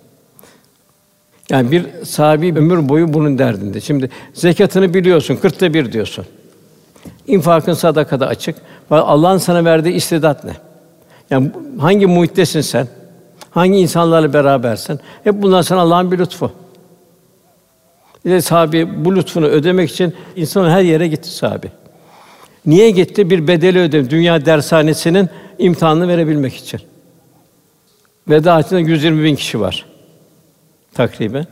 Yani 1.50 1.70
bir 1.70 2.04
sahibi 2.04 2.59
ömür 2.59 2.88
boyu 2.88 3.14
bunun 3.14 3.38
derdinde. 3.38 3.80
Şimdi 3.80 4.11
zekatını 4.34 4.94
biliyorsun, 4.94 5.36
kırkta 5.36 5.74
bir 5.74 5.92
diyorsun. 5.92 6.26
İnfakın 7.26 7.72
sadakada 7.72 8.26
açık. 8.26 8.57
Allah'ın 8.90 9.38
sana 9.38 9.64
verdiği 9.64 9.94
istidat 9.94 10.44
ne? 10.44 10.52
Yani 11.30 11.50
hangi 11.78 12.07
muhittesin 12.07 12.61
sen? 12.61 12.88
Hangi 13.50 13.78
insanlarla 13.78 14.32
berabersin? 14.32 15.00
Hep 15.24 15.42
bunlar 15.42 15.62
sana 15.62 15.80
Allah'ın 15.80 16.12
bir 16.12 16.18
lütfu. 16.18 16.52
Bir 18.24 18.30
de 18.30 18.40
sahibi 18.40 19.04
bu 19.04 19.16
lütfunu 19.16 19.46
ödemek 19.46 19.90
için 19.90 20.14
insan 20.36 20.70
her 20.70 20.82
yere 20.82 21.09
gitti 21.09 21.28
sahibi. 21.28 21.70
Niye 22.66 22.90
gitti? 22.90 23.30
Bir 23.30 23.48
bedeli 23.48 23.78
ödedi. 23.78 24.10
Dünya 24.10 24.46
dershanesinin 24.46 25.28
imtihanını 25.58 26.08
verebilmek 26.08 26.54
için. 26.56 26.80
Veda 28.28 28.54
hacında 28.54 28.80
120 28.80 29.24
bin 29.24 29.34
kişi 29.34 29.60
var 29.60 29.86
takriben. 30.96 31.46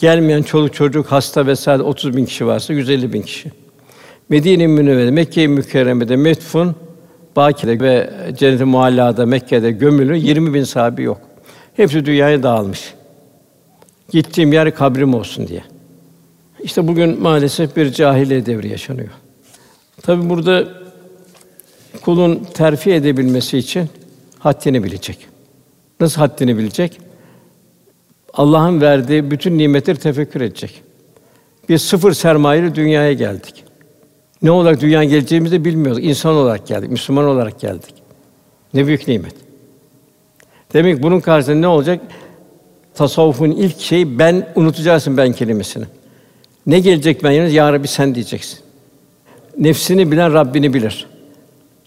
Gelmeyen 0.00 0.42
çoluk 0.42 0.74
çocuk, 0.74 1.06
hasta 1.06 1.46
vesaire 1.46 1.82
30 1.82 2.16
bin 2.16 2.24
kişi 2.24 2.46
varsa 2.46 2.72
150 2.72 3.12
bin 3.12 3.22
kişi. 3.22 3.50
Medine-i 4.28 4.68
Münevvere, 4.68 5.10
Mekke-i 5.10 5.48
Mükerreme'de 5.48 6.16
metfun, 6.16 6.74
Bakire 7.36 7.80
ve 7.80 8.10
Cennet-i 8.38 8.64
Mualla'da 8.64 9.26
Mekke'de 9.26 9.70
gömülü 9.70 10.16
20 10.16 10.54
bin 10.54 10.64
sahabi 10.64 11.02
yok. 11.02 11.20
Hepsi 11.76 12.04
dünyaya 12.04 12.42
dağılmış. 12.42 12.94
Gittiğim 14.10 14.52
yer 14.52 14.74
kabrim 14.74 15.14
olsun 15.14 15.48
diye. 15.48 15.64
İşte 16.62 16.88
bugün 16.88 17.22
maalesef 17.22 17.76
bir 17.76 17.92
cahiliye 17.92 18.46
devri 18.46 18.68
yaşanıyor. 18.68 19.08
Tabi 20.02 20.28
burada 20.28 20.68
kulun 22.00 22.46
terfi 22.54 22.92
edebilmesi 22.92 23.58
için 23.58 23.88
haddini 24.38 24.84
bilecek. 24.84 25.26
Nasıl 26.00 26.20
haddini 26.20 26.58
bilecek? 26.58 27.00
Allah'ın 28.34 28.80
verdiği 28.80 29.30
bütün 29.30 29.58
nimetleri 29.58 29.98
tefekkür 29.98 30.40
edecek. 30.40 30.82
Biz 31.68 31.82
sıfır 31.82 32.12
sermayeli 32.12 32.74
dünyaya 32.74 33.12
geldik. 33.12 33.64
Ne 34.42 34.50
olarak 34.50 34.80
dünyaya 34.80 35.10
geleceğimizi 35.10 35.54
de 35.54 35.64
bilmiyoruz. 35.64 36.04
İnsan 36.04 36.34
olarak 36.34 36.66
geldik, 36.66 36.90
Müslüman 36.90 37.24
olarak 37.24 37.60
geldik. 37.60 37.94
Ne 38.74 38.86
büyük 38.86 39.08
nimet. 39.08 39.34
Demek 40.72 41.02
bunun 41.02 41.20
karşısında 41.20 41.56
ne 41.56 41.66
olacak? 41.66 42.00
Tasavvufun 42.94 43.50
ilk 43.50 43.80
şeyi 43.80 44.18
ben 44.18 44.52
unutacaksın 44.54 45.16
ben 45.16 45.32
kelimesini. 45.32 45.84
Ne 46.66 46.80
gelecek 46.80 47.24
ben 47.24 47.30
yalnız 47.30 47.52
ya 47.52 47.72
Rabbi 47.72 47.88
sen 47.88 48.14
diyeceksin. 48.14 48.58
Nefsini 49.60 50.12
bilen 50.12 50.32
Rabbini 50.32 50.74
bilir. 50.74 51.06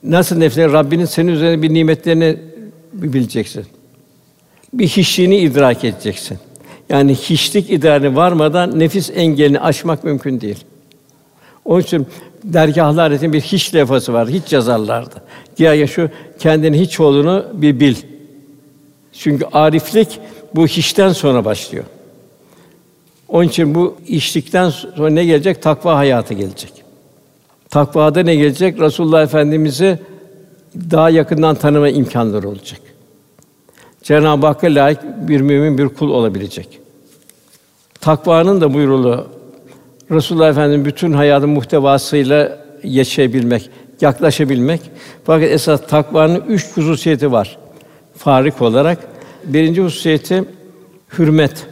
Nasıl 0.04 0.38
nefsini 0.38 0.72
Rabbinin 0.72 1.06
senin 1.06 1.32
üzerine 1.32 1.62
bir 1.62 1.74
nimetlerini 1.74 2.38
bileceksin. 2.94 3.66
Bir 4.74 4.88
hiçliğini 4.88 5.38
idrak 5.38 5.84
edeceksin. 5.84 6.38
Yani 6.90 7.16
hiçlik 7.16 7.72
idrarı 7.72 8.16
varmadan 8.16 8.80
nefis 8.80 9.12
engelini 9.16 9.60
aşmak 9.60 10.04
mümkün 10.04 10.42
değil. 10.42 10.64
Onun 11.66 11.82
için 11.82 12.08
dergâhlar 12.44 13.12
için 13.12 13.34
bir 13.34 13.42
hiç 13.42 13.76
lafası 13.76 14.14
var. 14.14 14.30
Hiç 14.30 14.54
yazarlardı. 14.54 15.16
Ya 15.60 15.88
şu 15.88 16.10
kendini 16.40 16.80
hiç 16.80 17.00
olduğunu 17.00 17.46
bir 17.54 17.80
bil. 17.80 17.96
Çünkü 19.14 19.46
ariflik 19.54 20.20
bu 20.56 20.68
hiçten 20.68 21.10
sonra 21.10 21.46
başlıyor. 21.46 21.84
Onun 23.28 23.48
için 23.48 23.76
bu 23.76 23.98
işlikten 24.08 24.70
sonra 24.70 25.10
ne 25.10 25.26
gelecek? 25.26 25.62
Takva 25.62 25.98
hayatı 25.98 26.34
gelecek. 26.34 26.83
Takvada 27.74 28.24
ne 28.24 28.36
gelecek? 28.36 28.80
Resulullah 28.80 29.24
Efendimizi 29.24 30.00
daha 30.92 31.10
yakından 31.10 31.56
tanıma 31.56 31.90
imkanları 31.90 32.50
olacak. 32.50 32.80
Cenab-ı 34.04 34.48
Hakk'a 34.48 34.68
layık 34.68 35.00
bir 35.28 35.42
mümin 35.42 35.78
bir 35.78 35.90
kul 35.90 36.10
olabilecek. 36.10 36.80
Takvanın 38.02 38.62
da 38.62 38.74
buyrulu 38.74 39.28
Resulullah 40.12 40.50
Efendimiz 40.50 40.86
bütün 40.86 41.14
hayatın 41.14 41.50
muhtevasıyla 41.50 42.60
yaşayabilmek, 42.84 43.70
yaklaşabilmek. 44.02 44.82
Fakat 45.24 45.50
esas 45.50 45.88
takvanın 45.88 46.44
üç 46.48 46.78
hususiyeti 46.78 47.32
var. 47.32 47.58
Farik 48.18 48.62
olarak 48.62 48.98
birinci 49.46 49.82
hususiyeti 49.82 50.44
hürmet. 51.18 51.68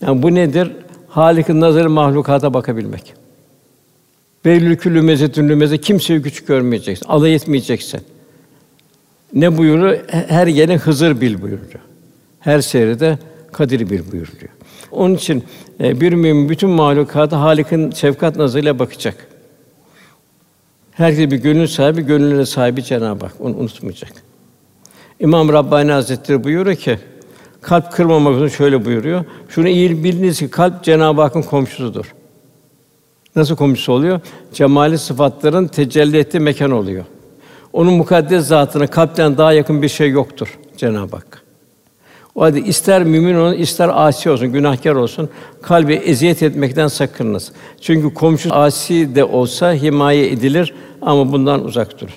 Yani 0.00 0.22
bu 0.22 0.34
nedir? 0.34 0.72
Halik'in 1.08 1.60
nazarı 1.60 1.90
mahlukata 1.90 2.54
bakabilmek. 2.54 3.21
Belli 4.44 4.76
küllü 4.76 5.02
mezzetün 5.02 5.48
lümeze 5.48 5.78
kimseyi 5.78 6.22
küçük 6.22 6.46
görmeyeceksin. 6.46 7.06
Alay 7.06 7.34
etmeyeceksin. 7.34 8.00
Ne 9.34 9.58
buyuruyor? 9.58 9.98
Her 10.08 10.46
yere 10.46 10.76
Hızır 10.76 11.20
bil 11.20 11.42
buyuruyor. 11.42 11.80
Her 12.40 12.60
seyrede 12.60 13.18
Kadir 13.52 13.80
bil 13.80 14.12
buyuruyor. 14.12 14.48
Onun 14.90 15.14
için 15.14 15.44
e, 15.80 16.00
bir 16.00 16.12
mümin 16.12 16.48
bütün 16.48 16.70
mahlukata 16.70 17.40
Halik'in 17.40 17.90
şefkat 17.90 18.36
nazarıyla 18.36 18.78
bakacak. 18.78 19.28
Herkes 20.92 21.30
bir 21.30 21.36
gönül 21.36 21.66
sahibi, 21.66 22.02
gönüllere 22.02 22.46
sahibi 22.46 22.84
Cenab-ı 22.84 23.26
Hak. 23.26 23.34
Onu 23.40 23.56
unutmayacak. 23.56 24.12
İmam 25.20 25.52
Rabbani 25.52 25.92
Hazretleri 25.92 26.44
buyuruyor 26.44 26.76
ki, 26.76 26.98
kalp 27.60 27.92
kırmamak 27.92 28.36
için 28.36 28.56
şöyle 28.56 28.84
buyuruyor. 28.84 29.24
Şunu 29.48 29.68
iyi 29.68 30.04
biliniz 30.04 30.38
ki 30.38 30.50
kalp 30.50 30.84
Cenab-ı 30.84 31.20
Hakk'ın 31.20 31.42
komşusudur. 31.42 32.14
Nasıl 33.36 33.56
komşusu 33.56 33.92
oluyor? 33.92 34.20
Cemali 34.52 34.98
sıfatların 34.98 35.66
tecelli 35.66 36.18
ettiği 36.18 36.40
mekan 36.40 36.70
oluyor. 36.70 37.04
Onun 37.72 37.94
mukaddes 37.94 38.46
zatına 38.46 38.86
kalpten 38.86 39.38
daha 39.38 39.52
yakın 39.52 39.82
bir 39.82 39.88
şey 39.88 40.10
yoktur 40.10 40.58
Cenab-ı 40.76 41.16
Hak. 41.16 41.42
O 42.34 42.42
halde 42.42 42.60
ister 42.60 43.04
mümin 43.04 43.34
olsun, 43.34 43.58
ister 43.58 43.90
asi 43.94 44.30
olsun, 44.30 44.52
günahkar 44.52 44.94
olsun, 44.94 45.28
kalbi 45.62 45.94
eziyet 45.94 46.42
etmekten 46.42 46.88
sakınınız. 46.88 47.52
Çünkü 47.80 48.14
komşu 48.14 48.54
asi 48.54 49.14
de 49.14 49.24
olsa 49.24 49.74
himaye 49.74 50.30
edilir 50.30 50.74
ama 51.02 51.32
bundan 51.32 51.64
uzak 51.64 52.00
durun. 52.00 52.14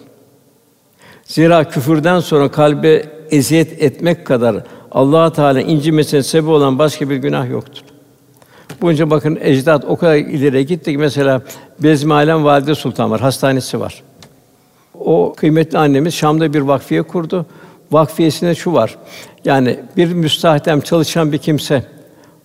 Zira 1.23 1.69
küfürden 1.69 2.19
sonra 2.19 2.51
kalbe 2.51 3.05
eziyet 3.31 3.81
etmek 3.81 4.25
kadar 4.25 4.63
Allah 4.91 5.33
Teala 5.33 5.61
incimesine 5.61 6.23
sebep 6.23 6.49
olan 6.49 6.79
başka 6.79 7.09
bir 7.09 7.15
günah 7.15 7.49
yoktur. 7.49 7.84
Bunca 8.81 9.09
bakın 9.09 9.37
ecdat 9.41 9.85
o 9.85 9.97
kadar 9.97 10.15
ileri 10.15 10.65
gitti 10.65 10.91
ki 10.91 10.97
mesela 10.97 11.41
Bezmi 11.79 12.13
Alem 12.13 12.43
Valide 12.43 12.75
Sultan 12.75 13.11
var, 13.11 13.21
hastanesi 13.21 13.79
var. 13.79 14.03
O 14.99 15.33
kıymetli 15.37 15.77
annemiz 15.77 16.13
Şam'da 16.13 16.53
bir 16.53 16.61
vakfiye 16.61 17.01
kurdu. 17.01 17.45
Vakfiyesinde 17.91 18.55
şu 18.55 18.73
var. 18.73 18.97
Yani 19.45 19.79
bir 19.97 20.13
müstahdem 20.13 20.81
çalışan 20.81 21.31
bir 21.31 21.37
kimse 21.37 21.83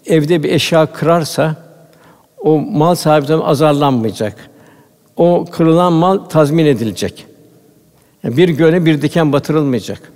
evde 0.06 0.42
bir 0.42 0.52
eşya 0.52 0.86
kırarsa 0.86 1.56
o 2.38 2.58
mal 2.58 2.94
sahibi 2.94 3.34
azarlanmayacak. 3.34 4.50
O 5.16 5.44
kırılan 5.50 5.92
mal 5.92 6.18
tazmin 6.18 6.66
edilecek. 6.66 7.26
Yani 8.24 8.36
bir 8.36 8.48
göne 8.48 8.84
bir 8.84 9.02
diken 9.02 9.32
batırılmayacak. 9.32 10.12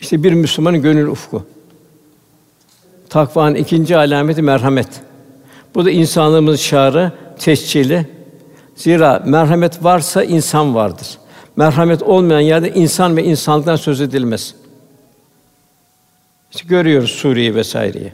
İşte 0.00 0.22
bir 0.22 0.32
Müslümanın 0.32 0.82
gönül 0.82 1.06
ufku. 1.06 1.46
Takvanın 3.10 3.54
ikinci 3.54 3.96
alameti 3.96 4.42
merhamet. 4.42 4.88
Bu 5.74 5.84
da 5.84 5.90
insanlığımızın 5.90 6.56
şiarı, 6.56 7.12
tescili. 7.38 8.06
Zira 8.76 9.22
merhamet 9.26 9.84
varsa 9.84 10.24
insan 10.24 10.74
vardır. 10.74 11.06
Merhamet 11.56 12.02
olmayan 12.02 12.40
yerde 12.40 12.74
insan 12.74 13.16
ve 13.16 13.24
insanlıktan 13.24 13.76
söz 13.76 14.00
edilmez. 14.00 14.54
İşte 16.50 16.64
görüyoruz 16.68 17.10
Suriye 17.10 17.54
vesaireyi. 17.54 18.12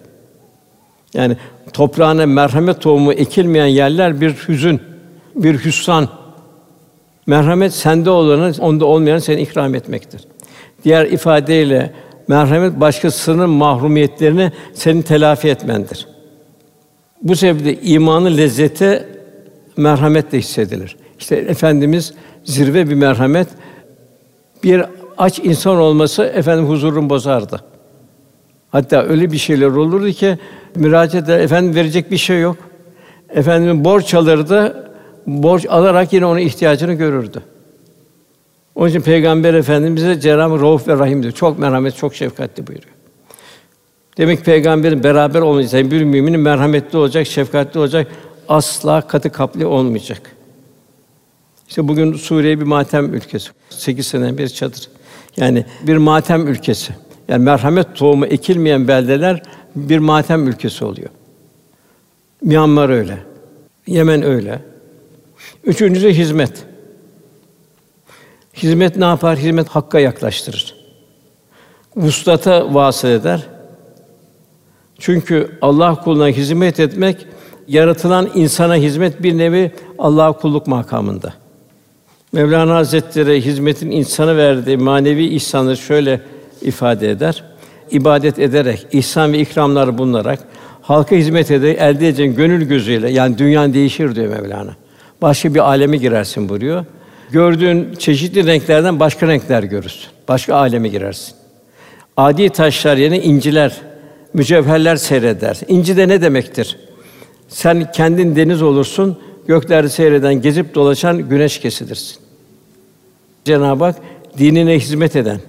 Yani 1.14 1.36
toprağına 1.72 2.26
merhamet 2.26 2.80
tohumu 2.80 3.12
ekilmeyen 3.12 3.66
yerler 3.66 4.20
bir 4.20 4.32
hüzün, 4.48 4.82
bir 5.36 5.64
hüsran. 5.64 6.08
Merhamet 7.26 7.74
sende 7.74 8.10
olanı, 8.10 8.52
onda 8.58 8.84
olmayanı 8.84 9.20
seni 9.20 9.40
ikram 9.40 9.74
etmektir. 9.74 10.24
Diğer 10.84 11.06
ifadeyle 11.06 11.92
merhamet 12.28 12.80
başkasının 12.80 13.50
mahrumiyetlerini 13.50 14.52
senin 14.74 15.02
telafi 15.02 15.48
etmendir. 15.48 16.08
Bu 17.22 17.36
sebeple 17.36 17.80
imanın 17.80 18.36
lezzeti 18.36 19.06
merhametle 19.76 20.38
hissedilir. 20.38 20.96
İşte 21.18 21.36
efendimiz 21.36 22.14
zirve 22.44 22.90
bir 22.90 22.94
merhamet 22.94 23.48
bir 24.64 24.82
aç 25.18 25.38
insan 25.38 25.76
olması 25.76 26.24
efendim 26.24 26.68
huzurun 26.68 27.10
bozardı. 27.10 27.60
Hatta 28.70 29.02
öyle 29.02 29.32
bir 29.32 29.38
şeyler 29.38 29.66
olurdu 29.66 30.10
ki 30.10 30.38
müracaat 30.74 31.14
eder, 31.14 31.40
efendim 31.40 31.74
verecek 31.74 32.10
bir 32.10 32.16
şey 32.16 32.40
yok. 32.40 32.56
Efendim 33.28 33.84
borç 33.84 34.14
alırdı, 34.14 34.90
borç 35.26 35.66
alarak 35.68 36.12
yine 36.12 36.26
onun 36.26 36.38
ihtiyacını 36.38 36.92
görürdü. 36.92 37.42
Onun 38.74 38.88
için 38.88 39.00
Peygamber 39.00 39.54
Efendimize 39.54 40.20
Cenab-ı 40.20 40.60
Rauf 40.60 40.88
ve 40.88 40.98
Rahim 40.98 41.22
diyor. 41.22 41.32
Çok 41.32 41.58
merhamet, 41.58 41.96
çok 41.96 42.14
şefkatli 42.14 42.66
buyuruyor. 42.66 42.94
Demek 44.18 44.38
ki 44.38 44.44
peygamberin 44.44 45.04
beraber 45.04 45.40
olmayacak, 45.40 45.90
bir 45.90 46.04
müminin 46.04 46.40
merhametli 46.40 46.98
olacak, 46.98 47.26
şefkatli 47.26 47.80
olacak, 47.80 48.06
asla 48.48 49.00
katı 49.00 49.30
kaplı 49.32 49.68
olmayacak. 49.68 50.30
İşte 51.68 51.88
bugün 51.88 52.12
Suriye 52.12 52.60
bir 52.60 52.64
matem 52.64 53.14
ülkesi. 53.14 53.50
Sekiz 53.70 54.06
sene 54.06 54.38
bir 54.38 54.48
çadır. 54.48 54.88
Yani 55.36 55.64
bir 55.82 55.96
matem 55.96 56.48
ülkesi. 56.48 56.92
Yani 57.28 57.44
merhamet 57.44 57.96
tohumu 57.96 58.26
ekilmeyen 58.26 58.88
beldeler 58.88 59.42
bir 59.76 59.98
matem 59.98 60.48
ülkesi 60.48 60.84
oluyor. 60.84 61.08
Myanmar 62.42 62.88
öyle. 62.88 63.18
Yemen 63.86 64.22
öyle. 64.22 64.62
Üçüncüsü 65.64 66.08
hizmet. 66.08 66.64
Hizmet 68.56 68.96
ne 68.96 69.04
yapar? 69.04 69.38
Hizmet 69.38 69.68
hakka 69.68 70.00
yaklaştırır. 70.00 70.74
Vuslata 71.96 72.74
vasıl 72.74 73.08
eder. 73.08 73.40
Çünkü 74.98 75.58
Allah 75.62 75.94
kuluna 75.94 76.28
hizmet 76.28 76.80
etmek 76.80 77.26
yaratılan 77.68 78.30
insana 78.34 78.76
hizmet 78.76 79.22
bir 79.22 79.38
nevi 79.38 79.72
Allah 79.98 80.32
kulluk 80.32 80.66
makamında. 80.66 81.34
Mevlana 82.32 82.74
Hazretleri 82.74 83.44
hizmetin 83.44 83.90
insana 83.90 84.36
verdiği 84.36 84.76
manevi 84.76 85.24
ihsanı 85.24 85.76
şöyle 85.76 86.20
ifade 86.62 87.10
eder. 87.10 87.44
İbadet 87.90 88.38
ederek, 88.38 88.86
ihsan 88.92 89.32
ve 89.32 89.38
ikramlar 89.38 89.98
bulunarak, 89.98 90.38
halka 90.82 91.16
hizmet 91.16 91.50
ederek 91.50 91.78
elde 91.80 92.08
edeceğin 92.08 92.34
gönül 92.34 92.64
gözüyle, 92.68 93.10
yani 93.10 93.38
dünyan 93.38 93.74
değişir 93.74 94.14
diyor 94.14 94.26
Mevlana. 94.26 94.76
Başka 95.22 95.54
bir 95.54 95.60
aleme 95.60 95.96
girersin 95.96 96.48
buyuruyor. 96.48 96.84
Gördüğün 97.30 97.94
çeşitli 97.94 98.46
renklerden 98.46 99.00
başka 99.00 99.28
renkler 99.28 99.62
görürsün. 99.62 100.10
Başka 100.28 100.54
aleme 100.54 100.88
girersin. 100.88 101.34
Adi 102.16 102.50
taşlar 102.50 102.96
yerine 102.96 103.22
inciler, 103.22 103.80
mücevherler 104.34 104.96
seyreder. 104.96 105.60
İnci 105.68 105.96
de 105.96 106.08
ne 106.08 106.22
demektir? 106.22 106.78
Sen 107.48 107.92
kendin 107.92 108.36
deniz 108.36 108.62
olursun, 108.62 109.18
göklerde 109.46 109.88
seyreden, 109.88 110.34
gezip 110.34 110.74
dolaşan 110.74 111.28
güneş 111.28 111.60
kesilirsin. 111.60 112.16
Cenab-ı 113.44 113.84
Hak 113.84 113.96
dinine 114.38 114.74
hizmet 114.78 115.16
eden 115.16 115.40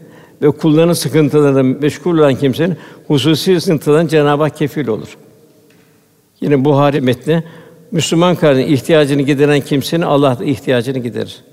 ve 0.42 0.52
kullarının 0.52 0.94
sıkıntılarına 0.94 1.64
meşgul 1.64 2.18
olan 2.18 2.36
kimsenin 2.36 2.78
hususi 3.08 3.62
sıkıntılarına 3.62 4.10
Cenab-ı 4.10 4.44
Hak 4.44 4.58
kefil 4.58 4.88
olur. 4.88 5.18
Yine 6.42 6.66
Buhari 6.66 7.02
metni 7.02 7.44
Müslüman 7.92 8.36
kardeşin 8.36 8.74
ihtiyacını 8.74 9.22
gideren 9.22 9.62
kimsenin 9.62 10.02
Allah 10.02 10.40
da 10.40 10.46
ihtiyacını 10.46 11.00
giderir. 11.00 11.44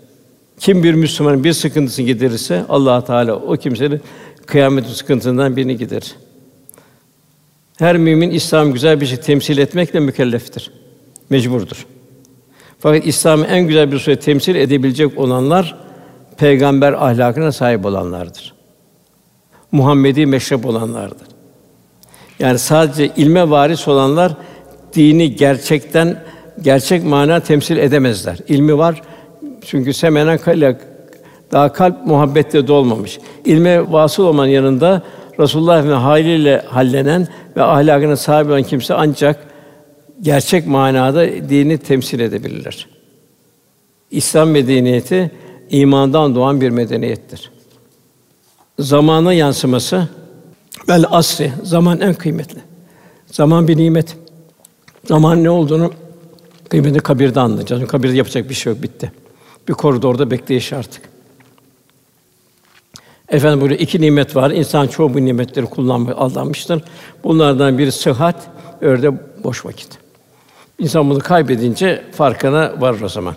Kim 0.58 0.82
bir 0.82 0.94
Müslümanın 0.94 1.44
bir 1.44 1.52
sıkıntısını 1.52 2.06
giderirse 2.06 2.64
Allah 2.68 3.04
Teala 3.04 3.36
o 3.36 3.56
kimsenin 3.56 4.00
kıyamet 4.46 4.86
sıkıntısından 4.86 5.56
birini 5.56 5.76
giderir. 5.76 6.14
Her 7.78 7.96
mümin 7.96 8.30
İslam 8.30 8.72
güzel 8.72 9.00
bir 9.00 9.06
şey 9.06 9.16
temsil 9.16 9.58
etmekle 9.58 10.00
mükelleftir. 10.00 10.70
Mecburdur. 11.30 11.86
Fakat 12.78 13.06
İslam'ı 13.06 13.46
en 13.46 13.66
güzel 13.66 13.92
bir 13.92 13.98
surette 13.98 14.24
temsil 14.24 14.54
edebilecek 14.54 15.18
olanlar 15.18 15.76
peygamber 16.36 16.92
ahlakına 16.92 17.52
sahip 17.52 17.86
olanlardır. 17.86 18.54
Muhammedi 19.72 20.26
meşrep 20.26 20.66
olanlardır. 20.66 21.26
Yani 22.38 22.58
sadece 22.58 23.10
ilme 23.16 23.50
varis 23.50 23.88
olanlar 23.88 24.32
dini 24.94 25.36
gerçekten 25.36 26.22
gerçek 26.62 27.04
mana 27.04 27.40
temsil 27.40 27.76
edemezler. 27.76 28.38
İlmi 28.48 28.78
var 28.78 29.02
çünkü 29.66 29.92
semenen 29.92 30.38
kalak 30.38 30.80
daha 31.52 31.72
kalp 31.72 32.06
muhabbetle 32.06 32.66
dolmamış. 32.66 33.18
İlme 33.44 33.92
vasıl 33.92 34.24
olmanın 34.24 34.48
yanında 34.48 35.02
Resulullah 35.40 35.78
Efendimiz 35.78 36.02
haliyle 36.02 36.64
hallenen 36.68 37.28
ve 37.56 37.62
ahlakına 37.62 38.16
sahip 38.16 38.46
olan 38.46 38.62
kimse 38.62 38.94
ancak 38.94 39.46
gerçek 40.22 40.66
manada 40.66 41.26
dini 41.26 41.78
temsil 41.78 42.20
edebilirler. 42.20 42.88
İslam 44.10 44.50
medeniyeti 44.50 45.30
imandan 45.70 46.34
doğan 46.34 46.60
bir 46.60 46.70
medeniyettir. 46.70 47.50
Zamana 48.78 49.32
yansıması 49.32 50.08
vel 50.88 51.04
asri 51.10 51.52
zaman 51.62 52.00
en 52.00 52.14
kıymetli. 52.14 52.58
Zaman 53.26 53.68
bir 53.68 53.76
nimet. 53.76 54.16
Zaman 55.04 55.44
ne 55.44 55.50
olduğunu 55.50 55.92
kıymeti 56.68 57.00
kabirde 57.00 57.40
anlayacağız. 57.40 57.88
Kabirde 57.88 58.16
yapacak 58.16 58.48
bir 58.48 58.54
şey 58.54 58.72
yok, 58.72 58.82
bitti. 58.82 59.12
Bir 59.68 59.72
koridorda 59.72 60.30
bekleyiş 60.30 60.72
artık. 60.72 61.12
Efendim 63.28 63.60
burada 63.60 63.74
iki 63.74 64.00
nimet 64.00 64.36
var. 64.36 64.50
İnsan 64.50 64.86
çoğu 64.86 65.14
bu 65.14 65.24
nimetleri 65.24 65.66
kullanmaya 65.66 66.16
aldanmıştır. 66.16 66.82
Bunlardan 67.24 67.78
biri 67.78 67.92
sıhhat, 67.92 68.50
örde 68.80 69.12
boş 69.44 69.66
vakit. 69.66 69.98
İnsan 70.78 71.10
bunu 71.10 71.18
kaybedince 71.18 72.04
farkına 72.12 72.80
varır 72.80 73.00
o 73.00 73.08
zaman. 73.08 73.34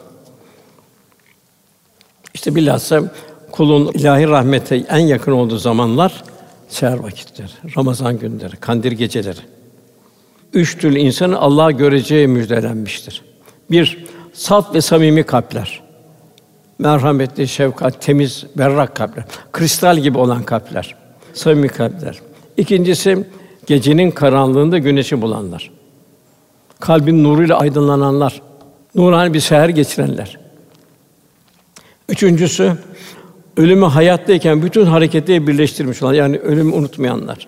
İşte 2.33 2.55
bilhassa 2.55 3.13
kulun 3.51 3.91
ilahi 3.93 4.27
rahmete 4.27 4.75
en 4.75 4.97
yakın 4.99 5.31
olduğu 5.31 5.57
zamanlar 5.57 6.23
seher 6.67 6.97
vakitleri, 6.97 7.51
Ramazan 7.77 8.19
günleri, 8.19 8.55
kandil 8.57 8.91
geceleri. 8.91 9.39
Üç 10.53 10.77
türlü 10.77 10.99
insanın 10.99 11.33
Allah'ı 11.33 11.71
göreceği 11.71 12.27
müjdelenmiştir. 12.27 13.21
Bir, 13.71 14.05
saf 14.33 14.75
ve 14.75 14.81
samimi 14.81 15.23
kalpler. 15.23 15.84
Merhametli, 16.79 17.47
şefkat, 17.47 18.01
temiz, 18.01 18.45
berrak 18.55 18.95
kalpler. 18.95 19.25
Kristal 19.51 19.97
gibi 19.97 20.17
olan 20.17 20.43
kalpler. 20.43 20.95
Samimi 21.33 21.67
kalpler. 21.67 22.19
İkincisi, 22.57 23.27
gecenin 23.65 24.11
karanlığında 24.11 24.77
güneşi 24.77 25.21
bulanlar. 25.21 25.71
Kalbin 26.79 27.23
nuruyla 27.23 27.59
aydınlananlar. 27.59 28.41
Nurani 28.95 29.33
bir 29.33 29.39
seher 29.39 29.69
geçirenler. 29.69 30.37
Üçüncüsü, 32.09 32.73
ölümü 33.57 33.85
hayattayken 33.85 34.61
bütün 34.61 34.85
hareketleri 34.85 35.47
birleştirmiş 35.47 36.03
olan, 36.03 36.13
yani 36.13 36.37
ölümü 36.37 36.73
unutmayanlar. 36.73 37.47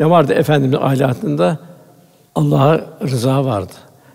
Ne 0.00 0.10
vardı 0.10 0.32
Efendimiz 0.32 0.78
ahlakında? 0.78 1.58
Allah'a 2.34 2.80
rıza 3.02 3.44
vardı, 3.44 3.72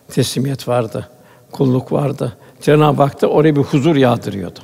teslimiyet 0.07 0.67
vardı, 0.67 1.09
kulluk 1.51 1.91
vardı. 1.91 2.33
Cenab-ı 2.63 3.01
Hak 3.01 3.21
da 3.21 3.27
oraya 3.27 3.55
bir 3.55 3.61
huzur 3.61 3.95
yağdırıyordu. 3.95 4.59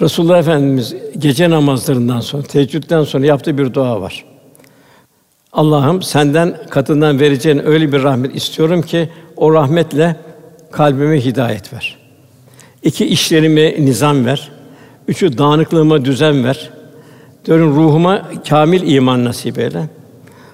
Resulullah 0.00 0.38
Efendimiz 0.38 0.94
gece 1.18 1.50
namazlarından 1.50 2.20
sonra, 2.20 2.42
teheccüden 2.42 3.04
sonra 3.04 3.26
yaptığı 3.26 3.58
bir 3.58 3.74
dua 3.74 4.00
var. 4.00 4.24
Allah'ım 5.52 6.02
senden 6.02 6.56
katından 6.70 7.20
vereceğin 7.20 7.66
öyle 7.66 7.92
bir 7.92 8.02
rahmet 8.02 8.36
istiyorum 8.36 8.82
ki 8.82 9.08
o 9.36 9.52
rahmetle 9.52 10.16
kalbime 10.70 11.24
hidayet 11.24 11.72
ver. 11.72 11.96
İki 12.82 13.06
işlerime 13.06 13.74
nizam 13.78 14.26
ver. 14.26 14.50
Üçü 15.08 15.38
dağınıklığıma 15.38 16.04
düzen 16.04 16.44
ver. 16.44 16.70
Dörün 17.46 17.70
ruhuma 17.70 18.22
kamil 18.48 18.94
iman 18.94 19.24
nasip 19.24 19.58
eyle. 19.58 19.88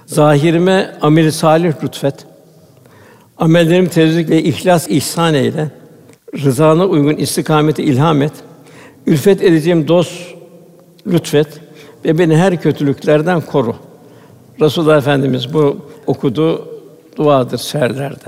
Zahirime 0.06 0.96
amel 1.00 1.30
salih 1.30 1.72
lütfet. 1.84 2.14
Amellerim 3.38 3.88
tezlikle 3.88 4.42
ihlas 4.42 4.90
ihsan 4.90 5.34
eyle. 5.34 5.70
Rızana 6.34 6.86
uygun 6.86 7.16
istikameti 7.16 7.82
ilham 7.82 8.22
et. 8.22 8.32
Ülfet 9.06 9.42
edeceğim 9.42 9.88
dost 9.88 10.12
lütfet 11.06 11.60
ve 12.04 12.18
beni 12.18 12.36
her 12.36 12.60
kötülüklerden 12.60 13.40
koru. 13.40 13.76
Resulullah 14.60 14.98
Efendimiz 14.98 15.54
bu 15.54 15.76
okudu 16.06 16.68
duadır 17.16 17.58
serlerde. 17.58 18.26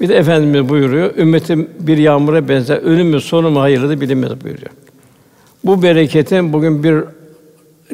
Bir 0.00 0.08
de 0.08 0.16
Efendimiz 0.16 0.68
buyuruyor, 0.68 1.16
ümmetim 1.16 1.70
bir 1.80 1.98
yağmura 1.98 2.48
benzer, 2.48 2.76
ölüm 2.76 3.20
sonu 3.20 3.50
mu 3.50 3.60
hayırlı 3.60 4.00
bilinmez 4.00 4.44
buyuruyor. 4.44 4.70
Bu 5.64 5.82
bereketin 5.82 6.52
bugün 6.52 6.82
bir 6.82 7.04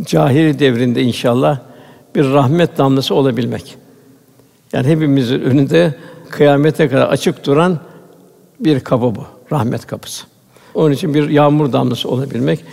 cahili 0.05 0.59
devrinde 0.59 1.03
inşallah 1.03 1.59
bir 2.15 2.25
rahmet 2.25 2.79
damlası 2.79 3.15
olabilmek. 3.15 3.77
Yani 4.73 4.87
hepimizin 4.87 5.41
önünde 5.41 5.95
kıyamete 6.31 6.89
kadar 6.89 7.07
açık 7.09 7.47
duran 7.47 7.79
bir 8.65 8.81
kapı 8.81 9.15
bu, 9.15 9.25
rahmet 9.53 9.87
kapısı. 9.87 10.27
Onun 10.75 10.93
için 10.93 11.15
bir 11.15 11.29
yağmur 11.29 11.73
damlası 11.73 12.09
olabilmek, 12.09 12.65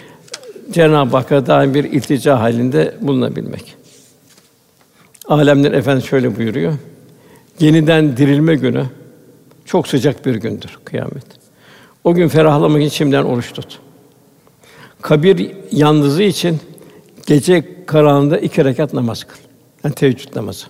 Cenab-ı 0.72 1.18
Hakk'a 1.18 1.46
daim 1.46 1.74
bir 1.74 1.84
iltica 1.84 2.40
halinde 2.40 2.96
bulunabilmek. 3.02 3.76
Alemler 5.28 5.72
Efendimiz 5.72 6.06
şöyle 6.06 6.38
buyuruyor. 6.38 6.74
Yeniden 7.60 8.18
dirilme 8.18 8.56
günü 8.56 8.86
çok 9.66 9.88
sıcak 9.88 10.26
bir 10.26 10.36
gündür 10.36 10.80
kıyamet. 10.86 11.26
O 12.04 12.14
gün 12.14 12.28
ferahlamak 12.28 12.82
için 12.82 12.90
şimdiden 12.90 13.24
oruç 13.24 13.54
tut. 13.54 13.80
Kabir 15.02 15.52
yalnızlığı 15.72 16.24
için 16.24 16.60
gece 17.28 17.86
karanlığında 17.86 18.38
iki 18.38 18.66
rekat 18.66 18.94
namaz 18.94 19.24
kıl. 19.24 19.38
Yani 19.84 19.96
teheccüd 19.96 20.36
namazı. 20.36 20.66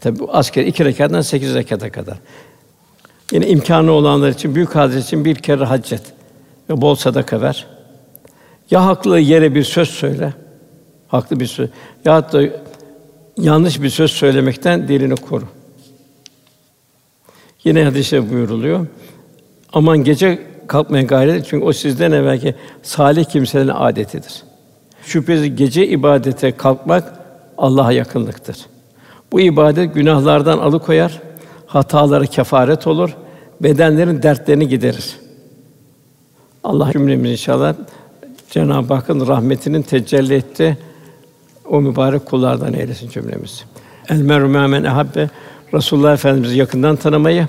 Tabi 0.00 0.18
bu 0.18 0.34
asker 0.34 0.66
iki 0.66 0.84
rekattan 0.84 1.20
sekiz 1.20 1.54
rekata 1.54 1.92
kadar. 1.92 2.18
Yine 3.32 3.48
imkanı 3.48 3.92
olanlar 3.92 4.28
için 4.28 4.54
büyük 4.54 4.74
hazret 4.74 5.04
için 5.04 5.24
bir 5.24 5.34
kere 5.34 5.64
hac 5.64 5.92
et 5.92 6.02
ve 6.70 6.80
bol 6.80 6.94
sadaka 6.94 7.40
ver. 7.40 7.66
Ya 8.70 8.86
haklı 8.86 9.18
yere 9.18 9.54
bir 9.54 9.64
söz 9.64 9.88
söyle, 9.88 10.32
haklı 11.08 11.40
bir 11.40 11.46
söz. 11.46 11.68
Ya 12.04 12.32
da 12.32 12.42
yanlış 13.38 13.82
bir 13.82 13.90
söz 13.90 14.10
söylemekten 14.10 14.88
dilini 14.88 15.16
koru. 15.16 15.44
Yine 17.64 17.84
hadiste 17.84 18.30
buyuruluyor. 18.30 18.86
Aman 19.72 20.04
gece 20.04 20.38
kalkmaya 20.66 21.02
gayret 21.02 21.34
edin 21.34 21.46
çünkü 21.48 21.64
o 21.64 21.72
sizden 21.72 22.12
evvelki 22.12 22.54
salih 22.82 23.24
kimselerin 23.24 23.68
adetidir. 23.68 24.42
Şüphesiz 25.04 25.56
gece 25.56 25.86
ibadete 25.86 26.52
kalkmak 26.52 27.14
Allah'a 27.58 27.92
yakınlıktır. 27.92 28.56
Bu 29.32 29.40
ibadet 29.40 29.94
günahlardan 29.94 30.58
alıkoyar, 30.58 31.20
hataları 31.74 32.26
kefaret 32.26 32.86
olur, 32.86 33.16
bedenlerin 33.60 34.22
dertlerini 34.22 34.68
giderir. 34.68 35.16
Allah 36.64 36.92
cümlemiz 36.92 37.30
inşallah 37.30 37.74
Cenab-ı 38.50 38.94
Hakk'ın 38.94 39.26
rahmetinin 39.26 39.82
tecelli 39.82 40.34
etti 40.34 40.78
o 41.68 41.80
mübarek 41.80 42.26
kullardan 42.26 42.74
eylesin 42.74 43.08
cümlemizi. 43.08 43.62
El 44.08 44.20
meru 44.20 44.48
men 44.48 44.84
ehabbe 44.84 45.30
Resulullah 45.74 46.12
Efendimizi 46.12 46.58
yakından 46.58 46.96
tanımayı, 46.96 47.48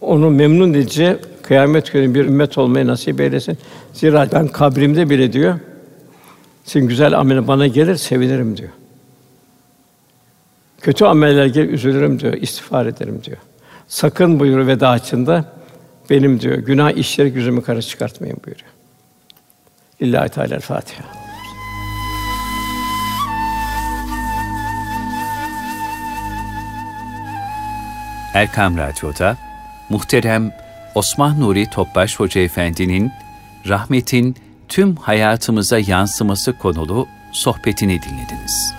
onu 0.00 0.30
memnun 0.30 0.74
edici 0.74 1.16
kıyamet 1.42 1.92
günü 1.92 2.14
bir 2.14 2.24
ümmet 2.24 2.58
olmayı 2.58 2.86
nasip 2.86 3.20
eylesin. 3.20 3.58
Zira 3.92 4.28
ben 4.32 4.48
kabrimde 4.48 5.10
bile 5.10 5.32
diyor, 5.32 5.58
senin 6.64 6.88
güzel 6.88 7.18
amelin 7.18 7.48
bana 7.48 7.66
gelir, 7.66 7.96
sevinirim 7.96 8.56
diyor. 8.56 8.70
Kötü 10.80 11.04
ameller 11.04 11.46
gelir, 11.46 11.72
üzülürüm 11.72 12.20
diyor, 12.20 12.32
istiğfar 12.32 12.86
ederim 12.86 13.20
diyor. 13.24 13.36
Sakın 13.88 14.40
buyuruyor 14.40 14.66
veda 14.66 14.88
açında 14.88 15.44
benim 16.10 16.40
diyor 16.40 16.58
günah 16.58 16.90
işleri 16.90 17.36
yüzümü 17.36 17.62
kara 17.62 17.82
çıkartmayın 17.82 18.36
buyuruyor. 18.46 18.70
İllahi 20.00 20.28
Teala 20.28 20.60
Fatiha. 20.60 21.04
Erkam 28.34 28.76
Radyo'da 28.76 29.36
muhterem 29.88 30.52
Osman 30.94 31.40
Nuri 31.40 31.70
Topbaş 31.70 32.20
Hoca 32.20 32.40
Efendi'nin 32.40 33.12
rahmetin 33.68 34.36
tüm 34.68 34.96
hayatımıza 34.96 35.78
yansıması 35.78 36.58
konulu 36.58 37.08
sohbetini 37.32 38.02
dinlediniz. 38.02 38.75